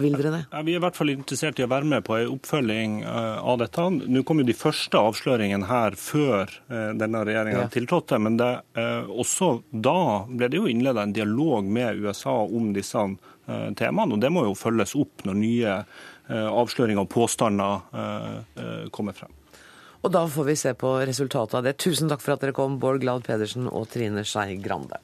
Vil 0.00 0.16
dere 0.18 0.30
det? 0.32 0.40
Ja, 0.50 0.62
vi 0.66 0.72
er 0.74 0.80
i 0.80 0.82
hvert 0.82 0.96
fall 0.98 1.12
interessert 1.12 1.60
i 1.60 1.66
å 1.66 1.70
være 1.70 1.86
med 1.86 2.02
på 2.06 2.16
en 2.16 2.32
oppfølging 2.32 2.96
eh, 3.04 3.36
av 3.46 3.60
dette. 3.60 3.84
Nå 4.10 4.24
kom 4.26 4.40
jo 4.42 4.46
de 4.48 4.56
første 4.58 4.98
avsløringene 4.98 5.68
her 5.70 5.94
før 6.00 6.48
eh, 6.48 6.88
denne 6.98 7.22
regjeringa 7.28 7.66
Ja. 7.66 7.68
tiltrådte. 7.76 8.18
Men 8.24 8.40
det, 8.40 8.50
også 9.12 9.52
da 9.70 10.24
ble 10.26 10.48
det 10.50 10.58
jo 10.58 10.66
innleda 10.72 11.04
en 11.04 11.14
dialog 11.14 11.68
med 11.68 12.02
USA 12.02 12.40
om 12.42 12.72
disse 12.74 13.04
temaene. 13.76 14.16
Og 14.16 14.20
det 14.24 14.32
må 14.32 14.46
jo 14.48 14.56
følges 14.56 14.96
opp 14.98 15.26
når 15.28 15.36
nye 15.36 15.78
avsløringer 16.32 17.04
og 17.04 17.10
påstander 17.12 18.88
kommer 18.96 19.12
frem. 19.12 19.28
Og 20.04 20.12
da 20.12 20.26
får 20.28 20.44
vi 20.44 20.56
se 20.60 20.74
på 20.76 20.90
resultatet 21.08 21.56
av 21.56 21.64
det. 21.64 21.78
Tusen 21.80 22.10
takk 22.12 22.20
for 22.20 22.34
at 22.34 22.42
dere 22.44 22.52
kom, 22.56 22.76
Bård 22.80 23.00
Glad 23.00 23.24
Pedersen 23.24 23.70
og 23.70 23.88
Trine 23.88 24.24
Skei 24.28 24.58
Grande. 24.60 25.00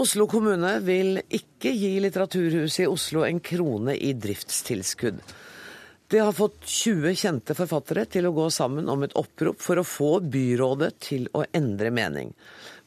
Oslo 0.00 0.24
kommune 0.32 0.78
vil 0.80 1.18
ikke 1.28 1.74
gi 1.76 1.92
Litteraturhuset 2.00 2.86
i 2.86 2.88
Oslo 2.88 3.26
en 3.26 3.42
krone 3.44 3.92
i 4.00 4.14
driftstilskudd. 4.16 5.20
Det 6.10 6.22
har 6.24 6.32
fått 6.32 6.64
20 6.64 7.18
kjente 7.20 7.54
forfattere 7.54 8.06
til 8.08 8.26
å 8.26 8.32
gå 8.34 8.48
sammen 8.50 8.88
om 8.90 9.04
et 9.04 9.12
opprop 9.20 9.60
for 9.60 9.78
å 9.78 9.84
få 9.86 10.08
byrådet 10.24 10.94
til 11.04 11.28
å 11.36 11.44
endre 11.52 11.92
mening. 11.92 12.32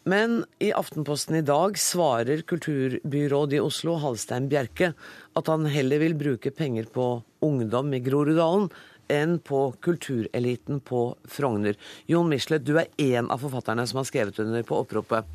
Men 0.03 0.41
i 0.59 0.73
Aftenposten 0.75 1.37
i 1.39 1.45
dag 1.47 1.77
svarer 1.79 2.41
kulturbyrådet 2.47 3.55
i 3.57 3.61
Oslo, 3.63 3.95
Halstein 4.03 4.49
Bjerke, 4.51 4.91
at 5.33 5.51
han 5.51 5.67
heller 5.71 6.01
vil 6.03 6.17
bruke 6.19 6.51
penger 6.51 6.89
på 6.91 7.07
ungdom 7.43 7.93
i 7.95 8.01
Groruddalen 8.03 8.67
enn 9.11 9.37
på 9.43 9.65
kultureliten 9.83 10.81
på 10.83 11.05
Frogner. 11.29 11.79
Jon 12.07 12.27
Michelet, 12.31 12.65
du 12.65 12.75
er 12.79 12.91
én 12.99 13.29
av 13.31 13.43
forfatterne 13.43 13.85
som 13.87 14.01
har 14.01 14.09
skrevet 14.09 14.39
under 14.43 14.63
på 14.67 14.81
oppropet. 14.83 15.27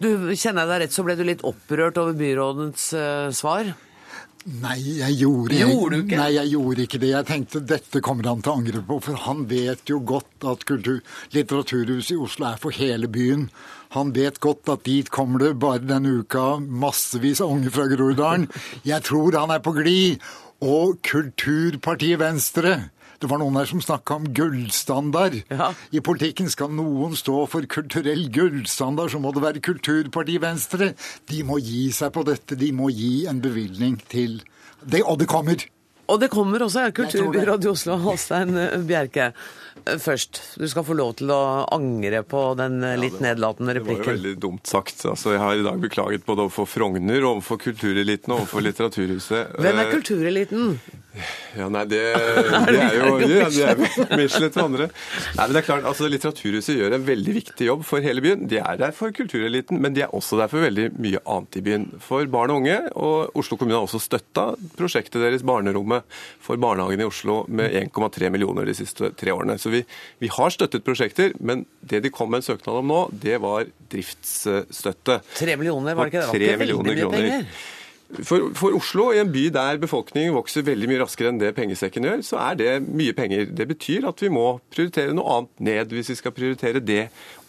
Du, 0.00 0.08
Kjenner 0.36 0.64
jeg 0.64 0.70
deg 0.70 0.80
rett, 0.82 0.92
så 0.96 1.04
ble 1.04 1.16
du 1.16 1.24
litt 1.24 1.44
opprørt 1.48 1.96
over 2.00 2.16
byrådets 2.16 2.90
uh, 2.96 3.28
svar? 3.32 3.72
Nei, 4.46 4.76
jeg 5.00 5.16
gjorde, 5.18 5.56
Gjorde 5.58 5.98
ikke? 6.04 6.18
Nei, 6.20 6.28
jeg 6.36 6.50
gjorde 6.52 6.84
ikke 6.86 7.00
det. 7.02 7.08
Jeg 7.10 7.26
tenkte 7.26 7.62
dette 7.66 8.02
kommer 8.04 8.28
han 8.30 8.44
til 8.44 8.52
å 8.52 8.60
angre 8.60 8.82
på, 8.86 8.98
for 9.02 9.18
han 9.24 9.40
vet 9.50 9.90
jo 9.90 9.98
godt 10.06 10.46
at 10.46 10.62
kultur, 10.68 11.00
Litteraturhuset 11.34 12.14
i 12.14 12.20
Oslo 12.22 12.46
er 12.52 12.60
for 12.62 12.76
hele 12.76 13.10
byen. 13.10 13.48
Han 13.96 14.12
vet 14.14 14.38
godt 14.42 14.70
at 14.70 14.84
dit 14.86 15.10
kommer 15.10 15.42
det 15.42 15.56
bare 15.62 15.82
denne 15.82 16.20
uka 16.22 16.60
massevis 16.62 17.42
av 17.42 17.56
unge 17.56 17.74
fra 17.74 17.88
Groruddalen. 17.90 18.46
Jeg 18.86 19.02
tror 19.08 19.34
han 19.40 19.54
er 19.54 19.64
på 19.64 19.74
glid. 19.80 20.22
Og 20.62 21.02
Kulturpartiet 21.04 22.16
Venstre 22.22 22.78
det 23.20 23.30
var 23.30 23.40
noen 23.40 23.56
her 23.60 23.68
som 23.70 23.82
snakka 23.84 24.18
om 24.20 24.26
gullstandard. 24.36 25.38
I 25.90 26.02
politikken 26.04 26.50
skal 26.52 26.72
noen 26.74 27.16
stå 27.18 27.44
for 27.50 27.66
kulturell 27.70 28.26
gullstandard, 28.32 29.12
så 29.14 29.20
må 29.22 29.32
det 29.36 29.44
være 29.44 29.64
Kulturpartiet 29.64 30.42
Venstre. 30.42 30.92
De 31.30 31.42
må 31.46 31.60
gi 31.62 31.88
seg 31.96 32.12
på 32.14 32.26
dette. 32.28 32.58
De 32.58 32.72
må 32.76 32.90
gi 32.92 33.26
en 33.30 33.40
bevilgning 33.42 33.98
til 34.10 34.40
det, 34.82 35.02
Og 35.02 35.18
det 35.18 35.28
kommer. 35.30 35.64
Og 36.06 36.20
det 36.22 36.28
kommer 36.30 36.62
også, 36.62 36.84
ja. 36.86 36.90
Tror 36.94 37.34
i 37.34 37.68
Oslo, 37.68 37.96
Halstein 37.98 38.54
Bjerke. 38.86 39.32
Først, 40.02 40.38
du 40.58 40.66
skal 40.70 40.84
få 40.86 40.94
lov 40.98 41.16
til 41.18 41.30
å 41.34 41.66
angre 41.74 42.22
på 42.26 42.42
den 42.58 42.78
litt 43.00 43.18
nedlatende 43.22 43.74
replikken. 43.76 44.02
Det 44.02 44.06
var 44.06 44.14
jo 44.14 44.20
veldig 44.20 44.34
dumt 44.42 44.70
sagt. 44.70 45.02
Altså, 45.06 45.34
jeg 45.34 45.42
har 45.42 45.58
i 45.58 45.66
dag 45.66 45.82
beklaget 45.82 46.26
både 46.26 46.46
overfor 46.46 46.68
Frogner, 46.70 47.26
overfor 47.26 47.58
kultureliten 47.62 48.34
og 48.34 48.44
overfor 48.44 48.64
Litteraturhuset. 48.66 49.58
Hvem 49.58 49.82
er 49.82 49.86
Eh, 49.86 49.92
kultureliten? 49.94 50.78
Ja, 51.56 51.68
nei, 51.72 51.84
det, 51.92 52.00
det 52.68 52.80
er 52.82 52.96
jo 52.98 53.16
ja, 53.24 53.46
det 53.48 53.62
er 53.72 54.16
Michelet 54.18 54.52
til 54.54 54.62
andre. 54.62 54.88
Nei, 55.36 55.46
men 55.46 55.54
det 55.56 55.60
er 55.62 55.66
klart, 55.66 55.86
altså 55.88 56.08
Litteraturhuset 56.12 56.76
gjør 56.76 56.96
en 56.98 57.06
veldig 57.06 57.34
viktig 57.38 57.68
jobb 57.70 57.84
for 57.88 58.04
hele 58.04 58.22
byen. 58.24 58.44
De 58.50 58.58
er 58.60 58.80
der 58.80 58.92
for 58.96 59.14
kultureliten, 59.16 59.80
men 59.82 59.96
de 59.96 60.04
er 60.04 60.12
også 60.16 60.38
der 60.40 60.50
for 60.52 60.64
veldig 60.64 60.90
mye 61.00 61.22
annet 61.24 61.58
i 61.60 61.64
byen. 61.66 61.86
For 62.04 62.26
barn 62.32 62.52
og 62.52 62.60
unge. 62.62 62.76
Og 63.00 63.36
Oslo 63.40 63.56
kommune 63.60 63.78
har 63.78 63.86
også 63.88 64.02
støtta 64.04 64.48
prosjektet 64.76 65.22
deres, 65.24 65.44
Barnerommet, 65.46 66.04
for 66.42 66.58
barnehagen 66.60 67.00
i 67.04 67.08
Oslo 67.08 67.42
med 67.48 67.72
1,3 67.80 68.30
millioner 68.34 68.66
de 68.68 68.74
siste 68.76 69.12
tre 69.16 69.32
årene. 69.34 69.56
Så 69.62 69.72
vi, 69.72 69.82
vi 70.22 70.30
har 70.36 70.52
støttet 70.54 70.84
prosjekter, 70.86 71.32
men 71.40 71.64
det 71.86 72.02
de 72.04 72.12
kom 72.12 72.30
med 72.32 72.42
en 72.42 72.48
søknad 72.50 72.82
om 72.82 72.90
nå, 72.92 73.00
det 73.22 73.38
var 73.44 73.66
driftsstøtte. 73.92 75.20
Tre 75.38 75.56
millioner, 75.56 75.94
var 75.96 76.06
det 76.10 76.12
ikke 76.14 76.22
det? 76.22 76.28
Var 76.28 76.36
Tre 76.36 76.46
ikke 76.50 76.60
veldig 76.62 76.76
millioner 76.76 76.92
mye 76.92 77.02
kroner. 77.02 77.18
penger. 77.18 77.74
For, 78.06 78.52
for 78.54 78.76
Oslo, 78.78 79.08
i 79.10 79.18
en 79.18 79.32
by 79.34 79.48
der 79.50 79.80
befolkningen 79.82 80.36
vokser 80.36 80.64
veldig 80.66 80.88
mye 80.90 81.00
raskere 81.02 81.32
enn 81.32 81.40
det 81.40 81.54
pengesekken 81.56 82.06
gjør, 82.06 82.22
så 82.22 82.38
er 82.44 82.58
det 82.60 82.70
mye 82.86 83.14
penger. 83.16 83.48
Det 83.50 83.66
betyr 83.72 84.06
at 84.06 84.22
vi 84.22 84.30
må 84.32 84.46
prioritere 84.70 85.16
noe 85.16 85.40
annet 85.40 85.64
ned 85.68 85.94
hvis 85.96 86.12
vi 86.14 86.18
skal 86.20 86.34
prioritere 86.36 86.82
det 86.84 87.08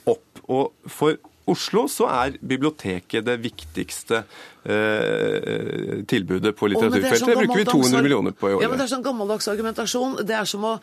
opp. 0.10 0.41
Og 0.49 0.74
for 0.89 1.20
Oslo 1.47 1.86
så 1.91 2.10
er 2.12 2.39
biblioteket 2.41 3.28
det 3.28 3.38
viktigste 3.45 4.24
eh, 4.68 6.03
tilbudet 6.07 6.53
på 6.57 6.68
er 6.68 6.74
litteraturfeltet. 6.74 7.24
sånn 7.24 7.39
bruker 7.41 7.61
vi 7.61 7.65
200 7.70 8.03
millioner 8.05 8.36
på 8.36 8.49
i 8.49 8.55
året. 8.57 8.65
Ja, 8.65 8.72
men. 8.72 8.78
Det 8.78 8.88
er 8.88 8.91
sånn 8.91 9.05
gammeldags 9.05 9.47
argumentasjon. 9.51 10.18
Det 10.28 10.36
er 10.38 10.49
som 10.49 10.65
å 10.68 10.74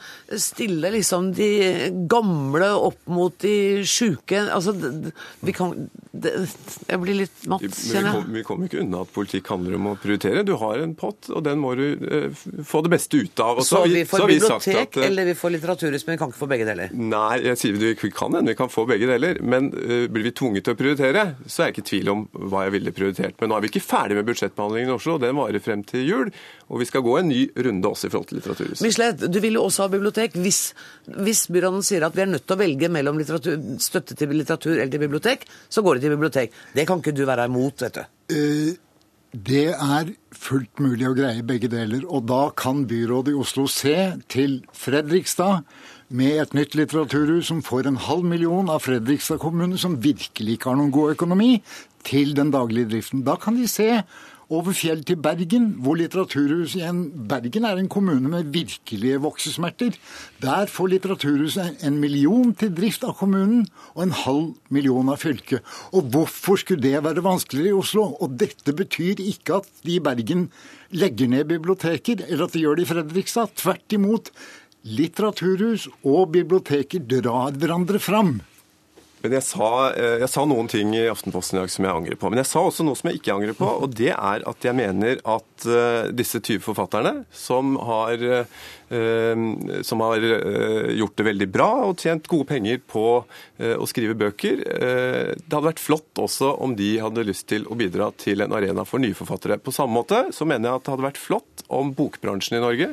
stille 0.41 0.91
liksom 0.95 1.33
de 1.37 1.51
gamle 2.11 2.71
opp 2.75 3.01
mot 3.11 3.37
de 3.45 3.85
sjuke. 3.89 4.41
Altså, 4.55 4.75
vi 5.45 5.55
kan 5.57 5.75
det, 6.15 6.33
Jeg 6.89 7.01
blir 7.03 7.19
litt 7.25 7.47
matt, 7.51 7.65
kjenner 7.65 8.21
jeg. 8.21 8.27
vi 8.37 8.45
kommer 8.47 8.71
ikke 8.71 8.81
unna 8.85 9.03
at 9.05 9.13
politikk 9.15 9.51
handler 9.51 9.77
om 9.79 9.91
å 9.93 9.95
prioritere. 10.01 10.45
Du 10.47 10.55
har 10.61 10.83
en 10.83 10.95
pott, 10.99 11.29
og 11.31 11.43
den 11.47 11.61
må 11.63 11.75
du 11.79 11.87
eh, 11.95 12.45
få 12.65 12.85
det 12.87 12.95
beste 12.95 13.21
ut 13.21 13.45
av. 13.45 13.63
Så 13.67 13.85
vi 13.91 14.05
får 14.09 14.25
så 14.25 14.29
vi 14.31 14.39
sagt 14.41 14.69
bibliotek, 14.69 14.95
at, 14.95 15.01
eh, 15.03 15.09
eller 15.11 15.31
vi 15.31 15.37
får 15.39 15.57
litteraturhus, 15.57 16.07
men 16.07 16.17
vi 16.17 16.23
kan 16.23 16.33
ikke 16.33 16.43
få 16.45 16.51
begge 16.51 16.69
deler. 16.69 16.95
Nei, 16.95 17.43
jeg 17.51 17.61
sier 17.61 17.79
vi 17.79 17.93
vi 17.95 18.13
kan 18.15 18.35
hende 18.35 18.55
vi 18.55 18.59
kan 18.59 18.71
få 18.71 18.87
begge 18.89 19.09
deler, 19.11 19.41
men 19.43 19.71
blir 19.75 20.27
vi 20.27 20.33
tvunget 20.37 20.67
til 20.67 20.75
å 20.75 20.79
prioritere, 20.79 21.25
så 21.47 21.65
er 21.65 21.71
jeg 21.71 21.77
ikke 21.77 21.85
i 21.85 21.89
tvil 21.91 22.13
om 22.13 22.25
hva 22.51 22.67
jeg 22.67 22.75
ville 22.77 22.95
prioritert. 22.95 23.37
Men 23.41 23.51
nå 23.51 23.59
er 23.59 23.67
vi 23.67 23.74
ikke 23.75 23.83
ferdig 23.85 24.19
med 24.19 24.29
budsjettbehandlingen 24.29 24.93
i 24.93 24.95
Oslo, 24.95 25.17
den 25.23 25.37
varer 25.39 25.63
frem 25.65 25.83
til 25.89 26.07
jul, 26.07 26.31
og 26.71 26.81
vi 26.81 26.89
skal 26.89 27.05
gå 27.05 27.17
en 27.19 27.29
ny 27.33 27.43
runde 27.67 27.91
også 27.91 28.09
i 28.09 28.15
forhold 28.15 28.31
til 28.31 28.41
Litteraturhuset. 28.41 28.85
Michelet, 28.87 29.27
du 29.27 29.41
vil 29.43 29.59
jo 29.59 29.67
også 29.67 29.85
ha 29.85 29.93
bibliotek. 29.93 30.39
Hvis, 30.39 30.63
hvis 31.27 31.45
byråden 31.53 31.85
sier 31.87 32.07
at 32.07 32.17
vi 32.17 32.25
er 32.25 32.33
nødt 32.33 32.47
til 32.47 32.57
å 32.57 32.63
velge 32.63 32.91
mellom 32.93 33.21
støtte 33.25 34.17
til 34.17 34.33
litteratur 34.35 34.77
eller 34.77 34.95
til 34.95 35.05
bibliotek, 35.05 35.45
så 35.69 35.85
går 35.85 35.99
det 35.99 36.07
til 36.07 36.17
bibliotek. 36.17 36.59
Det 36.75 36.87
kan 36.89 37.03
ikke 37.03 37.17
du 37.17 37.27
være 37.29 37.51
imot, 37.51 37.87
vet 37.87 38.01
du. 38.01 38.05
Uh... 38.33 38.73
Det 39.35 39.73
er 39.75 40.13
fullt 40.31 40.79
mulig 40.79 41.09
å 41.09 41.15
greie 41.17 41.43
begge 41.43 41.67
deler. 41.67 42.05
Og 42.07 42.23
da 42.31 42.53
kan 42.55 42.85
byrådet 42.87 43.33
i 43.33 43.39
Oslo 43.43 43.65
se 43.67 43.97
til 44.31 44.61
Fredrikstad 44.79 45.65
med 46.15 46.39
et 46.39 46.55
nytt 46.55 46.77
litteraturhus 46.79 47.49
som 47.51 47.63
får 47.65 47.89
en 47.91 47.99
halv 47.99 48.27
million 48.29 48.71
av 48.71 48.85
Fredrikstad 48.85 49.41
kommune, 49.43 49.79
som 49.81 49.99
virkelig 50.03 50.59
ikke 50.59 50.71
har 50.71 50.79
noen 50.79 50.95
god 50.95 51.17
økonomi, 51.17 51.57
til 52.05 52.35
den 52.37 52.53
daglige 52.55 52.91
driften. 52.93 53.25
Da 53.27 53.35
kan 53.41 53.57
de 53.57 53.67
se 53.71 53.89
over 54.53 54.75
fjell 54.77 55.01
til 55.09 55.17
Bergen, 55.25 55.71
hvor 55.81 55.97
Litteraturhuset 55.97 56.83
igjen 56.83 57.01
Bergen 57.29 57.65
er 57.65 57.81
en 57.81 57.89
kommune 57.89 58.29
med 58.29 58.51
virkelige 58.53 59.21
voksesmerter. 59.25 59.97
Der 60.43 60.69
får 60.71 60.93
Litteraturhuset 60.93 61.81
en 61.89 61.97
million 62.03 62.53
til 62.61 62.75
drift 62.77 63.07
av 63.09 63.17
kommunen 63.19 63.65
og 63.95 64.03
en 64.05 64.15
halv 64.21 64.53
million 64.75 65.09
av 65.09 65.23
fylket. 65.25 65.65
Og 65.97 66.13
hvorfor 66.13 66.61
skulle 66.61 66.85
det 66.85 67.01
være 67.07 67.25
vanskeligere 67.25 67.73
i 67.73 67.81
Oslo? 67.81 68.11
Og 68.21 68.37
dette 68.41 68.77
betyr 68.77 69.25
ikke 69.25 69.63
at 69.63 69.71
de 69.83 69.97
i 69.97 70.05
Bergen 70.05 70.51
legger 70.95 71.31
ned 71.31 71.49
biblioteker, 71.49 72.27
eller 72.29 72.45
at 72.45 72.55
de 72.55 72.63
gjør 72.63 72.79
det 72.79 72.85
i 72.85 72.93
Fredrikstad. 72.93 73.57
Tvert 73.59 73.97
imot. 73.97 74.31
Litteraturhus 74.85 75.87
og 76.05 76.35
biblioteker 76.35 77.01
drar 77.09 77.57
hverandre 77.57 78.01
fram. 78.03 78.37
Men 79.25 79.33
jeg 79.39 79.47
sa, 79.47 79.69
eh, 79.97 80.19
jeg 80.21 80.29
sa, 80.29 80.43
noen 80.45 80.67
ting 80.69 80.91
i 80.93 81.07
Aftenposten 81.09 81.57
i 81.57 81.63
dag 81.63 81.71
som 81.73 81.87
jeg 81.87 81.97
angrer 81.97 82.19
på. 82.21 82.29
Men 82.29 82.43
jeg 82.43 82.51
sa 82.51 82.61
også 82.61 82.85
noe 82.85 82.99
som 82.99 83.09
jeg 83.09 83.23
ikke 83.23 83.33
angrer 83.33 83.57
på, 83.57 83.65
og 83.65 83.95
det 83.97 84.11
er 84.13 84.45
at 84.45 84.67
jeg 84.69 84.77
mener 84.77 85.23
at 85.25 85.65
uh, 85.65 86.13
disse 86.13 86.43
20 86.45 86.61
forfatterne, 86.67 87.15
som 87.33 87.79
har, 87.81 88.21
uh, 88.21 88.67
som 89.85 90.03
har 90.05 90.25
uh, 90.25 90.91
gjort 90.95 91.17
det 91.19 91.27
veldig 91.29 91.49
bra 91.51 91.69
og 91.89 92.03
tjent 92.03 92.29
gode 92.31 92.49
penger 92.51 92.83
på 92.85 93.05
å 93.65 93.87
skrive 93.89 94.17
bøker 94.19 94.61
Det 94.61 95.53
hadde 95.53 95.69
vært 95.69 95.81
flott 95.81 96.19
også 96.21 96.51
om 96.65 96.75
de 96.77 96.89
hadde 97.01 97.25
lyst 97.27 97.47
til 97.51 97.65
å 97.71 97.77
bidra 97.79 98.11
til 98.19 98.43
en 98.43 98.53
arena 98.57 98.83
for 98.87 99.03
nye 99.03 99.15
forfattere. 99.17 99.61
På 99.63 99.73
samme 99.75 99.95
måte 99.95 100.19
så 100.35 100.47
mener 100.49 100.69
jeg 100.69 100.81
at 100.81 100.87
det 100.87 100.93
hadde 100.95 101.07
vært 101.07 101.21
flott 101.23 101.65
om 101.73 101.93
bokbransjen 101.97 102.59
i 102.59 102.63
Norge, 102.63 102.91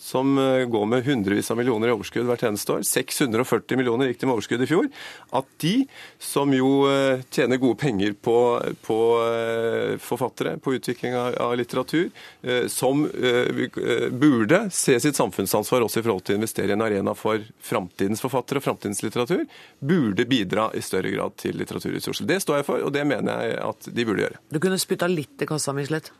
som 0.00 0.38
går 0.70 0.86
med 0.90 1.04
hundrevis 1.08 1.50
av 1.52 1.58
millioner 1.58 1.90
i 1.90 1.96
overskudd 1.96 2.28
hvert 2.28 2.46
eneste 2.46 2.76
år, 2.76 2.86
640 2.86 3.80
millioner 3.80 4.10
gikk 4.10 4.22
det 4.22 4.28
med 4.28 4.36
overskudd 4.36 4.64
i 4.64 4.70
fjor, 4.70 4.88
at 5.34 5.50
de 5.64 5.74
som 6.22 6.52
jo 6.54 6.70
eh, 6.88 7.22
tjener 7.34 7.60
gode 7.62 7.78
penger 7.80 8.14
på, 8.24 8.36
på 8.84 8.98
eh, 9.24 9.94
forfattere, 10.02 10.56
på 10.62 10.76
utvikling 10.78 11.16
av, 11.18 11.54
litteratur, 11.58 12.08
eh, 12.42 12.66
som 12.72 13.04
burde 13.04 14.64
se 14.74 14.96
sitt 15.02 15.18
samfunnsansvar 15.34 15.82
også 15.84 16.00
i 16.00 16.04
forhold 16.04 16.24
til 16.24 16.36
å 16.36 16.38
investere 16.38 16.72
i 16.72 16.76
en 16.76 16.84
arena 16.84 17.14
for 17.14 17.42
framtidens 17.62 18.22
forfattere 18.22 18.60
og 18.60 18.64
framtidens 18.64 19.02
litteratur, 19.02 19.44
burde 19.80 20.26
bidra 20.26 20.70
i 20.74 20.82
større 20.82 21.10
grad 21.10 21.36
til 21.36 21.58
litteraturressurser. 21.58 22.26
Det 22.26 22.40
står 22.42 22.60
jeg 22.60 22.66
for, 22.68 22.84
og 22.84 22.92
det 22.94 23.04
mener 23.08 23.42
jeg 23.42 23.58
at 23.64 23.88
de 23.90 24.06
burde 24.06 24.24
gjøre. 24.26 24.42
Du 24.50 24.60
kunne 24.62 24.78
spytta 24.78 25.08
litt 25.10 25.42
i 25.42 25.48
kassa, 25.48 25.74
Michelet. 25.74 26.12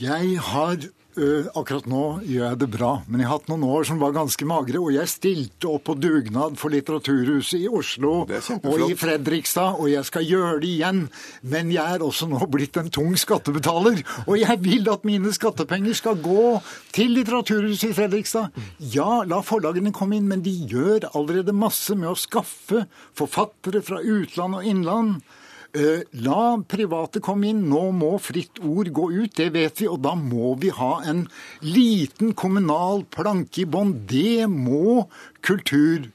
Jeg 0.00 0.36
har 0.50 0.90
Uh, 1.18 1.48
akkurat 1.58 1.88
nå 1.90 2.20
gjør 2.22 2.44
jeg 2.44 2.58
det 2.60 2.68
bra, 2.70 2.90
men 3.10 3.18
jeg 3.18 3.26
har 3.26 3.40
hatt 3.40 3.48
noen 3.50 3.64
år 3.66 3.86
som 3.88 3.98
var 3.98 4.12
ganske 4.14 4.46
magre. 4.46 4.78
Og 4.78 4.92
jeg 4.94 5.10
stilte 5.10 5.66
opp 5.72 5.88
på 5.88 5.96
dugnad 5.98 6.54
for 6.60 6.70
Litteraturhuset 6.70 7.64
i 7.64 7.66
Oslo 7.66 8.12
og 8.28 8.84
i 8.86 8.94
Fredrikstad, 8.98 9.80
og 9.82 9.90
jeg 9.90 10.06
skal 10.06 10.28
gjøre 10.28 10.60
det 10.62 10.70
igjen. 10.70 11.02
Men 11.42 11.72
jeg 11.74 11.96
er 11.96 12.04
også 12.06 12.28
nå 12.30 12.38
blitt 12.52 12.78
en 12.78 12.92
tung 12.94 13.16
skattebetaler, 13.18 13.98
og 14.26 14.38
jeg 14.38 14.60
vil 14.62 14.86
at 14.92 15.08
mine 15.08 15.34
skattepenger 15.34 15.98
skal 15.98 16.22
gå 16.22 16.46
til 16.94 17.16
Litteraturhuset 17.18 17.90
i 17.90 17.98
Fredrikstad. 17.98 18.62
Ja, 18.94 19.24
la 19.26 19.42
forlagene 19.42 19.94
komme 19.96 20.20
inn, 20.20 20.30
men 20.30 20.46
de 20.46 20.54
gjør 20.70 21.10
allerede 21.10 21.56
masse 21.56 21.98
med 21.98 22.12
å 22.12 22.18
skaffe 22.18 22.86
forfattere 23.18 23.82
fra 23.82 23.98
utland 23.98 24.60
og 24.60 24.70
innland. 24.70 25.20
Eh, 25.70 26.02
la 26.24 26.44
private 26.66 27.22
komme 27.22 27.50
inn. 27.52 27.64
Nå 27.70 27.90
må 27.94 28.14
Fritt 28.22 28.58
Ord 28.66 28.90
gå 28.94 29.10
ut, 29.12 29.34
det 29.38 29.50
vet 29.54 29.82
vi. 29.82 29.88
Og 29.90 30.00
da 30.02 30.16
må 30.18 30.54
vi 30.60 30.72
ha 30.74 30.94
en 31.06 31.26
liten 31.62 32.34
kommunal 32.34 33.04
planke 33.10 33.64
i 33.64 33.68
bånn. 33.68 33.94
Det 34.10 34.48
må 34.50 35.06
kultur 35.46 36.10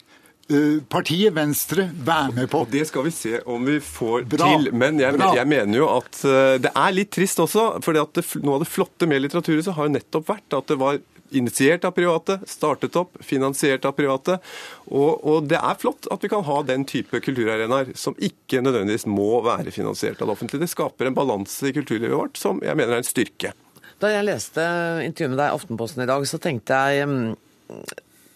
partiet 0.45 1.33
Venstre 1.33 1.87
være 2.05 2.33
med 2.35 2.49
på. 2.51 2.61
Og 2.61 2.69
Det 2.69 2.85
skal 2.87 3.03
vi 3.07 3.11
se 3.11 3.39
om 3.45 3.65
vi 3.65 3.79
får 3.79 4.27
Bra. 4.29 4.51
til. 4.51 4.69
Men 4.73 4.99
jeg, 4.99 5.17
jeg, 5.17 5.47
mener 5.47 5.77
jo 5.77 5.89
at 5.89 6.21
eh, 6.23 6.57
det 6.61 6.71
er 6.75 6.93
litt 6.93 7.11
trist 7.11 7.39
også. 7.39 7.81
For 7.81 7.97
noe 7.97 8.59
av 8.59 8.61
det 8.61 8.69
flotte 8.69 9.09
med 9.09 9.23
Litteraturhuset 9.23 9.73
har 9.73 9.89
jo 9.89 9.95
nettopp 9.95 10.29
vært 10.29 10.57
at 10.59 10.69
det 10.69 10.77
var 10.77 11.01
initiert 11.29 11.85
av 11.87 11.93
private, 11.95 12.39
startet 12.49 12.95
opp, 12.99 13.17
finansiert 13.23 13.85
av 13.85 13.95
private. 13.97 14.37
Og, 14.85 15.25
og, 15.25 15.49
det 15.49 15.59
er 15.59 15.79
flott 15.81 16.09
at 16.13 16.23
vi 16.23 16.31
kan 16.31 16.45
ha 16.47 16.61
den 16.67 16.85
type 16.89 17.21
kulturarenaer 17.23 17.93
som 17.97 18.17
ikke 18.17 18.61
nødvendigvis 18.65 19.07
må 19.09 19.41
være 19.45 19.73
finansiert 19.75 20.21
av 20.21 20.29
det 20.29 20.37
offentlige. 20.37 20.65
Det 20.65 20.73
skaper 20.73 21.09
en 21.09 21.17
balanse 21.17 21.69
i 21.69 21.75
kulturlivet 21.75 22.15
vårt 22.15 22.41
som 22.41 22.61
jeg 22.65 22.77
mener 22.77 22.97
er 22.97 23.03
en 23.03 23.07
styrke. 23.07 23.55
Da 24.01 24.11
jeg 24.11 24.27
leste 24.27 24.63
intervjuet 25.05 25.33
med 25.33 25.39
deg 25.39 25.49
i 25.49 25.55
Aftenposten 25.55 26.03
i 26.03 26.09
dag, 26.09 26.25
så 26.27 26.39
tenkte 26.43 26.79
jeg 26.91 27.07
mm, 27.07 27.35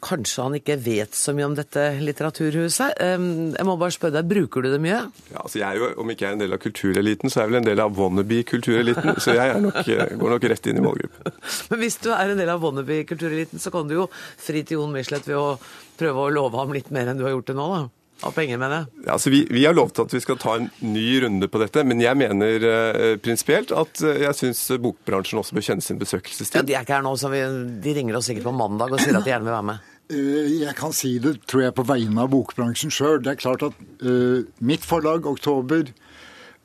kanskje 0.03 0.45
han 0.45 0.55
ikke 0.57 0.77
vet 0.81 1.17
så 1.17 1.33
mye 1.35 1.47
om 1.49 1.55
dette 1.57 1.83
litteraturhuset. 1.99 2.99
Jeg 2.99 3.67
må 3.67 3.75
bare 3.79 3.95
spørre 3.95 4.19
deg, 4.19 4.29
Bruker 4.29 4.63
du 4.63 4.69
det 4.71 4.79
mye? 4.83 5.01
Ja, 5.31 5.43
altså 5.43 5.61
jeg 5.61 5.67
er 5.67 5.81
jo, 5.81 5.91
Om 6.03 6.13
ikke 6.13 6.25
jeg 6.25 6.31
er 6.31 6.37
en 6.37 6.43
del 6.43 6.55
av 6.55 6.63
kultureliten, 6.63 7.31
så 7.31 7.41
er 7.41 7.45
jeg 7.45 7.51
vel 7.51 7.59
en 7.61 7.69
del 7.69 7.83
av 7.83 7.99
wannabe-kultureliten. 7.99 9.19
Så 9.19 9.35
jeg 9.37 9.61
nok, 9.65 9.79
eh, 9.83 10.15
går 10.21 10.35
nok 10.35 10.49
rett 10.53 10.71
inn 10.71 10.81
i 10.81 10.85
målgruppen. 10.85 11.37
Men 11.71 11.83
hvis 11.83 11.99
du 12.03 12.09
er 12.15 12.33
en 12.33 12.41
del 12.41 12.51
av 12.53 12.63
wannabe-kultureliten, 12.63 13.61
så 13.61 13.73
kan 13.75 13.89
du 13.89 13.97
jo 13.99 14.09
fri 14.39 14.63
til 14.63 14.79
Jon 14.79 14.95
Michelet 14.95 15.27
ved 15.27 15.39
å 15.39 15.47
prøve 15.99 16.27
å 16.27 16.33
love 16.33 16.59
ham 16.61 16.75
litt 16.75 16.91
mer 16.95 17.09
enn 17.09 17.19
du 17.19 17.25
har 17.27 17.35
gjort 17.35 17.51
det 17.51 17.57
nå, 17.59 17.71
da? 17.75 17.87
Av 18.27 18.33
penger, 18.35 18.57
mener 18.59 18.81
jeg. 18.81 19.03
Ja, 19.05 19.13
altså 19.15 19.31
vi, 19.31 19.45
vi, 19.47 19.61
har 19.63 19.75
lovt 19.77 20.01
at 20.03 20.11
vi 20.11 20.19
skal 20.19 20.35
ta 20.41 20.57
en 20.59 20.67
ny 20.83 21.05
runde 21.23 21.47
på 21.47 21.61
dette, 21.61 21.85
men 21.87 22.01
jeg 22.03 22.19
mener 22.19 22.65
eh, 22.67 23.13
prinsipielt 23.23 23.71
at 23.71 24.01
eh, 24.03 24.25
jeg 24.25 24.35
syns 24.35 24.65
bokbransjen 24.83 25.39
også 25.39 25.55
bør 25.55 25.67
kjenne 25.69 25.85
sin 25.85 26.01
besøkelsestid. 26.01 26.59
Ja, 26.59 26.65
De 26.67 26.75
er 26.75 26.83
ikke 26.83 26.97
her 26.97 27.05
nå, 27.05 27.13
så 27.19 27.31
vi, 27.31 27.39
de 27.79 27.95
ringer 27.95 28.19
oss 28.19 28.27
sikkert 28.27 28.49
på 28.49 28.55
mandag 28.59 28.91
og 28.91 28.99
sier 28.99 29.15
at 29.15 29.23
de 29.23 29.31
gjerne 29.31 29.47
vil 29.47 29.55
være 29.55 29.69
med. 29.71 29.88
Eh, 30.09 30.63
jeg 30.63 30.73
kan 30.73 30.93
si 30.95 31.17
det, 31.21 31.35
tror 31.45 31.67
jeg, 31.67 31.75
på 31.77 31.85
vegne 31.85 32.23
av 32.23 32.31
bokbransjen 32.33 32.93
sjøl. 32.93 33.19
Det 33.21 33.35
er 33.35 33.41
klart 33.43 33.65
at 33.67 33.75
uh, 34.01 34.41
mitt 34.65 34.81
forlag, 34.81 35.27
Oktober, 35.29 35.91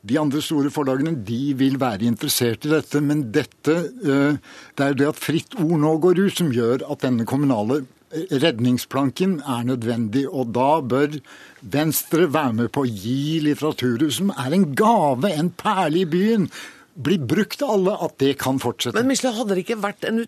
de 0.05 0.17
andre 0.17 0.41
store 0.41 0.71
forlagene 0.73 1.13
de 1.27 1.53
vil 1.57 1.77
være 1.81 2.07
interessert 2.09 2.65
i 2.65 2.71
dette, 2.73 3.01
men 3.05 3.27
dette, 3.35 3.75
uh, 4.01 4.33
det 4.73 4.87
er 4.87 4.97
det 4.97 5.11
at 5.11 5.21
Fritt 5.21 5.53
Ord 5.61 5.77
nå 5.83 5.93
går 6.01 6.23
ut, 6.23 6.39
som 6.39 6.49
gjør 6.53 6.87
at 6.89 7.05
denne 7.05 7.27
kommunale 7.29 7.83
redningsplanken 8.15 9.37
er 9.45 9.69
nødvendig. 9.69 10.25
Og 10.25 10.49
da 10.55 10.79
bør 10.81 11.19
Venstre 11.61 12.25
være 12.33 12.61
med 12.63 12.73
på 12.73 12.85
å 12.85 12.89
gi 12.89 13.43
Litteraturhuset, 13.45 14.23
som 14.23 14.33
er 14.33 14.57
en 14.57 14.71
gave, 14.73 15.29
en 15.29 15.53
perle 15.53 16.01
i 16.01 16.09
byen, 16.09 16.49
blir 16.95 17.19
brukt 17.19 17.61
av 17.65 17.73
alle, 17.75 17.93
at 18.07 18.15
det 18.23 18.31
kan 18.39 18.59
fortsette. 18.61 18.95
Men 18.95 19.09
Michelet, 19.11 19.35
hadde 19.35 19.57
det 19.57 19.65
ikke 19.65 19.79
vært 19.83 20.05
en 20.07 20.23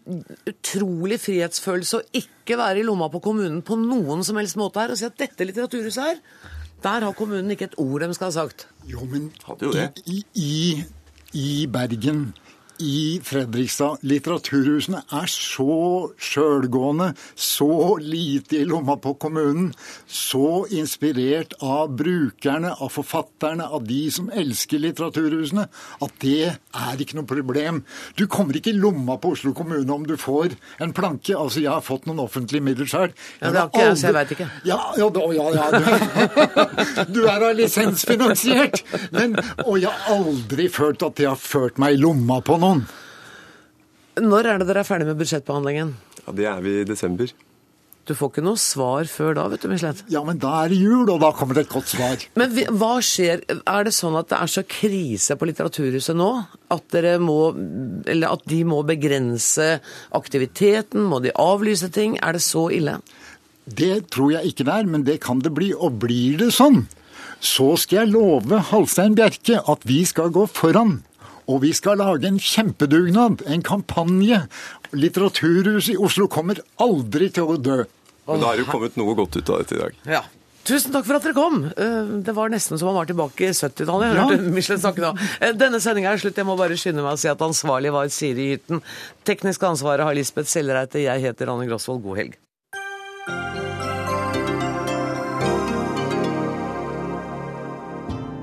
utrolig 0.50 1.20
frihetsfølelse 1.24 2.00
å 2.00 2.06
ikke 2.20 2.60
være 2.60 2.82
i 2.82 2.88
lomma 2.88 3.08
på 3.14 3.22
kommunen 3.24 3.62
på 3.66 3.80
noen 3.80 4.26
som 4.28 4.40
helst 4.40 4.60
måte 4.60 4.84
her, 4.84 4.92
og 4.92 5.00
si 5.00 5.08
at 5.08 5.18
dette 5.20 5.48
litteraturhuset 5.48 6.04
her, 6.04 6.20
der 6.84 7.08
har 7.08 7.16
kommunen 7.18 7.56
ikke 7.56 7.72
et 7.72 7.80
ord 7.82 8.04
de 8.04 8.12
skal 8.18 8.30
ha 8.30 8.36
sagt? 8.36 8.68
Jo, 8.88 9.08
men 9.10 9.32
i, 10.06 10.20
i, 10.36 10.58
i 11.34 11.50
Bergen 11.72 12.28
i 12.84 13.20
Fredrikstad. 13.24 14.04
Litteraturhusene 14.08 15.02
er 15.14 15.30
så 15.32 16.12
sjølgående, 16.22 17.12
så 17.36 17.98
lite 18.02 18.62
i 18.62 18.66
lomma 18.68 18.98
på 19.02 19.16
kommunen, 19.22 19.72
så 20.08 20.66
inspirert 20.74 21.56
av 21.64 21.96
brukerne, 21.98 22.74
av 22.74 22.92
forfatterne, 22.94 23.66
av 23.66 23.86
de 23.88 24.02
som 24.14 24.30
elsker 24.30 24.82
litteraturhusene, 24.84 25.68
at 26.04 26.18
det 26.22 26.54
er 26.54 27.04
ikke 27.04 27.18
noe 27.20 27.30
problem. 27.30 27.82
Du 28.20 28.28
kommer 28.32 28.58
ikke 28.58 28.74
i 28.74 28.78
lomma 28.78 29.18
på 29.22 29.34
Oslo 29.36 29.54
kommune 29.58 29.94
om 29.94 30.06
du 30.08 30.16
får 30.20 30.56
en 30.84 30.94
planke. 30.96 31.36
Altså, 31.38 31.62
jeg 31.64 31.72
har 31.74 31.86
fått 31.86 32.08
noen 32.10 32.22
offentlige 32.24 32.66
midler 32.66 32.90
sjøl. 32.90 33.16
Ja, 33.42 33.52
det 33.52 33.62
har 33.62 33.72
ikke 33.72 33.86
jeg, 33.88 33.98
så 33.98 34.10
jeg 34.10 34.18
veit 34.20 34.36
ikke. 34.38 34.50
Ja, 34.68 34.80
ja, 35.00 35.10
ja, 35.38 35.48
ja 35.58 35.68
du, 35.74 37.14
du 37.16 37.22
er 37.26 37.42
da 37.44 37.52
lisensfinansiert. 37.58 38.84
Men, 39.16 39.38
og 39.66 39.82
jeg 39.82 39.92
har 39.92 40.14
aldri 40.18 40.70
følt 40.72 41.06
at 41.06 41.18
det 41.20 41.30
har 41.30 41.40
ført 41.42 41.82
meg 41.82 41.98
i 41.98 42.02
lomma 42.02 42.40
på 42.46 42.58
noe 42.62 42.67
noen. 42.68 42.86
Når 44.18 44.50
er 44.50 44.62
det 44.62 44.70
dere 44.70 44.82
er 44.84 44.88
ferdig 44.88 45.10
med 45.10 45.20
budsjettbehandlingen? 45.20 45.94
Ja, 46.26 46.34
Det 46.34 46.48
er 46.50 46.64
vi 46.66 46.80
i 46.82 46.88
desember. 46.88 47.30
Du 48.08 48.14
får 48.16 48.30
ikke 48.32 48.44
noe 48.46 48.56
svar 48.56 49.04
før 49.12 49.34
da, 49.36 49.44
vet 49.52 49.66
du, 49.66 49.68
Michelet. 49.68 50.00
Ja, 50.08 50.22
men 50.24 50.38
da 50.40 50.54
er 50.64 50.72
det 50.72 50.78
jul, 50.80 51.10
og 51.12 51.20
da 51.20 51.34
kommer 51.36 51.58
det 51.58 51.66
et 51.66 51.74
godt 51.74 51.90
svar. 51.92 52.22
Men 52.40 52.54
hva 52.80 52.94
skjer? 53.04 53.42
Er 53.68 53.84
det 53.84 53.92
sånn 53.98 54.16
at 54.16 54.30
det 54.32 54.38
er 54.40 54.52
så 54.54 54.64
krise 54.64 55.36
på 55.36 55.50
Litteraturhuset 55.50 56.16
nå 56.16 56.30
at, 56.72 56.86
dere 56.96 57.18
må, 57.20 57.52
eller 58.08 58.38
at 58.38 58.46
de 58.48 58.62
må 58.64 58.80
begrense 58.88 59.82
aktiviteten? 60.16 61.04
Må 61.04 61.20
de 61.26 61.36
avlyse 61.36 61.92
ting? 61.92 62.16
Er 62.24 62.40
det 62.40 62.46
så 62.48 62.70
ille? 62.72 62.96
Det 63.68 64.08
tror 64.16 64.38
jeg 64.38 64.54
ikke 64.54 64.70
det 64.70 64.78
er, 64.80 64.88
men 64.88 65.04
det 65.04 65.20
kan 65.28 65.44
det 65.44 65.52
bli. 65.58 65.74
Og 65.76 66.00
blir 66.00 66.40
det 66.40 66.54
sånn, 66.56 66.86
så 67.44 67.74
skal 67.76 68.06
jeg 68.06 68.14
love 68.16 68.64
Halstein 68.72 69.20
Bjerke 69.20 69.60
at 69.68 69.84
vi 69.84 70.06
skal 70.08 70.32
gå 70.32 70.48
foran 70.48 71.02
og 71.48 71.62
vi 71.64 71.72
skal 71.74 71.98
lage 72.02 72.28
en 72.28 72.40
kjempedugnad, 72.40 73.44
en 73.48 73.62
kampanje. 73.64 74.42
Litteraturhuset 74.94 75.94
i 75.96 75.98
Oslo 76.04 76.28
kommer 76.32 76.60
aldri 76.84 77.30
til 77.34 77.48
å 77.54 77.58
dø. 77.60 77.84
Men 78.28 78.42
da 78.42 78.50
har 78.50 78.58
det 78.60 78.66
jo 78.66 78.72
kommet 78.74 78.98
noe 79.00 79.16
godt 79.16 79.38
ut 79.40 79.50
av 79.54 79.62
dette 79.64 79.78
i 79.78 79.80
dag. 79.80 80.02
Ja. 80.06 80.24
Tusen 80.68 80.92
takk 80.92 81.06
for 81.08 81.16
at 81.16 81.24
dere 81.24 81.32
kom. 81.38 81.62
Eh, 81.80 82.10
Det 82.28 82.34
var 82.36 82.50
nesten 82.52 82.76
som 82.78 82.90
man 82.90 82.98
var 83.00 83.08
tilbake 83.08 83.46
i 83.48 83.54
70-tallet. 83.56 84.10
Jeg 84.12 84.18
Ja. 84.20 84.50
Michelin 84.52 84.82
snakke 84.84 85.00
da. 85.00 85.14
Eh, 85.40 85.54
Denne 85.56 85.80
sendinga 85.80 86.12
er 86.12 86.18
slutt. 86.20 86.36
Jeg 86.36 86.46
må 86.46 86.58
bare 86.60 86.76
skynde 86.76 87.00
meg 87.06 87.14
å 87.16 87.18
si 87.22 87.30
at 87.32 87.40
ansvarlig 87.40 87.94
var 87.96 88.10
Siri 88.12 88.50
Hytten. 88.58 88.82
Teknisk 89.24 89.64
ansvaret 89.64 90.04
har 90.04 90.14
Lisbeth 90.14 90.50
Sellereite. 90.52 91.00
Jeg 91.08 91.24
heter 91.24 91.48
Anne 91.54 91.70
Grosvold. 91.70 92.04
God 92.04 92.18
helg. 92.20 92.36